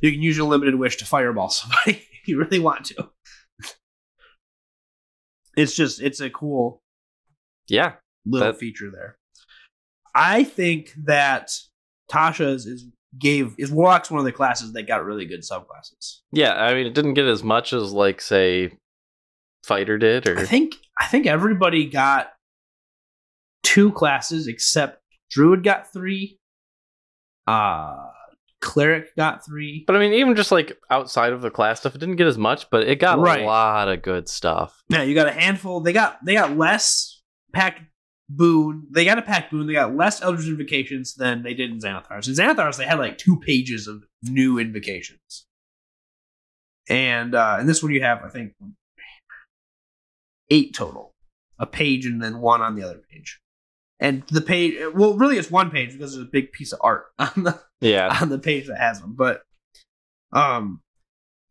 You 0.00 0.12
can 0.12 0.22
use 0.22 0.36
your 0.36 0.46
limited 0.48 0.74
wish 0.76 0.96
to 0.98 1.04
fireball 1.06 1.48
somebody 1.50 2.02
if 2.22 2.28
you 2.28 2.38
really 2.38 2.58
want 2.60 2.86
to. 2.86 3.08
It's 5.56 5.74
just 5.74 6.00
it's 6.02 6.20
a 6.20 6.30
cool 6.30 6.82
Yeah. 7.68 7.94
little 8.26 8.52
That- 8.52 8.58
feature 8.58 8.90
there. 8.90 9.18
I 10.14 10.44
think 10.44 10.92
that 11.06 11.50
Tasha's 12.10 12.66
is 12.66 12.86
gave 13.18 13.54
is 13.58 13.70
Warlock's 13.70 14.10
one 14.10 14.18
of 14.18 14.24
the 14.24 14.32
classes 14.32 14.72
that 14.72 14.84
got 14.84 15.04
really 15.04 15.24
good 15.26 15.40
subclasses. 15.40 16.18
Yeah, 16.32 16.52
I 16.54 16.74
mean, 16.74 16.86
it 16.86 16.94
didn't 16.94 17.14
get 17.14 17.26
as 17.26 17.42
much 17.42 17.72
as 17.72 17.92
like 17.92 18.20
say 18.20 18.72
fighter 19.64 19.98
did, 19.98 20.28
or 20.28 20.38
I 20.38 20.44
think 20.44 20.74
I 20.98 21.06
think 21.06 21.26
everybody 21.26 21.86
got 21.86 22.32
two 23.62 23.92
classes 23.92 24.46
except 24.46 25.00
Druid 25.30 25.62
got 25.64 25.92
three. 25.92 26.38
Uh 27.46 27.96
Cleric 28.60 29.14
got 29.14 29.44
three. 29.44 29.84
but 29.86 29.94
I 29.94 29.98
mean, 29.98 30.14
even 30.14 30.34
just 30.36 30.50
like 30.50 30.78
outside 30.90 31.34
of 31.34 31.42
the 31.42 31.50
class 31.50 31.80
stuff, 31.80 31.94
it 31.94 31.98
didn't 31.98 32.16
get 32.16 32.26
as 32.26 32.38
much, 32.38 32.70
but 32.70 32.84
it 32.88 32.98
got 32.98 33.18
Right. 33.18 33.42
a 33.42 33.44
lot 33.44 33.88
of 33.88 34.00
good 34.00 34.26
stuff. 34.26 34.82
Yeah, 34.88 35.02
you 35.02 35.14
got 35.14 35.26
a 35.26 35.32
handful. 35.32 35.80
They 35.80 35.92
got 35.92 36.24
they 36.24 36.32
got 36.32 36.56
less 36.56 37.20
packed 37.52 37.82
boon. 38.28 38.86
They 38.90 39.04
got 39.04 39.18
a 39.18 39.22
pact 39.22 39.50
boon. 39.50 39.66
They 39.66 39.72
got 39.72 39.96
less 39.96 40.22
Eldritch 40.22 40.48
invocations 40.48 41.14
than 41.14 41.42
they 41.42 41.54
did 41.54 41.70
in 41.70 41.78
Xanathars. 41.78 42.28
In 42.28 42.34
Xanathars, 42.34 42.76
they 42.76 42.86
had 42.86 42.98
like 42.98 43.18
two 43.18 43.38
pages 43.40 43.86
of 43.86 44.04
new 44.22 44.58
invocations, 44.58 45.46
and 46.88 47.34
uh, 47.34 47.58
in 47.60 47.66
this 47.66 47.82
one 47.82 47.92
you 47.92 48.02
have 48.02 48.22
I 48.24 48.28
think 48.28 48.54
eight 50.50 50.74
total, 50.74 51.14
a 51.58 51.66
page 51.66 52.06
and 52.06 52.22
then 52.22 52.40
one 52.40 52.60
on 52.62 52.74
the 52.74 52.82
other 52.82 53.00
page. 53.10 53.40
And 54.00 54.24
the 54.26 54.40
page, 54.40 54.74
well, 54.94 55.14
really, 55.16 55.38
it's 55.38 55.50
one 55.50 55.70
page 55.70 55.92
because 55.92 56.14
there's 56.14 56.26
a 56.26 56.30
big 56.30 56.52
piece 56.52 56.72
of 56.72 56.80
art 56.82 57.06
on 57.18 57.44
the 57.44 57.60
Yeah, 57.80 58.16
on 58.20 58.28
the 58.28 58.38
page 58.38 58.66
that 58.66 58.78
has 58.78 59.00
them. 59.00 59.14
But 59.16 59.42
um, 60.32 60.80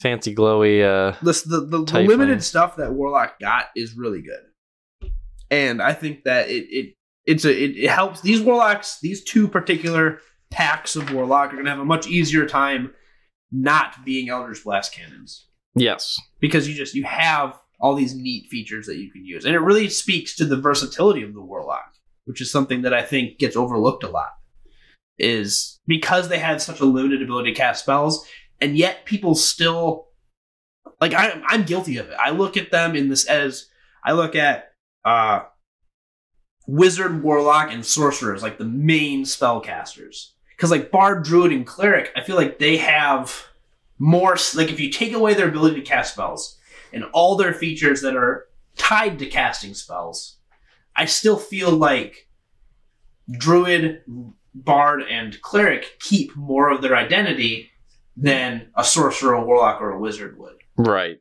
fancy 0.02 0.36
glowy. 0.36 0.84
uh 0.84 1.16
the 1.22 1.32
the, 1.46 1.66
the, 1.66 1.84
the 1.86 2.02
limited 2.02 2.44
stuff 2.44 2.76
that 2.76 2.94
Warlock 2.94 3.40
got 3.40 3.68
is 3.76 3.96
really 3.96 4.22
good, 4.22 4.42
and 5.54 5.82
I 5.82 5.94
think 5.94 6.24
that 6.24 6.50
it 6.50 6.66
it 6.70 6.96
it's 7.26 7.46
a 7.46 7.52
it, 7.52 7.78
it 7.78 7.90
helps 7.90 8.22
these 8.22 8.42
Warlocks. 8.42 9.00
These 9.02 9.24
two 9.24 9.48
particular 9.48 10.20
packs 10.52 10.96
of 10.96 11.12
Warlock 11.14 11.50
are 11.50 11.54
going 11.54 11.66
to 11.66 11.72
have 11.72 11.80
a 11.80 11.86
much 11.86 12.08
easier 12.08 12.46
time 12.46 12.94
not 13.52 14.04
being 14.04 14.30
Eldritch 14.30 14.64
Blast 14.64 14.94
cannons 14.94 15.48
Yes. 15.76 16.20
because 16.40 16.68
you 16.68 16.76
just 16.76 16.96
you 16.96 17.04
have 17.04 17.58
all 17.80 17.96
these 17.96 18.16
neat 18.16 18.50
features 18.50 18.86
that 18.88 18.98
you 18.98 19.12
can 19.12 19.26
use, 19.26 19.46
and 19.46 19.56
it 19.56 19.60
really 19.60 19.90
speaks 19.90 20.36
to 20.36 20.46
the 20.46 20.58
versatility 20.58 21.22
of 21.24 21.34
the 21.34 21.42
Warlock, 21.42 21.94
which 22.26 22.42
is 22.42 22.52
something 22.52 22.82
that 22.84 22.94
I 22.94 23.02
think 23.04 23.40
gets 23.40 23.56
overlooked 23.56 24.04
a 24.04 24.10
lot. 24.10 24.32
Is 25.20 25.80
because 25.86 26.30
they 26.30 26.40
have 26.40 26.62
such 26.62 26.80
a 26.80 26.86
limited 26.86 27.22
ability 27.22 27.52
to 27.54 27.58
cast 27.58 27.84
spells, 27.84 28.26
and 28.60 28.78
yet 28.78 29.06
people 29.06 29.36
still 29.36 30.08
like 31.00 31.14
I, 31.14 31.42
I'm 31.48 31.64
guilty 31.64 31.98
of 31.98 32.10
it. 32.10 32.18
I 32.20 32.32
look 32.32 32.58
at 32.58 32.72
them 32.72 32.96
in 32.96 33.10
this 33.10 33.26
as 33.26 33.68
I 34.04 34.14
look 34.14 34.36
at 34.36 34.73
uh, 35.06 35.44
wizard, 36.68 37.24
warlock, 37.24 37.72
and 37.72 37.86
sorcerer 37.86 38.36
as 38.36 38.44
like 38.44 38.58
the 38.58 38.66
main 38.66 39.24
spellcasters. 39.24 40.32
Because 40.56 40.72
like 40.72 40.92
bard, 40.92 41.24
druid, 41.24 41.52
and 41.52 41.66
cleric, 41.66 42.12
I 42.16 42.22
feel 42.22 42.36
like 42.36 42.60
they 42.60 42.78
have 42.78 43.48
more. 44.00 44.38
Like 44.56 44.72
if 44.72 44.80
you 44.80 44.92
take 44.92 45.14
away 45.14 45.34
their 45.34 45.50
ability 45.50 45.82
to 45.82 45.86
cast 45.86 46.14
spells 46.14 46.58
and 46.92 47.04
all 47.14 47.36
their 47.36 47.54
features 47.54 48.02
that 48.02 48.16
are 48.16 48.48
tied 48.78 49.20
to 49.20 49.26
casting 49.26 49.74
spells, 49.74 50.38
I 50.96 51.06
still 51.06 51.38
feel 51.38 51.72
like 51.72 52.28
druid, 53.38 54.04
bard, 54.54 55.04
and 55.10 55.42
cleric 55.42 56.00
keep 56.00 56.36
more 56.36 56.70
of 56.70 56.82
their 56.82 56.96
identity 56.96 57.72
than 58.16 58.70
a 58.76 58.84
sorcerer, 58.84 59.34
a 59.34 59.44
warlock, 59.44 59.82
or 59.82 59.92
a 59.92 60.00
wizard 60.00 60.38
would. 60.38 60.58
Right. 60.78 61.20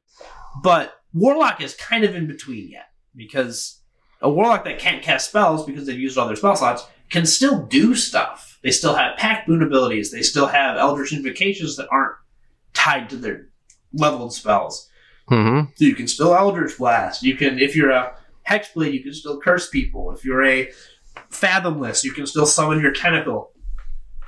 But 0.62 0.95
Warlock 1.14 1.61
is 1.61 1.75
kind 1.75 2.05
of 2.05 2.14
in 2.14 2.27
between 2.27 2.71
yet 2.71 2.91
because 3.14 3.81
a 4.20 4.31
Warlock 4.31 4.64
that 4.64 4.79
can't 4.79 5.03
cast 5.03 5.29
spells 5.29 5.66
because 5.66 5.87
they've 5.87 5.98
used 5.98 6.16
all 6.16 6.27
their 6.27 6.37
spell 6.37 6.57
slots 6.57 6.87
can 7.11 7.27
still 7.27 7.66
do 7.66 7.94
stuff. 7.94 8.59
They 8.62 8.70
still 8.70 8.94
have 8.94 9.18
Pact 9.18 9.46
Boon 9.46 9.62
abilities. 9.62 10.11
They 10.11 10.22
still 10.22 10.46
have 10.46 10.77
Eldritch 10.77 11.12
Invocations 11.12 11.77
that 11.77 11.88
aren't 11.90 12.16
tied 12.72 13.11
to 13.11 13.16
their 13.16 13.48
leveled 13.92 14.33
spells. 14.33 14.88
hmm 15.29 15.62
So 15.75 15.85
you 15.85 15.94
can 15.94 16.09
still 16.09 16.35
Eldritch 16.35 16.79
Blast. 16.79 17.22
You 17.22 17.37
can, 17.37 17.59
if 17.59 17.77
you're 17.77 17.90
a 17.90 18.16
Hexblade, 18.48 18.92
you 18.92 19.03
can 19.03 19.12
still 19.12 19.40
curse 19.40 19.68
people. 19.68 20.12
If 20.12 20.25
you're 20.25 20.44
a 20.44 20.70
Fathomless, 21.31 22.05
you 22.05 22.12
can 22.12 22.27
still 22.27 22.46
summon 22.46 22.81
your 22.81 22.92
tentacle. 22.92 23.53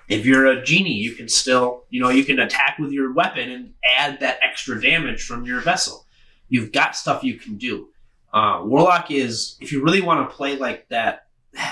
If 0.08 0.26
you're 0.26 0.46
a 0.46 0.62
genie, 0.62 0.92
you 0.92 1.12
can 1.12 1.28
still, 1.28 1.84
you 1.88 2.00
know, 2.00 2.10
you 2.10 2.24
can 2.24 2.38
attack 2.38 2.76
with 2.78 2.92
your 2.92 3.12
weapon 3.12 3.50
and 3.50 3.72
add 3.96 4.20
that 4.20 4.38
extra 4.42 4.80
damage 4.80 5.24
from 5.24 5.46
your 5.46 5.60
vessel. 5.60 6.06
You've 6.48 6.72
got 6.72 6.94
stuff 6.94 7.24
you 7.24 7.34
can 7.38 7.56
do. 7.56 7.88
Uh, 8.34 8.62
Warlock 8.64 9.12
is, 9.12 9.56
if 9.60 9.70
you 9.70 9.82
really 9.84 10.00
want 10.00 10.28
to 10.28 10.34
play 10.36 10.56
like 10.56 10.88
that, 10.88 11.28
if 11.52 11.62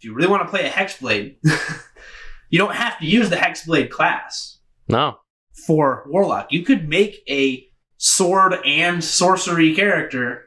you 0.00 0.12
really 0.12 0.28
want 0.28 0.42
to 0.42 0.48
play 0.48 0.66
a 0.66 0.70
Hexblade, 0.70 1.36
you 2.50 2.58
don't 2.58 2.74
have 2.74 2.98
to 2.98 3.06
use 3.06 3.30
the 3.30 3.36
Hexblade 3.36 3.88
class 3.90 4.58
No. 4.88 5.18
for 5.66 6.02
Warlock. 6.08 6.52
You 6.52 6.64
could 6.64 6.88
make 6.88 7.22
a 7.28 7.68
sword 7.96 8.54
and 8.66 9.02
sorcery 9.04 9.72
character 9.74 10.46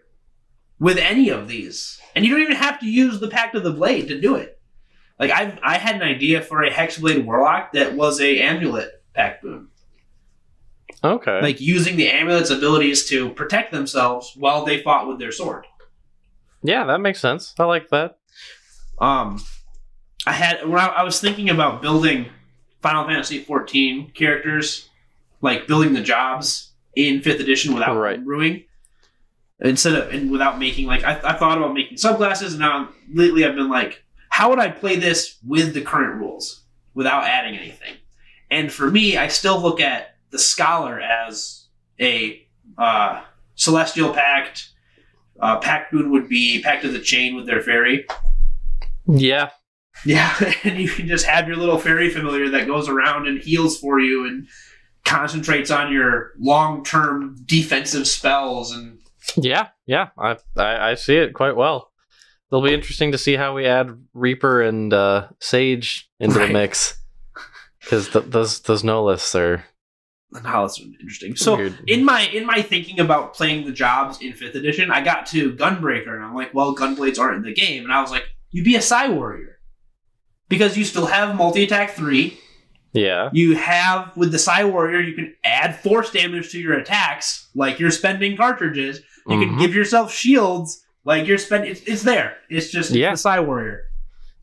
with 0.79 0.97
any 0.97 1.29
of 1.29 1.47
these. 1.47 1.99
And 2.13 2.25
you 2.25 2.31
don't 2.31 2.41
even 2.43 2.57
have 2.57 2.79
to 2.81 2.85
use 2.85 3.21
the 3.21 3.29
Pact 3.29 3.55
of 3.55 3.63
the 3.63 3.71
Blade 3.71 4.09
to 4.09 4.19
do 4.19 4.35
it. 4.35 4.59
Like 5.17 5.31
I 5.31 5.57
I 5.63 5.77
had 5.77 5.95
an 5.95 6.01
idea 6.01 6.41
for 6.41 6.63
a 6.63 6.71
Hexblade 6.71 7.25
Warlock 7.25 7.73
that 7.73 7.95
was 7.95 8.19
a 8.21 8.39
amulet 8.41 9.03
pact 9.13 9.43
boon. 9.43 9.67
Okay. 11.03 11.41
Like 11.41 11.61
using 11.61 11.95
the 11.97 12.07
amulet's 12.09 12.49
abilities 12.49 13.07
to 13.09 13.29
protect 13.29 13.71
themselves 13.71 14.33
while 14.35 14.65
they 14.65 14.81
fought 14.81 15.07
with 15.07 15.19
their 15.19 15.31
sword. 15.31 15.65
yeah, 16.63 16.83
that 16.85 16.99
makes 16.99 17.19
sense. 17.21 17.53
I 17.59 17.63
like 17.65 17.89
that. 17.89 18.17
Um 18.99 19.41
I 20.27 20.33
had 20.33 20.67
when 20.67 20.79
I, 20.79 20.87
I 20.87 21.03
was 21.03 21.19
thinking 21.21 21.49
about 21.49 21.81
building 21.81 22.25
Final 22.81 23.05
Fantasy 23.05 23.39
14 23.43 24.11
characters, 24.11 24.89
like 25.41 25.67
building 25.67 25.93
the 25.93 26.01
jobs 26.01 26.71
in 26.95 27.21
fifth 27.21 27.39
edition 27.39 27.73
without 27.73 27.95
Right. 27.95 28.23
brewing. 28.23 28.63
Instead 29.61 29.95
of 29.95 30.13
and 30.13 30.31
without 30.31 30.59
making 30.59 30.87
like 30.87 31.03
I, 31.03 31.13
I 31.23 31.33
thought 31.37 31.57
about 31.57 31.73
making 31.73 31.97
subclasses 31.97 32.51
and 32.51 32.59
now 32.59 32.89
lately 33.13 33.45
I've 33.45 33.55
been 33.55 33.69
like, 33.69 34.03
how 34.29 34.49
would 34.49 34.59
I 34.59 34.69
play 34.69 34.95
this 34.97 35.37
with 35.45 35.73
the 35.73 35.81
current 35.81 36.19
rules 36.19 36.63
without 36.93 37.23
adding 37.23 37.57
anything? 37.57 37.95
And 38.51 38.71
for 38.71 38.89
me, 38.89 39.15
I 39.17 39.27
still 39.27 39.61
look 39.61 39.79
at 39.79 40.08
the 40.31 40.39
scholar 40.39 40.99
as 40.99 41.67
a 41.99 42.45
uh, 42.77 43.21
celestial 43.55 44.13
pact. 44.13 44.69
Uh, 45.41 45.57
pact 45.59 45.91
boon 45.93 46.11
would 46.11 46.27
be 46.27 46.61
pact 46.61 46.83
of 46.83 46.91
the 46.93 46.99
chain 46.99 47.33
with 47.35 47.45
their 47.45 47.61
fairy. 47.61 48.05
Yeah. 49.07 49.49
Yeah, 50.05 50.33
and 50.63 50.77
you 50.79 50.87
can 50.89 51.07
just 51.07 51.25
have 51.25 51.47
your 51.47 51.57
little 51.57 51.77
fairy 51.79 52.09
familiar 52.09 52.49
that 52.49 52.67
goes 52.67 52.87
around 52.87 53.27
and 53.27 53.41
heals 53.41 53.77
for 53.79 53.99
you 53.99 54.25
and 54.27 54.47
concentrates 55.05 55.71
on 55.71 55.91
your 55.91 56.31
long-term 56.39 57.35
defensive 57.45 58.07
spells 58.07 58.71
and 58.71 58.99
Yeah. 59.35 59.69
Yeah. 59.85 60.09
I, 60.17 60.37
I 60.57 60.91
I 60.91 60.93
see 60.95 61.15
it 61.15 61.33
quite 61.33 61.55
well. 61.55 61.91
It'll 62.51 62.63
be 62.63 62.73
interesting 62.73 63.11
to 63.11 63.17
see 63.17 63.35
how 63.35 63.53
we 63.55 63.65
add 63.65 63.91
Reaper 64.13 64.61
and 64.61 64.93
uh, 64.93 65.27
Sage 65.39 66.09
into 66.19 66.39
Right. 66.39 66.47
the 66.47 66.53
mix 66.53 66.97
because 67.81 68.09
th- 68.09 68.25
those 68.27 68.59
those 68.61 68.83
no 68.83 69.03
lists 69.03 69.35
are 69.35 69.63
how 70.43 70.61
that's 70.65 70.79
interesting. 70.79 71.35
So 71.35 71.55
weird. 71.57 71.77
in 71.87 72.03
my 72.05 72.21
in 72.27 72.45
my 72.45 72.61
thinking 72.61 72.99
about 72.99 73.33
playing 73.33 73.65
the 73.65 73.71
jobs 73.71 74.21
in 74.21 74.33
fifth 74.33 74.55
edition, 74.55 74.91
I 74.91 75.01
got 75.03 75.25
to 75.27 75.53
Gunbreaker 75.53 76.13
and 76.15 76.23
I'm 76.23 76.35
like, 76.35 76.53
well, 76.53 76.75
Gunblades 76.75 77.19
aren't 77.19 77.37
in 77.37 77.43
the 77.43 77.53
game, 77.53 77.83
and 77.83 77.91
I 77.93 78.01
was 78.01 78.11
like, 78.11 78.23
you'd 78.51 78.65
be 78.65 78.75
a 78.75 78.81
Psi 78.81 79.09
Warrior 79.09 79.59
because 80.47 80.77
you 80.77 80.83
still 80.85 81.05
have 81.07 81.35
multi 81.35 81.63
attack 81.63 81.91
three. 81.91 82.37
yeah. 82.93 83.29
You 83.33 83.55
have 83.55 84.15
with 84.17 84.31
the 84.31 84.39
Psi 84.39 84.63
Warrior, 84.65 85.01
you 85.01 85.13
can 85.15 85.33
add 85.43 85.79
force 85.79 86.11
damage 86.11 86.51
to 86.51 86.59
your 86.59 86.73
attacks, 86.73 87.49
like 87.55 87.79
you're 87.79 87.91
spending 87.91 88.35
cartridges. 88.37 89.01
You 89.27 89.37
can 89.39 89.49
Mhm. 89.55 89.59
give 89.59 89.75
yourself 89.75 90.11
shields, 90.11 90.83
like 91.05 91.27
you're 91.27 91.37
spending. 91.37 91.69
It's, 91.71 91.81
it's 91.81 92.01
there. 92.03 92.37
It's 92.49 92.71
just 92.71 92.89
Yeah. 92.91 93.11
the 93.11 93.17
Psi 93.17 93.39
Warrior. 93.41 93.83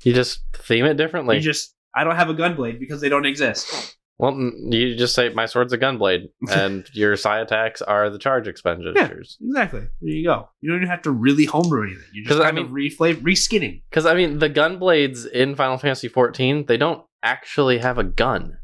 You 0.05 0.13
just 0.13 0.43
theme 0.53 0.85
it 0.85 0.95
differently. 0.97 1.37
you 1.37 1.43
just 1.43 1.75
I 1.95 2.05
don't 2.05 2.15
have 2.17 2.29
a 2.29 2.35
gunblade 2.35 2.79
because 2.79 3.01
they 3.01 3.09
don't 3.09 3.25
exist. 3.27 3.97
Well, 4.19 4.33
mm, 4.33 4.73
you 4.73 4.97
just 4.97 5.15
say 5.15 5.29
my 5.31 5.47
sword's 5.47 5.73
a 5.73 5.79
gunblade, 5.79 6.29
and 6.51 6.89
your 6.95 7.17
psi 7.17 7.41
attacks 7.41 7.83
are 7.83 8.09
the 8.11 8.19
charge 8.19 8.49
expenditures. 8.49 9.37
Exactly. 9.45 9.81
There 10.01 10.11
you 10.15 10.25
go. 10.27 10.49
You 10.61 10.71
don't 10.71 10.79
even 10.79 10.89
have 10.89 11.03
to 11.03 11.11
really 11.11 11.45
homebrew 11.45 11.85
anything. 11.89 12.05
You 12.15 12.25
just 12.25 12.33
'Cause, 12.33 12.41
I 12.41 12.45
kind 12.51 12.59
of 12.59 12.71
mean- 12.73 12.91
reflav 12.91 13.15
reskinning. 13.17 13.83
Because 13.91 14.07
I 14.07 14.15
mean, 14.15 14.39
the 14.39 14.51
gunblades 14.51 15.27
in 15.31 15.55
Final 15.55 15.79
Fantasy 15.79 16.09
XIV, 16.09 16.67
they 16.67 16.77
don't 16.77 17.05
actually 17.23 17.79
have 17.79 17.99
a 17.99 18.05
gun. 18.05 18.59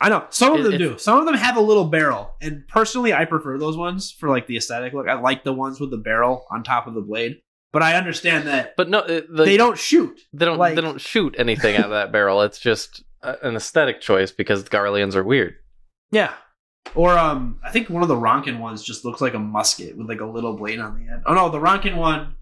I 0.00 0.10
know 0.10 0.26
some 0.30 0.52
of 0.54 0.60
It- 0.60 0.70
them 0.70 0.78
do. 0.78 0.98
Some 0.98 1.18
of 1.18 1.24
them 1.26 1.34
have 1.36 1.56
a 1.56 1.60
little 1.60 1.86
barrel, 1.86 2.34
and 2.42 2.64
personally, 2.68 3.14
I 3.14 3.24
prefer 3.24 3.58
those 3.58 3.76
ones 3.78 4.10
for 4.18 4.28
like 4.28 4.46
the 4.46 4.56
aesthetic 4.58 4.92
look. 4.92 5.08
I 5.08 5.14
like 5.20 5.42
the 5.44 5.54
ones 5.54 5.80
with 5.80 5.90
the 5.90 5.96
barrel 5.96 6.44
on 6.50 6.62
top 6.62 6.86
of 6.86 6.92
the 6.94 7.00
blade, 7.00 7.36
but 7.72 7.82
I 7.82 7.94
understand 7.96 8.46
that 8.46 8.74
But 8.76 8.90
no, 8.90 8.98
uh, 9.00 9.22
the, 9.30 9.44
they 9.44 9.56
don't 9.56 9.78
shoot. 9.78 10.20
They 10.34 10.44
don't. 10.44 10.58
like- 10.58 10.74
they 10.74 10.82
don't 10.82 11.00
shoot 11.00 11.34
anything 11.38 11.76
out 11.76 11.84
of 11.86 11.90
that 11.92 12.12
barrel. 12.12 12.42
It's 12.42 12.58
just 12.58 13.02
a, 13.22 13.36
an 13.42 13.56
aesthetic 13.56 14.00
choice 14.00 14.30
because 14.30 14.64
the 14.64 14.70
Garleans 14.70 15.14
are 15.14 15.24
weird. 15.24 15.56
Yeah. 16.10 16.32
Or 16.94 17.18
um, 17.18 17.58
I 17.64 17.70
think 17.70 17.90
one 17.90 18.02
of 18.02 18.08
the 18.08 18.14
Ronkan 18.16 18.60
ones 18.60 18.82
just 18.82 19.04
looks 19.04 19.20
like 19.20 19.34
a 19.34 19.38
musket 19.38 19.96
with 19.96 20.08
like 20.08 20.20
a 20.20 20.26
little 20.26 20.56
blade 20.56 20.78
on 20.78 20.98
the 20.98 21.12
end. 21.12 21.22
Oh 21.26 21.34
no, 21.34 21.48
the 21.48 21.58
Ronkan 21.58 21.96
one 21.96 22.36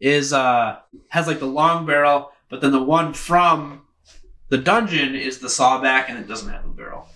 is 0.00 0.32
uh 0.32 0.78
has 1.08 1.26
like 1.26 1.40
the 1.40 1.46
long 1.46 1.84
barrel, 1.84 2.30
but 2.48 2.60
then 2.60 2.70
the 2.70 2.82
one 2.82 3.12
from 3.12 3.82
the 4.48 4.58
dungeon 4.58 5.14
is 5.14 5.40
the 5.40 5.48
sawback, 5.48 6.06
and 6.08 6.16
it 6.18 6.28
doesn't 6.28 6.50
have 6.50 6.64
a 6.64 6.68
barrel. 6.68 7.08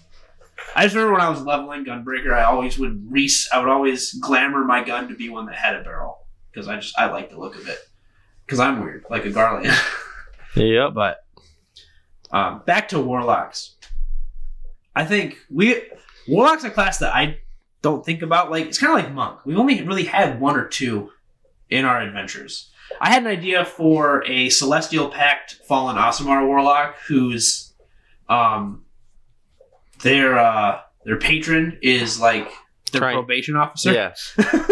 I 0.75 0.85
just 0.85 0.95
remember 0.95 1.13
when 1.13 1.23
I 1.23 1.29
was 1.31 1.43
leveling 1.43 1.85
Gunbreaker, 1.85 2.33
I 2.33 2.45
always 2.45 2.79
would 2.79 3.11
re- 3.11 3.31
I 3.53 3.59
would 3.61 3.69
always 3.69 4.15
glamour 4.15 4.65
my 4.65 4.83
gun 4.83 5.09
to 5.09 5.15
be 5.15 5.29
one 5.29 5.47
that 5.47 5.55
had 5.55 5.77
a 5.77 5.83
barrel 5.85 6.27
because 6.51 6.69
I 6.69 6.77
just 6.77 6.99
I 6.99 7.11
like 7.11 7.31
the 7.31 7.39
look 7.39 7.57
of 7.57 7.69
it 7.69 7.79
because 8.45 8.59
I'm 8.59 8.83
weird 8.83 9.05
like 9.09 9.25
a 9.25 9.31
Garlean. 9.31 9.73
Yep. 10.57 10.93
but 10.93 11.25
um, 12.33 12.63
back 12.67 12.89
to 12.89 12.99
warlocks. 13.01 13.77
I 14.95 15.05
think 15.05 15.39
we 15.51 15.83
warlocks 16.29 16.65
are 16.65 16.69
a 16.69 16.71
class 16.71 16.99
that 16.99 17.15
I 17.15 17.39
don't 17.83 18.05
think 18.05 18.23
about. 18.23 18.51
Like 18.51 18.67
it's 18.67 18.79
kind 18.79 18.99
of 18.99 19.05
like 19.05 19.15
monk. 19.15 19.45
We've 19.45 19.59
only 19.59 19.83
really 19.83 20.05
had 20.05 20.41
one 20.41 20.57
or 20.57 20.67
two 20.67 21.11
in 21.71 21.85
our 21.85 22.01
adventures. 22.01 22.71
I 23.01 23.11
had 23.11 23.23
an 23.23 23.29
idea 23.29 23.65
for 23.65 24.23
a 24.27 24.51
celestial 24.51 25.09
pact 25.09 25.61
fallen 25.67 25.97
Aasimar 25.97 26.47
warlock 26.47 26.97
who's 27.09 27.73
um 28.29 28.85
their 30.03 30.39
uh 30.39 30.81
their 31.05 31.17
patron 31.17 31.79
is 31.83 32.21
like 32.21 32.51
their 32.93 33.01
Right. 33.01 33.15
probation 33.15 33.57
officer. 33.57 33.93
Yeah. 33.93 34.15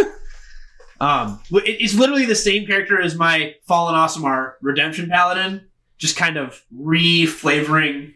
Um, 1.00 1.40
it- 1.52 1.80
it's 1.80 1.94
literally 1.94 2.26
the 2.26 2.34
same 2.34 2.66
character 2.66 3.00
as 3.00 3.14
my 3.14 3.54
Fallen 3.66 3.94
Aasimar 3.94 4.52
Redemption 4.60 5.08
Paladin, 5.08 5.66
just 6.00 6.16
kind 6.16 6.36
of 6.36 6.60
re-flavoring 6.72 8.14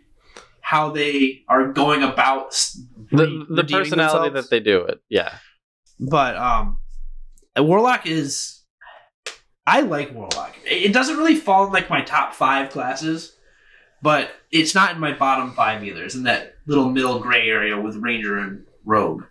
how 0.61 0.91
they 0.91 1.43
are 1.49 1.73
going 1.73 2.03
about 2.03 2.53
The, 3.13 3.47
the 3.49 3.63
personality 3.65 4.31
themselves. 4.31 4.35
that 4.35 4.51
they 4.51 4.61
do 4.61 4.81
it. 4.83 5.01
Yeah. 5.09 5.35
But 6.01 6.37
um, 6.37 6.81
Warlock 7.57 8.07
is. 8.07 8.63
I 9.67 9.83
like 9.83 10.13
Warlock. 10.15 10.57
It 10.65 10.87
it 10.91 10.93
doesn't 10.93 11.17
really 11.17 11.37
fall 11.37 11.67
in 11.67 11.73
like 11.73 11.89
my 11.89 12.01
top 12.03 12.35
five 12.35 12.71
classes, 12.71 13.37
but 14.03 14.31
it's 14.51 14.75
not 14.75 14.95
in 14.95 15.01
my 15.01 15.13
bottom 15.13 15.53
five 15.53 15.85
either. 15.85 16.03
It's 16.05 16.15
in 16.15 16.25
that 16.25 16.55
little 16.67 16.91
middle 16.91 17.21
gray 17.21 17.49
area 17.49 17.79
with 17.81 17.97
Ranger 17.97 18.39
and 18.39 18.65
Rogue. 18.85 19.23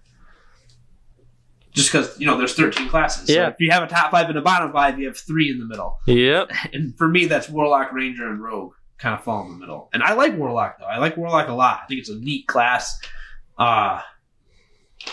Just 1.73 1.91
because 1.91 2.19
you 2.19 2.27
know 2.27 2.37
there's 2.37 2.53
13 2.55 2.87
classes. 2.89 3.27
So 3.27 3.33
Yeah. 3.33 3.49
if 3.49 3.55
you 3.59 3.71
have 3.71 3.83
a 3.83 3.87
top 3.87 4.11
five 4.11 4.29
and 4.29 4.37
a 4.37 4.41
bottom 4.41 4.71
five, 4.71 4.99
you 4.99 5.07
have 5.07 5.17
three 5.17 5.49
in 5.49 5.59
the 5.59 5.65
middle. 5.65 5.99
Yep. 6.05 6.51
And 6.73 6.95
for 6.97 7.07
me, 7.07 7.25
that's 7.25 7.49
Warlock, 7.49 7.91
Ranger, 7.93 8.27
and 8.29 8.41
Rogue 8.41 8.73
kind 8.99 9.15
of 9.15 9.23
fall 9.23 9.43
in 9.45 9.51
the 9.53 9.57
middle. 9.57 9.89
And 9.93 10.01
I 10.03 10.13
like 10.13 10.37
Warlock 10.37 10.77
though. 10.79 10.85
I 10.85 10.97
like 10.99 11.17
Warlock 11.17 11.47
a 11.49 11.53
lot. 11.53 11.81
I 11.83 11.87
think 11.87 11.99
it's 11.99 12.09
a 12.09 12.15
neat 12.19 12.47
class. 12.47 12.99
Uh 13.57 14.01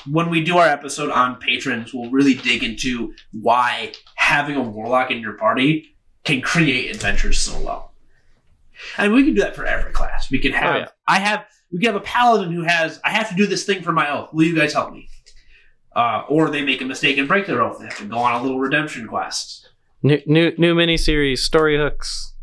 when 0.08 0.30
we 0.30 0.44
do 0.44 0.56
our 0.58 0.68
episode 0.68 1.10
on 1.10 1.36
patrons, 1.36 1.92
we'll 1.92 2.10
really 2.10 2.34
dig 2.34 2.62
into 2.62 3.12
why 3.32 3.92
having 4.14 4.54
a 4.56 4.62
Warlock 4.62 5.10
in 5.10 5.18
your 5.20 5.32
party 5.32 5.96
can 6.24 6.40
create 6.40 6.94
adventures 6.94 7.40
so 7.40 7.58
well. 7.60 7.92
And 8.96 9.12
we 9.12 9.24
can 9.24 9.34
do 9.34 9.40
that 9.40 9.56
for 9.56 9.64
every 9.66 9.92
class. 9.92 10.30
We 10.30 10.38
can 10.38 10.52
have 10.52 10.74
Oh, 10.74 10.78
yeah. 10.78 10.88
I 11.08 11.18
have 11.18 11.44
we 11.72 11.78
can 11.80 11.86
have 11.92 11.96
a 12.00 12.04
paladin 12.04 12.52
who 12.52 12.62
has 12.62 13.00
I 13.04 13.10
have 13.10 13.28
to 13.30 13.34
do 13.34 13.46
this 13.46 13.64
thing 13.64 13.82
for 13.82 13.92
my 13.92 14.10
oath. 14.10 14.32
Will 14.32 14.44
you 14.44 14.54
guys 14.54 14.72
help 14.74 14.92
me? 14.92 15.08
Uh, 15.94 16.22
or 16.28 16.50
they 16.50 16.62
make 16.62 16.80
a 16.80 16.84
mistake 16.84 17.18
and 17.18 17.26
break 17.26 17.46
their 17.46 17.60
oath. 17.62 17.78
They 17.80 17.86
have 17.86 17.98
to 17.98 18.04
go 18.04 18.18
on 18.18 18.40
a 18.40 18.42
little 18.42 18.60
redemption 18.60 19.08
quest. 19.08 19.68
New 20.02 20.20
new 20.26 20.52
new 20.56 20.74
miniseries, 20.74 21.38
story 21.38 21.76
hooks. 21.76 22.34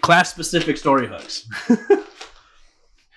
class 0.00 0.30
specific 0.30 0.76
story 0.76 1.08
hooks. 1.08 1.48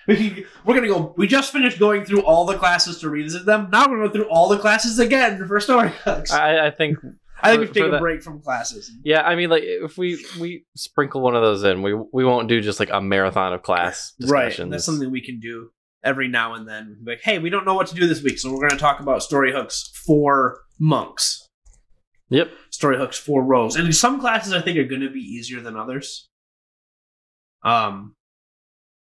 we, 0.08 0.44
we're 0.64 0.74
gonna 0.74 0.88
go. 0.88 1.14
We 1.16 1.26
just 1.28 1.52
finished 1.52 1.78
going 1.78 2.04
through 2.04 2.22
all 2.22 2.44
the 2.44 2.58
classes 2.58 2.98
to 3.00 3.08
revisit 3.10 3.46
them. 3.46 3.68
Now 3.70 3.88
we're 3.88 3.98
gonna 3.98 4.08
go 4.08 4.12
through 4.14 4.28
all 4.28 4.48
the 4.48 4.58
classes 4.58 4.98
again 4.98 5.46
for 5.46 5.60
story 5.60 5.92
hooks. 6.04 6.32
I, 6.32 6.56
I, 6.56 6.66
I 6.66 6.70
think 6.70 6.98
think 7.00 7.14
for- 7.42 7.58
we 7.60 7.66
should 7.66 7.74
take 7.74 7.84
a 7.84 7.90
that- 7.92 8.00
break 8.00 8.22
from 8.22 8.40
classes. 8.42 8.90
yeah, 9.04 9.22
I 9.22 9.36
mean 9.36 9.50
like 9.50 9.62
if 9.64 9.96
we 9.96 10.24
we 10.40 10.64
sprinkle 10.76 11.20
one 11.20 11.36
of 11.36 11.42
those 11.42 11.62
in, 11.62 11.82
we 11.82 11.94
we 11.94 12.24
won't 12.24 12.48
do 12.48 12.60
just 12.60 12.80
like 12.80 12.90
a 12.90 13.00
marathon 13.00 13.52
of 13.52 13.62
class 13.62 14.14
discussions. 14.18 14.58
and 14.58 14.72
that's 14.72 14.84
something 14.84 15.10
we 15.10 15.20
can 15.24 15.38
do 15.38 15.70
every 16.04 16.28
now 16.28 16.54
and 16.54 16.68
then. 16.68 16.98
Like, 17.04 17.20
hey, 17.22 17.38
we 17.38 17.50
don't 17.50 17.64
know 17.64 17.74
what 17.74 17.86
to 17.88 17.94
do 17.94 18.06
this 18.06 18.22
week, 18.22 18.38
so 18.38 18.52
we're 18.52 18.66
gonna 18.68 18.78
talk 18.80 19.00
about 19.00 19.22
story 19.22 19.52
hooks 19.52 19.90
for 20.06 20.60
monks. 20.78 21.48
Yep. 22.30 22.50
Story 22.70 22.96
hooks 22.96 23.18
for 23.18 23.42
rogues, 23.42 23.76
and 23.76 23.94
some 23.94 24.20
classes 24.20 24.52
I 24.52 24.60
think 24.62 24.78
are 24.78 24.84
gonna 24.84 25.10
be 25.10 25.20
easier 25.20 25.60
than 25.60 25.76
others. 25.76 26.28
Um, 27.64 28.14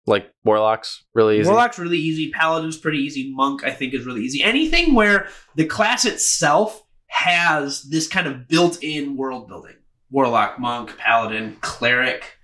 Like 0.07 0.31
warlocks, 0.45 1.05
really 1.15 1.39
easy. 1.39 1.49
Warlock's 1.49 1.79
really 1.79 1.99
easy. 1.99 2.31
Paladin's 2.31 2.79
pretty 2.79 2.99
easy. 2.99 3.31
Monk, 3.35 3.63
I 3.63 3.71
think, 3.71 3.93
is 3.93 4.07
really 4.07 4.23
easy. 4.23 4.43
Anything 4.43 4.95
where 4.95 5.29
the 5.55 5.67
class 5.67 6.05
itself 6.07 6.83
has 7.09 7.83
this 7.83 8.09
kind 8.09 8.27
of 8.27 8.49
built-in 8.49 9.17
world 9.17 9.49
building. 9.49 9.77
Warlock, 10.11 10.59
monk, 10.59 10.97
paladin, 10.97 11.57
cleric. 11.61 12.39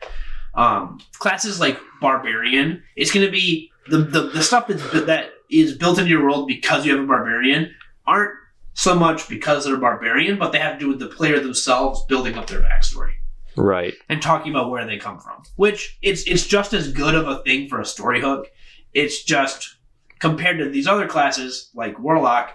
Um, 0.54 1.00
classes 1.18 1.58
like 1.58 1.78
barbarian. 2.00 2.82
It's 2.96 3.10
going 3.10 3.24
to 3.26 3.32
be 3.32 3.70
the, 3.88 3.98
the 3.98 4.20
the 4.22 4.42
stuff 4.42 4.66
that's 4.66 4.82
that 5.06 5.30
is 5.50 5.76
built 5.76 5.98
into 5.98 6.10
your 6.10 6.24
world 6.24 6.46
because 6.46 6.84
you 6.84 6.94
have 6.94 7.04
a 7.04 7.06
barbarian 7.06 7.74
aren't 8.06 8.32
so 8.74 8.94
much 8.94 9.28
because 9.28 9.64
they're 9.64 9.76
barbarian, 9.76 10.38
but 10.38 10.52
they 10.52 10.58
have 10.58 10.74
to 10.74 10.78
do 10.78 10.88
with 10.88 10.98
the 10.98 11.06
player 11.06 11.38
themselves 11.38 12.04
building 12.06 12.36
up 12.36 12.46
their 12.48 12.60
backstory 12.60 13.12
right. 13.56 13.94
and 14.08 14.20
talking 14.20 14.52
about 14.52 14.70
where 14.70 14.86
they 14.86 14.98
come 14.98 15.18
from. 15.18 15.42
Which 15.56 15.98
it's 16.02 16.24
it's 16.24 16.46
just 16.46 16.72
as 16.72 16.92
good 16.92 17.14
of 17.14 17.28
a 17.28 17.42
thing 17.42 17.68
for 17.68 17.80
a 17.80 17.84
story 17.84 18.20
hook. 18.20 18.48
It's 18.92 19.22
just 19.24 19.76
compared 20.18 20.58
to 20.58 20.68
these 20.68 20.86
other 20.86 21.06
classes 21.06 21.70
like 21.74 21.98
Warlock, 21.98 22.52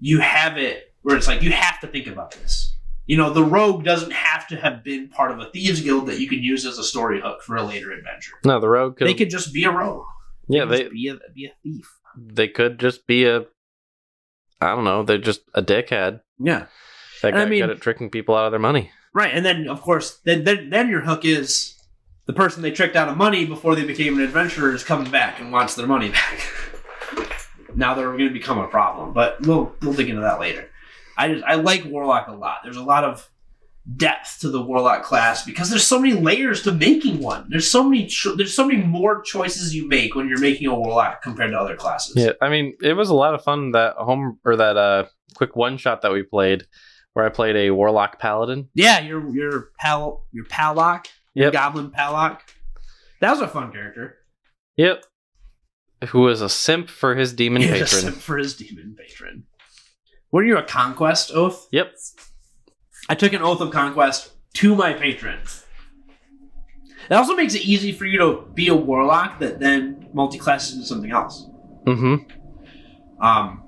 you 0.00 0.20
have 0.20 0.56
it 0.56 0.94
where 1.02 1.16
it's 1.16 1.28
like 1.28 1.42
you 1.42 1.52
have 1.52 1.80
to 1.80 1.86
think 1.86 2.06
about 2.06 2.32
this. 2.32 2.76
You 3.06 3.16
know, 3.16 3.32
the 3.32 3.42
rogue 3.42 3.84
doesn't 3.84 4.12
have 4.12 4.46
to 4.48 4.56
have 4.56 4.84
been 4.84 5.08
part 5.08 5.32
of 5.32 5.40
a 5.40 5.50
thieves 5.50 5.80
guild 5.80 6.06
that 6.06 6.20
you 6.20 6.28
can 6.28 6.42
use 6.42 6.64
as 6.64 6.78
a 6.78 6.84
story 6.84 7.20
hook 7.20 7.42
for 7.42 7.56
a 7.56 7.62
later 7.62 7.90
adventure. 7.90 8.34
No, 8.44 8.60
the 8.60 8.68
rogue 8.68 8.96
could, 8.96 9.08
They 9.08 9.14
could 9.14 9.30
just 9.30 9.52
be 9.52 9.64
a 9.64 9.70
rogue. 9.70 10.04
Yeah, 10.52 10.64
they 10.64 10.88
be 10.88 11.08
a, 11.08 11.16
be 11.34 11.46
a 11.46 11.52
thief. 11.62 11.88
they 12.16 12.48
could 12.48 12.78
just 12.78 13.06
be 13.06 13.24
a 13.26 13.46
I 14.60 14.74
don't 14.74 14.84
know, 14.84 15.02
they're 15.02 15.18
just 15.18 15.42
a 15.54 15.62
dickhead. 15.62 16.20
Yeah. 16.38 16.66
That 17.22 17.34
And 17.34 17.42
I 17.42 17.44
mean- 17.46 17.60
good 17.60 17.70
at 17.70 17.80
tricking 17.80 18.10
people 18.10 18.34
out 18.36 18.46
of 18.46 18.52
their 18.52 18.60
money. 18.60 18.90
Right, 19.12 19.34
and 19.34 19.44
then 19.44 19.68
of 19.68 19.80
course, 19.82 20.18
then, 20.24 20.44
then 20.44 20.70
then 20.70 20.88
your 20.88 21.00
hook 21.00 21.24
is 21.24 21.74
the 22.26 22.32
person 22.32 22.62
they 22.62 22.70
tricked 22.70 22.94
out 22.96 23.08
of 23.08 23.16
money 23.16 23.44
before 23.44 23.74
they 23.74 23.84
became 23.84 24.14
an 24.18 24.20
adventurer 24.24 24.72
is 24.72 24.84
coming 24.84 25.10
back 25.10 25.40
and 25.40 25.50
wants 25.50 25.74
their 25.74 25.86
money 25.86 26.10
back. 26.10 26.40
now 27.74 27.94
they're 27.94 28.06
going 28.12 28.28
to 28.28 28.30
become 28.32 28.58
a 28.58 28.68
problem, 28.68 29.12
but 29.12 29.44
we'll 29.46 29.74
we'll 29.82 29.94
dig 29.94 30.08
into 30.08 30.22
that 30.22 30.38
later. 30.40 30.68
I 31.16 31.32
just 31.32 31.44
I 31.44 31.54
like 31.54 31.84
warlock 31.84 32.28
a 32.28 32.32
lot. 32.32 32.58
There's 32.64 32.76
a 32.76 32.82
lot 32.84 33.04
of 33.04 33.28
depth 33.96 34.38
to 34.40 34.50
the 34.50 34.60
warlock 34.62 35.02
class 35.02 35.44
because 35.44 35.70
there's 35.70 35.86
so 35.86 35.98
many 35.98 36.14
layers 36.14 36.62
to 36.62 36.72
making 36.72 37.18
one. 37.20 37.46
There's 37.48 37.70
so 37.70 37.82
many 37.82 38.06
cho- 38.06 38.36
there's 38.36 38.54
so 38.54 38.66
many 38.66 38.82
more 38.82 39.22
choices 39.22 39.74
you 39.74 39.88
make 39.88 40.14
when 40.14 40.28
you're 40.28 40.38
making 40.40 40.66
a 40.68 40.74
warlock 40.74 41.22
compared 41.22 41.50
to 41.52 41.58
other 41.58 41.76
classes. 41.76 42.14
Yeah, 42.16 42.32
I 42.40 42.48
mean, 42.50 42.76
it 42.82 42.92
was 42.92 43.08
a 43.08 43.14
lot 43.14 43.34
of 43.34 43.42
fun 43.42 43.72
that 43.72 43.94
home 43.96 44.38
or 44.44 44.56
that 44.56 44.76
uh 44.76 45.04
quick 45.34 45.56
one 45.56 45.76
shot 45.78 46.02
that 46.02 46.12
we 46.12 46.22
played 46.22 46.64
where 47.14 47.24
I 47.24 47.28
played 47.30 47.56
a 47.56 47.70
warlock 47.70 48.18
paladin. 48.18 48.68
Yeah, 48.74 49.00
your 49.00 49.28
your 49.34 49.70
pal 49.78 50.26
your 50.32 50.44
pallock, 50.44 51.06
your 51.34 51.46
Yep. 51.46 51.52
goblin 51.52 51.90
pallock. 51.90 52.40
That 53.20 53.30
was 53.30 53.40
a 53.40 53.48
fun 53.48 53.72
character. 53.72 54.16
Yep. 54.76 55.04
Who 56.08 56.20
was 56.20 56.40
a 56.40 56.48
simp 56.48 56.88
for 56.88 57.14
his 57.14 57.32
demon 57.32 57.62
patron. 57.64 58.12
for 58.12 58.36
his 58.38 58.54
demon 58.56 58.94
patron. 58.98 59.44
Were 60.32 60.44
you 60.44 60.56
a 60.58 60.62
conquest 60.62 61.30
oath? 61.34 61.66
Yep. 61.72 61.94
I 63.10 63.16
took 63.16 63.32
an 63.32 63.42
oath 63.42 63.60
of 63.60 63.72
conquest 63.72 64.30
to 64.54 64.76
my 64.76 64.92
patrons. 64.92 65.64
That 67.08 67.18
also 67.18 67.34
makes 67.34 67.56
it 67.56 67.62
easy 67.62 67.90
for 67.90 68.04
you 68.04 68.18
to 68.20 68.48
be 68.54 68.68
a 68.68 68.74
warlock 68.76 69.40
that 69.40 69.58
then 69.58 70.08
multi-classes 70.12 70.76
into 70.76 70.86
something 70.86 71.10
else. 71.10 71.44
Mm-hmm. 71.86 72.30
Um, 73.20 73.64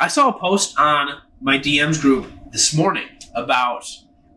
I 0.00 0.08
saw 0.08 0.30
a 0.30 0.38
post 0.38 0.78
on 0.78 1.20
my 1.42 1.58
DMs 1.58 2.00
group 2.00 2.26
this 2.52 2.74
morning 2.74 3.06
about 3.34 3.86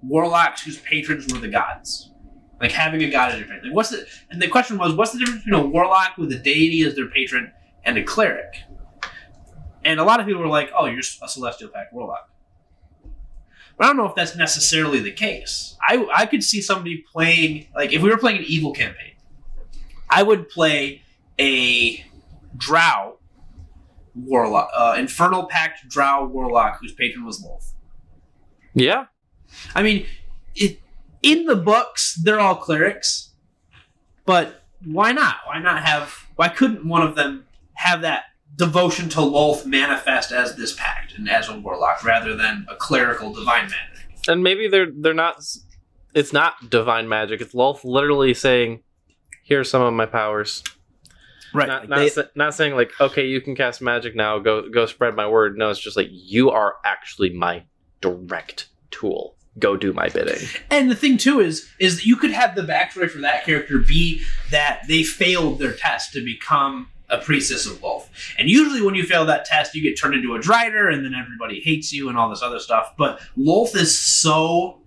warlocks 0.04 0.62
whose 0.62 0.80
patrons 0.80 1.32
were 1.32 1.40
the 1.40 1.48
gods, 1.48 2.12
like 2.60 2.74
having 2.74 3.02
a 3.02 3.10
god 3.10 3.32
as 3.32 3.40
your 3.40 3.48
patron. 3.48 3.70
Like, 3.70 3.76
what's 3.78 3.92
the? 3.92 4.06
And 4.30 4.42
the 4.42 4.50
question 4.50 4.78
was, 4.78 4.94
what's 4.94 5.14
the 5.14 5.20
difference 5.20 5.46
between 5.46 5.64
a 5.64 5.66
warlock 5.66 6.18
with 6.18 6.34
a 6.34 6.38
deity 6.38 6.84
as 6.84 6.96
their 6.96 7.08
patron 7.08 7.54
and 7.86 7.98
a 7.98 8.04
cleric? 8.04 8.56
And 9.86 10.02
a 10.02 10.04
lot 10.04 10.20
of 10.20 10.26
people 10.26 10.42
were 10.42 10.50
like, 10.50 10.70
"Oh, 10.78 10.86
you're 10.86 11.00
just 11.00 11.24
a 11.24 11.30
celestial 11.30 11.70
pact 11.70 11.94
warlock." 11.94 12.30
But 13.80 13.86
I 13.86 13.88
don't 13.88 13.98
know 13.98 14.08
if 14.08 14.16
that's 14.16 14.36
necessarily 14.36 15.00
the 15.00 15.14
case. 15.14 15.78
I 15.82 16.06
I 16.14 16.26
could 16.26 16.44
see 16.44 16.62
somebody 16.62 16.98
playing 16.98 17.68
like 17.74 17.94
if 17.94 18.02
we 18.02 18.10
were 18.10 18.18
playing 18.18 18.40
an 18.40 18.44
evil 18.46 18.74
campaign, 18.74 19.14
I 20.10 20.22
would 20.22 20.50
play 20.50 21.02
a 21.40 22.04
drow 22.58 23.20
warlock, 24.14 24.70
uh, 24.76 24.96
infernal 25.00 25.46
pact 25.46 25.88
drow 25.88 26.28
warlock 26.28 26.80
whose 26.82 26.92
patron 26.92 27.26
was 27.26 27.42
Lolth. 27.42 27.72
Yeah. 28.74 29.06
I 29.74 29.82
mean, 29.82 30.06
it, 30.56 30.82
in 31.24 31.46
the 31.46 31.56
books 31.56 32.20
they're 32.22 32.40
all 32.40 32.58
clerics, 32.58 33.34
but 34.26 34.62
why 34.84 35.14
not? 35.14 35.38
Why 35.46 35.60
not 35.60 35.86
have? 35.86 36.28
Why 36.36 36.50
couldn't 36.50 36.86
one 36.86 37.02
of 37.02 37.16
them 37.16 37.46
have 37.76 38.02
that 38.02 38.24
devotion 38.56 39.10
to 39.10 39.20
Lolth 39.20 39.66
manifest 39.66 40.32
as 40.32 40.56
this 40.56 40.74
pact 40.76 41.14
and 41.18 41.30
as 41.30 41.50
a 41.50 41.58
warlock 41.58 42.04
rather 42.04 42.36
than 42.36 42.66
a 42.70 42.76
clerical 42.76 43.34
divine 43.34 43.70
magic? 43.70 44.08
And 44.28 44.44
maybe 44.44 44.68
they're 44.68 44.92
they're 44.94 45.14
not 45.14 45.44
it's 46.14 46.34
not 46.34 46.70
divine 46.70 47.08
magic. 47.08 47.42
It's 47.42 47.54
Lolth 47.54 47.84
literally 47.84 48.34
saying, 48.34 48.82
"Here's 49.44 49.70
some 49.70 49.82
of 49.82 49.94
my 49.94 50.06
powers." 50.06 50.64
Right. 51.54 51.68
Not 51.68 51.82
like 51.82 51.90
not, 51.90 51.98
they- 52.00 52.10
sa- 52.10 52.24
not 52.36 52.54
saying 52.54 52.76
like, 52.76 52.92
"Okay, 53.00 53.26
you 53.26 53.42
can 53.42 53.56
cast 53.56 53.82
magic 53.82 54.16
now. 54.16 54.40
Go 54.40 54.70
go 54.70 54.86
spread 54.86 55.16
my 55.16 55.28
word." 55.28 55.58
No, 55.58 55.70
it's 55.70 55.80
just 55.80 55.98
like 55.98 56.10
you 56.12 56.50
are 56.52 56.76
actually 56.86 57.32
my 57.32 57.64
direct 58.02 58.70
tool. 58.92 59.36
Go 59.58 59.76
do 59.76 59.92
my 59.94 60.10
bidding. 60.10 60.48
And 60.70 60.90
the 60.90 60.96
thing 60.96 61.18
too 61.18 61.40
is, 61.40 61.68
is 61.80 61.98
that 61.98 62.06
you 62.06 62.16
could 62.16 62.32
have 62.32 62.56
the 62.56 62.62
backstory 62.62 63.10
for 63.10 63.18
that 63.20 63.46
character 63.46 63.80
be 63.80 64.22
that 64.52 64.82
they 64.88 65.04
failed 65.04 65.60
their 65.60 65.74
test 65.74 66.14
to 66.14 66.24
become 66.24 66.90
a 67.10 67.18
priestess 67.18 67.66
of 67.66 67.82
Lolth. 67.82 68.08
And 68.38 68.50
usually, 68.50 68.82
when 68.82 68.96
you 68.96 69.04
fail 69.04 69.26
that 69.26 69.46
test, 69.46 69.76
you 69.76 69.82
get 69.82 70.00
turned 70.00 70.16
into 70.16 70.36
a 70.36 70.40
Drider, 70.40 70.92
and 70.94 71.04
then 71.04 71.14
everybody 71.14 71.60
hates 71.60 71.92
you 71.92 72.10
and 72.10 72.18
all 72.18 72.30
this 72.30 72.42
other 72.42 72.60
stuff. 72.60 72.94
But 72.98 73.20
Lolth 73.38 73.76
is 73.76 73.98
so 73.98 74.82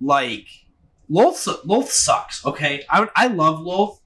like 0.00 0.46
Lolth. 1.10 1.64
Lolth 1.64 1.88
sucks. 1.88 2.44
Okay, 2.44 2.84
I 2.90 3.08
I 3.14 3.26
love 3.28 3.60
Lolth 3.60 3.98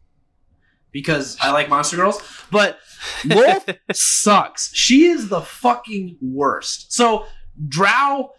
because 0.92 1.36
I 1.40 1.50
like 1.50 1.68
monster 1.68 1.96
girls, 1.96 2.22
but 2.50 2.78
Lolth 3.22 3.76
sucks. 3.92 4.74
She 4.74 5.06
is 5.06 5.28
the 5.28 5.40
fucking 5.40 6.18
worst. 6.20 6.92
So 6.92 7.26
Drow 7.68 8.32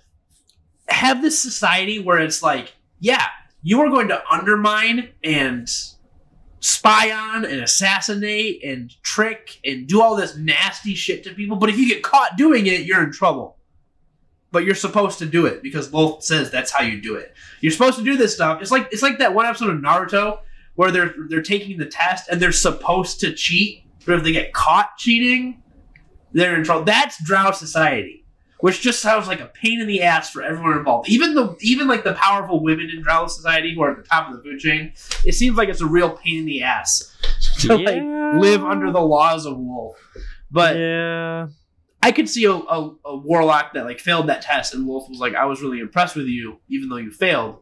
have 0.88 1.22
this 1.22 1.40
society 1.40 2.00
where 2.00 2.20
it's 2.20 2.44
like, 2.44 2.74
yeah, 3.00 3.28
you 3.62 3.82
are 3.82 3.90
going 3.90 4.08
to 4.10 4.22
undermine 4.32 5.10
and 5.24 5.68
spy 6.66 7.12
on 7.12 7.46
and 7.46 7.62
assassinate 7.62 8.64
and 8.64 8.92
trick 9.04 9.60
and 9.64 9.88
do 9.88 10.02
all 10.02 10.16
this 10.16 10.36
nasty 10.36 10.96
shit 10.96 11.24
to 11.24 11.34
people, 11.34 11.58
but 11.58 11.70
if 11.70 11.78
you 11.78 11.88
get 11.88 12.02
caught 12.02 12.38
doing 12.38 12.66
it, 12.66 12.82
you're 12.82 13.04
in 13.04 13.12
trouble. 13.12 13.58
But 14.52 14.64
you're 14.64 14.74
supposed 14.74 15.20
to 15.20 15.26
do 15.26 15.46
it 15.46 15.62
because 15.62 15.90
Lolth 15.90 16.24
says 16.24 16.50
that's 16.50 16.72
how 16.72 16.84
you 16.84 17.00
do 17.00 17.16
it. 17.16 17.36
You're 17.62 17.72
supposed 17.72 17.98
to 18.00 18.04
do 18.04 18.18
this 18.18 18.34
stuff. 18.34 18.62
It's 18.62 18.72
like 18.72 18.88
it's 18.92 19.04
like 19.04 19.20
that 19.20 19.34
one 19.34 19.46
episode 19.46 19.70
of 19.70 19.80
Naruto 19.80 20.40
where 20.76 20.92
they're 20.92 21.14
they're 21.30 21.42
taking 21.42 21.78
the 21.78 21.86
test 21.86 22.30
and 22.30 22.42
they're 22.42 22.52
supposed 22.52 23.20
to 23.20 23.34
cheat, 23.34 23.84
but 24.06 24.18
if 24.18 24.24
they 24.24 24.32
get 24.32 24.54
caught 24.54 24.98
cheating, 24.98 25.62
they're 26.32 26.56
in 26.56 26.64
trouble. 26.64 26.86
That's 26.86 27.24
Drow 27.24 27.52
society 27.52 28.25
which 28.66 28.82
just 28.82 29.00
sounds 29.00 29.28
like 29.28 29.40
a 29.40 29.46
pain 29.46 29.80
in 29.80 29.86
the 29.86 30.02
ass 30.02 30.32
for 30.32 30.42
everyone 30.42 30.76
involved. 30.76 31.08
Even 31.08 31.36
the 31.36 31.56
even 31.62 31.88
like 31.88 32.04
the 32.04 32.14
powerful 32.14 32.64
women 32.64 32.90
in 32.90 33.04
Drow 33.04 33.28
society 33.28 33.76
who 33.76 33.84
are 33.84 33.92
at 33.92 33.98
the 33.98 34.04
top 34.04 34.28
of 34.28 34.36
the 34.36 34.42
food 34.42 34.60
chain, 34.60 34.92
it 35.24 35.34
seems 35.34 35.56
like 35.56 35.70
it's 35.70 35.82
a 35.82 35.86
real 35.86 36.10
pain 36.10 36.40
in 36.40 36.46
the 36.48 36.64
ass 36.64 37.16
to 37.60 37.78
like 37.78 38.02
live 38.42 38.64
under 38.64 38.92
the 38.92 39.00
laws 39.00 39.46
of 39.46 39.56
Lolth. 39.56 39.98
But 40.50 40.78
yeah, 40.78 41.50
I 42.02 42.12
could 42.12 42.28
see 42.28 42.46
a, 42.46 42.54
a, 42.54 42.96
a 43.06 43.16
warlock 43.16 43.76
that 43.76 43.86
like 43.86 44.00
failed 44.00 44.30
that 44.30 44.42
test, 44.42 44.74
and 44.74 44.88
Lolth 44.88 45.12
was 45.12 45.20
like, 45.20 45.36
"I 45.36 45.46
was 45.46 45.62
really 45.62 45.80
impressed 45.80 46.16
with 46.16 46.26
you, 46.26 46.58
even 46.68 46.90
though 46.90 46.98
you 46.98 47.12
failed. 47.12 47.60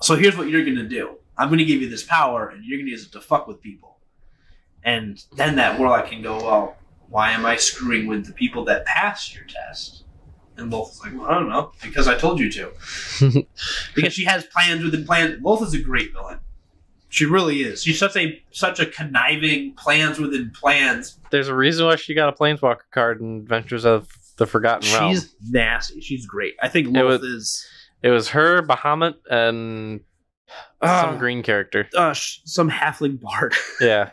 So 0.00 0.16
here's 0.16 0.38
what 0.38 0.48
you're 0.48 0.64
gonna 0.64 0.88
do. 0.88 1.18
I'm 1.36 1.50
gonna 1.50 1.66
give 1.66 1.82
you 1.82 1.90
this 1.90 2.02
power, 2.02 2.48
and 2.48 2.64
you're 2.64 2.78
gonna 2.78 2.92
use 2.92 3.04
it 3.04 3.12
to 3.12 3.20
fuck 3.20 3.46
with 3.46 3.60
people." 3.60 3.98
And 4.84 5.22
then 5.36 5.56
that 5.56 5.78
warlock 5.78 6.06
can 6.08 6.22
go, 6.22 6.38
"Well, 6.38 6.76
why 7.10 7.32
am 7.32 7.44
I 7.44 7.56
screwing 7.56 8.06
with 8.06 8.24
the 8.24 8.32
people 8.32 8.64
that 8.64 8.86
passed 8.86 9.34
your 9.34 9.44
test?" 9.44 10.03
And 10.56 10.72
is 10.72 11.00
like, 11.02 11.12
well, 11.14 11.24
I 11.30 11.34
don't 11.34 11.48
know, 11.48 11.72
because 11.82 12.06
I 12.06 12.16
told 12.16 12.38
you 12.38 12.50
to. 12.52 12.70
because 13.94 14.12
she 14.12 14.24
has 14.24 14.44
plans 14.46 14.84
within 14.84 15.04
plans. 15.04 15.38
Is 15.62 15.74
a 15.74 15.78
great 15.82 16.12
villain. 16.12 16.38
She 17.08 17.26
really 17.26 17.62
is. 17.62 17.82
She's 17.82 17.98
such 17.98 18.16
a 18.16 18.40
such 18.52 18.80
a 18.80 18.86
conniving 18.86 19.74
plans 19.74 20.18
within 20.18 20.50
plans. 20.50 21.18
there's 21.30 21.48
a 21.48 21.54
reason 21.54 21.86
why 21.86 21.96
she 21.96 22.14
got 22.14 22.28
a 22.28 22.32
planeswalker 22.32 22.80
card 22.92 23.20
in 23.20 23.38
Adventures 23.38 23.84
of 23.84 24.08
the 24.36 24.46
Forgotten 24.46 24.92
Realm. 24.92 25.12
She's 25.14 25.34
nasty. 25.48 26.00
She's 26.00 26.26
great. 26.26 26.54
I 26.62 26.68
think 26.68 26.96
It 26.96 27.02
was- 27.02 27.22
is 27.22 27.66
It 28.02 28.10
was 28.10 28.28
her, 28.30 28.62
Bahamut, 28.62 29.14
and 29.30 30.00
some 30.84 31.14
uh, 31.14 31.18
green 31.18 31.42
character. 31.42 31.88
uh, 31.96 32.12
sh- 32.12 32.40
some 32.44 32.70
halfling 32.70 33.20
bard 33.20 33.54
Yeah, 33.80 34.10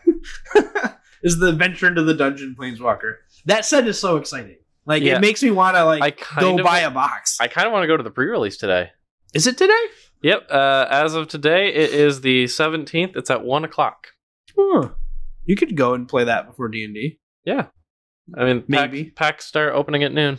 is 1.24 1.39
the 1.39 1.52
venture 1.54 1.88
into 1.88 2.04
the 2.04 2.14
dungeon 2.14 2.56
planeswalker. 2.58 3.16
That 3.46 3.66
set 3.66 3.88
is 3.88 4.00
so 4.00 4.18
exciting. 4.18 4.58
Like 4.86 5.04
Yeah. 5.04 5.18
it 5.18 5.22
makes 5.22 5.44
me 5.44 5.52
want 5.52 5.76
to 5.76 5.86
like 5.86 6.24
go 6.40 6.58
of 6.58 6.64
buy 6.64 6.80
a 6.80 6.92
box. 6.92 7.38
I 7.40 7.48
kind 7.48 7.68
of 7.68 7.74
want 7.74 7.84
to 7.84 7.88
go 7.88 7.98
to 7.98 8.04
the 8.04 8.12
pre-release 8.12 8.58
today. 8.58 8.92
is 9.34 9.48
it 9.48 9.58
today? 9.58 9.84
Yep. 10.24 10.48
Uh, 10.52 10.88
as 10.90 11.16
of 11.16 11.28
today, 11.28 11.74
it 11.74 11.92
is 11.92 12.22
the 12.22 12.46
17th. 12.46 13.16
It's 13.16 13.30
at 13.32 13.44
one 13.44 13.64
o'clock. 13.64 14.08
Huh. 14.58 14.90
You 15.46 15.56
could 15.56 15.76
go 15.76 15.94
and 15.96 16.08
play 16.08 16.24
that 16.26 16.46
before 16.48 16.68
D 16.68 16.84
and 16.86 16.94
D. 16.94 17.20
Yeah. 17.46 17.68
I 18.38 18.46
mean, 18.46 18.64
Maybe. 18.68 19.06
Pack, 19.06 19.16
packs 19.16 19.46
start 19.46 19.74
opening 19.74 20.04
at 20.04 20.14
noon. 20.14 20.38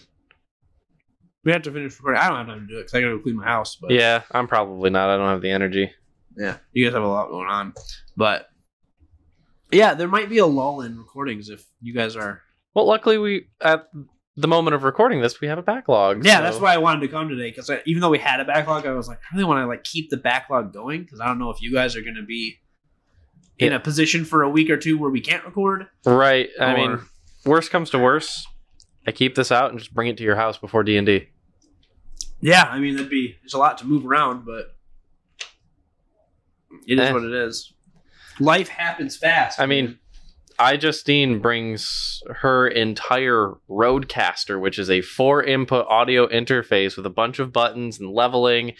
We 1.44 1.50
have 1.52 1.62
to 1.62 1.72
finish 1.72 1.98
recording. 1.98 2.20
I 2.22 2.28
don't 2.28 2.38
have 2.38 2.46
time 2.46 2.60
to 2.60 2.66
do 2.66 2.78
it 2.78 2.82
because 2.82 2.94
I 2.94 3.00
got 3.00 3.08
to 3.10 3.18
clean 3.20 3.36
my 3.36 3.44
house. 3.44 3.76
But 3.76 3.90
Yeah, 3.90 4.22
I'm 4.30 4.46
probably 4.46 4.90
not. 4.90 5.10
I 5.10 5.16
don't 5.16 5.28
have 5.28 5.42
the 5.42 5.50
energy. 5.50 5.90
yeah, 6.36 6.58
you 6.72 6.84
guys 6.84 6.94
have 6.94 7.02
a 7.02 7.08
lot 7.08 7.30
going 7.30 7.48
on. 7.48 7.74
But 8.16 8.46
yeah, 9.72 9.94
there 9.94 10.06
might 10.08 10.28
be 10.28 10.38
a 10.38 10.46
lull 10.46 10.82
in 10.82 10.96
recordings 10.98 11.48
if 11.48 11.64
you 11.80 11.92
guys 11.94 12.14
are. 12.14 12.42
Well, 12.74 12.86
luckily, 12.86 13.18
we 13.18 13.48
at 13.60 13.88
the 14.36 14.48
moment 14.48 14.74
of 14.74 14.82
recording 14.84 15.20
this, 15.20 15.40
we 15.40 15.48
have 15.48 15.58
a 15.58 15.62
backlog. 15.62 16.24
Yeah, 16.24 16.38
so- 16.38 16.42
that's 16.44 16.58
why 16.58 16.72
I 16.74 16.78
wanted 16.78 17.00
to 17.00 17.08
come 17.08 17.28
today 17.28 17.50
because 17.50 17.70
even 17.86 18.00
though 18.00 18.08
we 18.10 18.18
had 18.18 18.40
a 18.40 18.44
backlog, 18.44 18.86
I 18.86 18.92
was 18.92 19.08
like, 19.08 19.18
I 19.18 19.36
really 19.36 19.44
want 19.48 19.62
to 19.62 19.66
like 19.66 19.84
keep 19.84 20.10
the 20.10 20.16
backlog 20.16 20.72
going 20.72 21.02
because 21.02 21.20
I 21.20 21.26
don't 21.26 21.38
know 21.38 21.50
if 21.50 21.60
you 21.60 21.72
guys 21.72 21.96
are 21.96 22.00
going 22.02 22.16
to 22.16 22.24
be 22.24 22.58
in 23.58 23.70
Yeah. 23.72 23.76
a 23.76 23.80
position 23.80 24.24
for 24.24 24.42
a 24.42 24.48
week 24.48 24.70
or 24.70 24.76
two 24.78 24.96
where 24.98 25.10
we 25.10 25.20
can't 25.20 25.44
record. 25.44 25.86
Right. 26.06 26.48
I 26.60 26.74
mean, 26.74 27.00
worst 27.44 27.70
comes 27.70 27.90
to 27.90 27.98
worst, 27.98 28.46
I 29.06 29.12
keep 29.12 29.34
this 29.34 29.52
out 29.52 29.70
and 29.70 29.78
just 29.78 29.92
bring 29.92 30.08
it 30.08 30.16
to 30.16 30.22
your 30.24 30.36
house 30.36 30.56
before 30.58 30.82
D 30.82 30.96
and 30.96 31.06
D. 31.06 31.28
Yeah, 32.40 32.62
I 32.70 32.78
mean 32.80 32.96
that'd 32.96 33.10
be 33.10 33.36
there's 33.42 33.54
a 33.54 33.58
lot 33.58 33.78
to 33.78 33.86
move 33.86 34.04
around, 34.06 34.44
but 34.46 34.74
it 36.86 36.98
is 36.98 37.08
Eh. 37.08 37.12
what 37.12 37.22
it 37.24 37.32
is. 37.32 37.72
Life 38.40 38.68
happens 38.68 39.16
fast. 39.16 39.60
I 39.60 39.66
mean, 39.66 39.98
I 40.58 40.76
Justine 40.76 41.40
brings 41.40 42.22
her 42.40 42.68
entire 42.68 43.54
RODECaster, 43.68 44.60
which 44.60 44.78
is 44.78 44.90
a 44.90 45.00
four 45.00 45.42
input 45.42 45.86
audio 45.88 46.26
interface 46.28 46.96
with 46.96 47.06
a 47.06 47.10
bunch 47.10 47.38
of 47.38 47.52
buttons 47.52 47.98
and 47.98 48.10
leveling, 48.10 48.74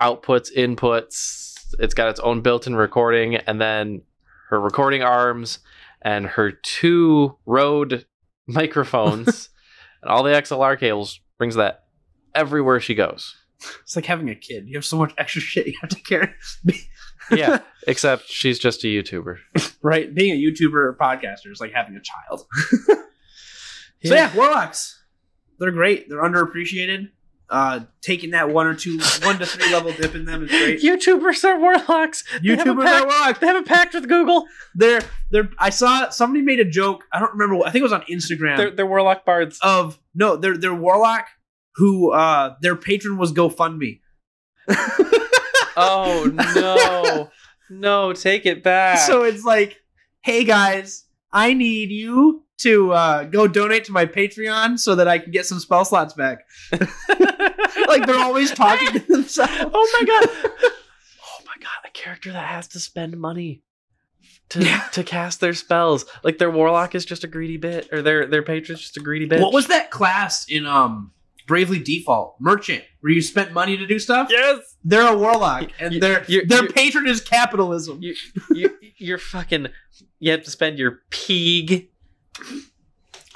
outputs, 0.00 0.54
inputs. 0.54 1.64
It's 1.78 1.94
got 1.94 2.08
its 2.08 2.20
own 2.20 2.40
built 2.40 2.66
in 2.66 2.76
recording, 2.76 3.36
and 3.36 3.60
then 3.60 4.02
her 4.50 4.60
recording 4.60 5.02
arms 5.02 5.58
and 6.02 6.26
her 6.26 6.52
two 6.52 7.36
Rode 7.44 8.06
microphones 8.46 9.50
and 10.02 10.10
all 10.10 10.22
the 10.22 10.30
XLR 10.30 10.78
cables 10.78 11.20
brings 11.36 11.56
that 11.56 11.84
everywhere 12.34 12.80
she 12.80 12.94
goes. 12.94 13.36
it's 13.82 13.96
like 13.96 14.06
having 14.06 14.30
a 14.30 14.34
kid. 14.34 14.68
You 14.68 14.76
have 14.76 14.84
so 14.84 14.96
much 14.96 15.12
extra 15.18 15.40
shit 15.40 15.66
you 15.66 15.74
have 15.80 15.90
to 15.90 16.00
carry. 16.00 16.32
Yeah, 17.30 17.60
except 17.86 18.28
she's 18.28 18.58
just 18.58 18.84
a 18.84 18.86
YouTuber. 18.86 19.36
right? 19.82 20.12
Being 20.14 20.32
a 20.32 20.36
YouTuber 20.42 20.74
or 20.74 20.96
podcaster 21.00 21.50
is 21.52 21.60
like 21.60 21.72
having 21.72 21.96
a 21.96 22.00
child. 22.00 22.46
So 24.04 24.14
yeah, 24.14 24.32
warlocks. 24.36 25.02
They're 25.58 25.72
great. 25.72 26.08
They're 26.08 26.22
underappreciated. 26.22 27.10
Uh, 27.50 27.80
taking 28.02 28.30
that 28.30 28.48
one 28.50 28.66
or 28.68 28.74
two, 28.74 28.98
one 29.22 29.38
to 29.40 29.44
three 29.44 29.72
level 29.72 29.90
dip 29.92 30.14
in 30.14 30.24
them 30.24 30.44
is 30.44 30.50
great. 30.50 30.80
YouTubers 30.80 31.42
are 31.42 31.58
warlocks. 31.58 32.22
They 32.40 32.50
have 32.54 32.60
a 32.60 32.70
YouTubers 32.70 32.84
pact- 32.84 33.02
are 33.04 33.06
warlocks. 33.08 33.38
They 33.40 33.46
have 33.48 33.56
a 33.56 33.66
pact 33.66 33.94
with 33.94 34.06
Google. 34.08 34.44
They're 34.76 35.00
they're. 35.32 35.50
I 35.58 35.70
saw 35.70 36.10
somebody 36.10 36.44
made 36.44 36.60
a 36.60 36.64
joke. 36.64 37.02
I 37.12 37.18
don't 37.18 37.32
remember. 37.32 37.56
I 37.66 37.70
think 37.72 37.80
it 37.80 37.82
was 37.82 37.92
on 37.92 38.02
Instagram. 38.02 38.56
They're, 38.56 38.70
they're 38.70 38.86
warlock 38.86 39.24
bards. 39.24 39.58
of 39.62 39.98
no, 40.14 40.36
they're 40.36 40.56
they're 40.56 40.74
warlock 40.74 41.26
who 41.74 42.12
uh 42.12 42.54
their 42.60 42.76
patron 42.76 43.16
was 43.18 43.32
GoFundMe. 43.32 43.98
Oh 45.80 46.24
no, 46.24 47.30
no, 47.70 48.12
take 48.12 48.46
it 48.46 48.62
back. 48.62 48.98
So 49.06 49.22
it's 49.22 49.44
like, 49.44 49.80
hey 50.22 50.44
guys, 50.44 51.04
I 51.32 51.52
need 51.54 51.90
you 51.90 52.44
to 52.58 52.92
uh, 52.92 53.24
go 53.24 53.46
donate 53.46 53.84
to 53.84 53.92
my 53.92 54.04
Patreon 54.06 54.78
so 54.78 54.94
that 54.96 55.06
I 55.06 55.18
can 55.18 55.30
get 55.30 55.46
some 55.46 55.60
spell 55.60 55.84
slots 55.84 56.14
back. 56.14 56.38
like 56.72 58.06
they're 58.06 58.18
always 58.18 58.50
talking 58.52 58.92
to 58.92 58.98
themselves. 59.06 59.52
oh 59.72 59.96
my 60.00 60.06
god, 60.06 60.28
oh 60.60 61.40
my 61.46 61.54
god, 61.60 61.86
a 61.86 61.90
character 61.92 62.32
that 62.32 62.46
has 62.48 62.66
to 62.68 62.80
spend 62.80 63.16
money 63.18 63.62
to 64.50 64.64
Yeah. 64.64 64.80
to 64.92 65.04
cast 65.04 65.40
their 65.40 65.54
spells. 65.54 66.04
Like 66.24 66.38
their 66.38 66.50
warlock 66.50 66.94
is 66.94 67.04
just 67.04 67.22
a 67.24 67.28
greedy 67.28 67.58
bit, 67.58 67.88
or 67.92 68.02
their 68.02 68.26
their 68.26 68.42
patron's 68.42 68.80
just 68.80 68.96
a 68.96 69.00
greedy 69.00 69.26
bit. 69.26 69.40
What 69.40 69.52
was 69.52 69.68
that 69.68 69.90
class 69.90 70.46
in 70.48 70.66
um 70.66 71.12
Bravely 71.48 71.80
Default 71.80 72.36
Merchant 72.38 72.84
where 73.00 73.12
you 73.12 73.20
spent 73.22 73.52
money 73.52 73.76
to 73.76 73.86
do 73.86 73.98
stuff? 73.98 74.28
Yes, 74.30 74.76
They're 74.84 75.12
a 75.12 75.16
warlock, 75.16 75.70
and 75.80 75.94
You- 75.94 76.00
their 76.00 76.24
you- 76.28 76.46
their 76.46 76.62
you- 76.64 76.68
patron 76.70 77.06
is 77.08 77.20
capitalism. 77.20 77.98
you, 78.00 78.14
you 78.50 78.70
you're 78.98 79.18
fucking. 79.18 79.66
You 80.20 80.30
have 80.32 80.44
to 80.44 80.50
spend 80.50 80.78
your 80.78 81.00
pig. 81.10 81.88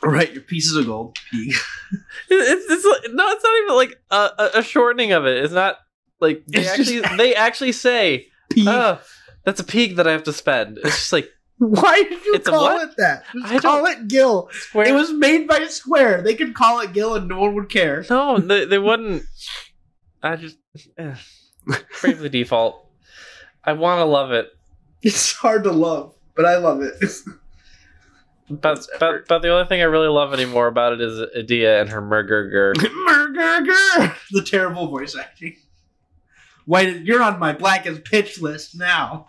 right, 0.03 0.33
your 0.33 0.43
pieces 0.43 0.77
of 0.77 0.87
gold. 0.87 1.17
It's, 2.31 2.71
it's 2.71 2.85
like- 2.87 3.13
no, 3.15 3.29
it's 3.31 3.45
not 3.45 3.59
even 3.65 3.75
like 3.77 4.01
a, 4.11 4.17
a, 4.39 4.51
a 4.61 4.63
shortening 4.63 5.13
of 5.13 5.27
it. 5.27 5.45
It's 5.45 5.53
not 5.53 5.77
like 6.21 6.43
they 6.47 6.61
It's 6.61 6.69
actually 6.71 7.01
just- 7.03 7.17
they 7.19 7.35
actually 7.35 7.73
say, 7.73 8.29
Peeg. 8.51 8.67
"Oh, 8.69 8.99
that's 9.45 9.61
a 9.61 9.65
pig 9.65 9.97
that 9.97 10.07
I 10.07 10.13
have 10.13 10.23
to 10.25 10.33
spend." 10.33 10.79
It's 10.79 10.97
just 10.97 11.13
like 11.13 11.29
Why 11.69 12.03
did 12.03 12.25
you 12.25 12.35
It's 12.35 12.49
call 12.49 12.81
it 12.81 12.91
that? 12.97 13.25
Just 13.33 13.55
I 13.55 13.59
call 13.59 13.87
it 13.87 14.09
Gil. 14.09 14.49
square. 14.53 14.89
It 14.89 14.93
was 14.93 15.13
made 15.13 15.47
by 15.47 15.65
Square. 15.67 16.23
They 16.23 16.35
could 16.35 16.55
call 16.55 16.81
it 16.81 16.93
Gil 16.93 17.15
and 17.15 17.29
no 17.29 17.39
one 17.41 17.55
would 17.55 17.69
care. 17.69 18.05
no, 18.11 18.39
they, 18.39 18.65
they 18.65 18.79
wouldn't. 18.79 19.23
I 20.23 20.37
just 20.37 20.57
eh. 20.99 21.15
Bravely 22.01 22.29
Default. 22.29 22.85
I 23.65 23.75
want 23.75 24.01
to 24.01 24.05
love 24.05 24.33
it, 24.33 24.49
It's 25.03 25.33
hard 25.35 25.63
to 25.65 25.71
love, 25.73 26.15
but 26.35 26.45
I 26.47 26.57
love 26.57 26.83
it. 26.83 26.95
but 28.51 28.85
but 28.99 29.29
but 29.29 29.43
the 29.43 29.51
only 29.51 29.67
thing 29.69 29.81
I 29.81 29.85
really 29.85 30.09
love 30.09 30.35
anymore 30.35 30.67
about 30.67 30.95
it 30.95 31.01
is 31.01 31.21
Edea 31.37 31.81
and 31.81 31.91
her 31.91 32.03
Murgurgur. 32.03 32.75
Murgurgur! 32.77 34.15
The 34.33 34.43
terrible 34.43 34.89
voice 34.89 35.17
acting. 35.17 35.57
Why 36.67 36.83
you're 36.83 37.23
on 37.23 37.39
my 37.39 37.53
blackest 37.53 38.05
pitch 38.05 38.41
list 38.41 38.77
now? 38.77 39.29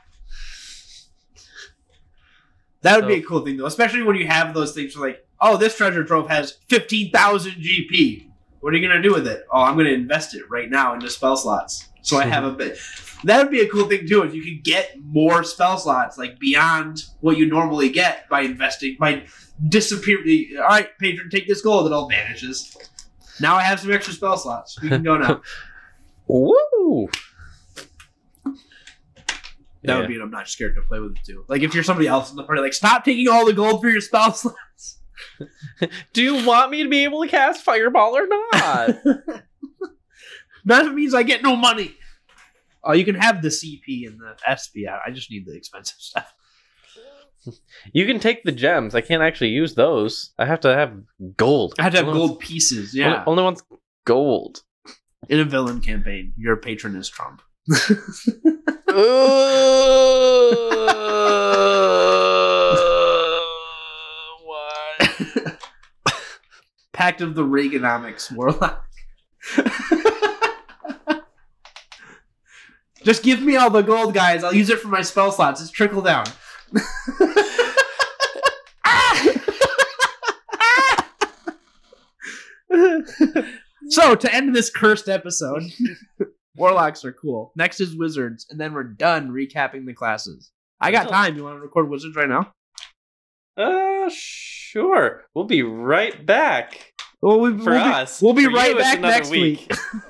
That 2.83 2.97
would 2.97 3.07
be 3.07 3.15
a 3.15 3.23
cool 3.23 3.41
thing 3.41 3.57
though, 3.57 3.65
especially 3.65 4.03
when 4.03 4.15
you 4.15 4.27
have 4.27 4.53
those 4.53 4.73
things 4.73 4.95
like, 4.95 5.25
oh, 5.41 5.57
this 5.57 5.75
treasure 5.75 6.03
trove 6.03 6.29
has 6.29 6.59
fifteen 6.67 7.11
thousand 7.11 7.53
GP. 7.53 8.27
What 8.59 8.73
are 8.73 8.77
you 8.77 8.87
gonna 8.87 9.01
do 9.01 9.13
with 9.13 9.27
it? 9.27 9.45
Oh, 9.51 9.61
I'm 9.61 9.75
gonna 9.75 9.89
invest 9.89 10.35
it 10.35 10.49
right 10.49 10.69
now 10.69 10.93
into 10.93 11.09
spell 11.09 11.35
slots. 11.35 11.89
So 12.01 12.17
I 12.17 12.25
have 12.25 12.43
a 12.43 12.51
bit. 12.51 12.77
That 13.25 13.41
would 13.41 13.51
be 13.51 13.61
a 13.61 13.69
cool 13.69 13.87
thing 13.87 14.05
too 14.05 14.23
if 14.23 14.33
you 14.35 14.43
could 14.43 14.65
get 14.65 14.97
more 15.01 15.45
spell 15.45 15.77
slots 15.77 16.17
like 16.17 16.39
beyond 16.39 17.05
what 17.21 17.37
you 17.37 17.45
normally 17.45 17.87
get 17.89 18.27
by 18.27 18.41
investing 18.41 18.97
by 18.99 19.23
disappearing. 19.65 20.57
All 20.57 20.65
right, 20.65 20.89
patron, 20.97 21.29
take 21.29 21.47
this 21.47 21.61
gold. 21.61 21.87
It 21.87 21.93
all 21.93 22.09
vanishes. 22.09 22.75
Now 23.39 23.55
I 23.55 23.61
have 23.61 23.79
some 23.79 23.93
extra 23.93 24.13
spell 24.13 24.35
slots. 24.35 24.81
We 24.81 24.89
can 24.89 25.03
go 25.03 25.17
now. 25.17 25.41
Woo! 26.27 27.07
That 29.83 29.99
would 29.99 30.07
be 30.07 30.15
an 30.15 30.21
I'm 30.21 30.31
not 30.31 30.47
scared 30.47 30.75
to 30.75 30.81
play 30.81 30.99
with 30.99 31.11
it 31.11 31.19
too. 31.25 31.45
Like 31.47 31.61
if 31.61 31.73
you're 31.73 31.83
somebody 31.83 32.07
else 32.07 32.29
in 32.31 32.35
the 32.37 32.43
party, 32.43 32.61
like 32.61 32.73
stop 32.73 33.03
taking 33.03 33.27
all 33.27 33.45
the 33.45 33.53
gold 33.53 33.81
for 33.81 33.89
your 33.89 34.01
spell 34.01 34.33
slots. 34.33 34.99
Do 36.13 36.21
you 36.23 36.45
want 36.45 36.71
me 36.71 36.83
to 36.83 36.89
be 36.89 37.03
able 37.03 37.21
to 37.23 37.27
cast 37.29 37.63
Fireball 37.63 38.15
or 38.17 38.27
not? 38.27 38.95
that 40.65 40.93
means 40.93 41.13
I 41.13 41.23
get 41.23 41.43
no 41.43 41.55
money. 41.55 41.95
Oh, 42.83 42.93
you 42.93 43.05
can 43.05 43.15
have 43.15 43.41
the 43.41 43.47
CP 43.49 44.07
and 44.07 44.19
the 44.19 44.35
SP. 44.47 44.87
I 44.89 45.09
I 45.09 45.11
just 45.11 45.31
need 45.31 45.45
the 45.45 45.55
expensive 45.55 45.97
stuff. 45.99 46.33
you 47.93 48.05
can 48.05 48.19
take 48.19 48.43
the 48.43 48.51
gems. 48.51 48.95
I 48.95 49.01
can't 49.01 49.21
actually 49.23 49.49
use 49.49 49.75
those. 49.75 50.33
I 50.37 50.45
have 50.45 50.59
to 50.61 50.73
have 50.73 50.93
gold. 51.37 51.75
I 51.79 51.83
have 51.83 51.91
to 51.93 51.99
have 51.99 52.07
Only 52.07 52.19
gold 52.27 52.39
pieces. 52.39 52.93
only- 52.95 53.09
Yeah. 53.09 53.23
Only 53.27 53.43
one's 53.43 53.63
gold. 54.05 54.63
In 55.29 55.39
a 55.39 55.45
villain 55.45 55.79
campaign, 55.79 56.33
your 56.37 56.57
patron 56.57 56.95
is 56.97 57.07
Trump. 57.09 57.41
Pact 66.91 67.21
of 67.21 67.35
the 67.35 67.43
Reaganomics 67.43 68.29
Warlock. 68.35 68.85
Just 73.03 73.23
give 73.23 73.41
me 73.41 73.55
all 73.55 73.69
the 73.69 73.81
gold, 73.81 74.13
guys. 74.13 74.43
I'll 74.43 74.53
use 74.53 74.69
it 74.69 74.79
for 74.79 74.89
my 74.89 75.01
spell 75.01 75.31
slots. 75.31 75.61
It's 75.61 75.71
trickle 75.71 76.01
down. 76.01 76.25
so 83.89 84.15
to 84.15 84.33
end 84.33 84.53
this 84.53 84.69
cursed 84.69 85.07
episode, 85.07 85.63
warlocks 86.55 87.03
are 87.05 87.13
cool. 87.13 87.51
Next 87.55 87.79
is 87.79 87.95
wizards, 87.95 88.47
and 88.49 88.59
then 88.59 88.73
we're 88.73 88.83
done 88.83 89.29
recapping 89.31 89.85
the 89.85 89.93
classes. 89.93 90.51
I 90.79 90.91
got 90.91 91.09
time. 91.09 91.37
You 91.37 91.43
want 91.43 91.57
to 91.57 91.61
record 91.61 91.89
wizards 91.89 92.15
right 92.15 92.29
now? 92.29 92.51
Uh, 93.55 94.09
sure. 94.09 95.23
We'll 95.33 95.45
be 95.45 95.63
right 95.63 96.25
back. 96.25 96.93
Well, 97.21 97.39
we, 97.39 97.57
For 97.57 97.71
we'll 97.71 97.79
us. 97.79 98.19
be, 98.19 98.25
we'll 98.25 98.35
be 98.35 98.45
For 98.45 98.51
right 98.51 98.71
you, 98.71 98.77
back 98.77 98.99
next 98.99 99.29
week. 99.29 99.71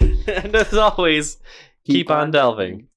and 0.00 0.54
as 0.54 0.74
always, 0.74 1.38
keep, 1.86 2.10
on 2.10 2.30
delving. 2.30 2.88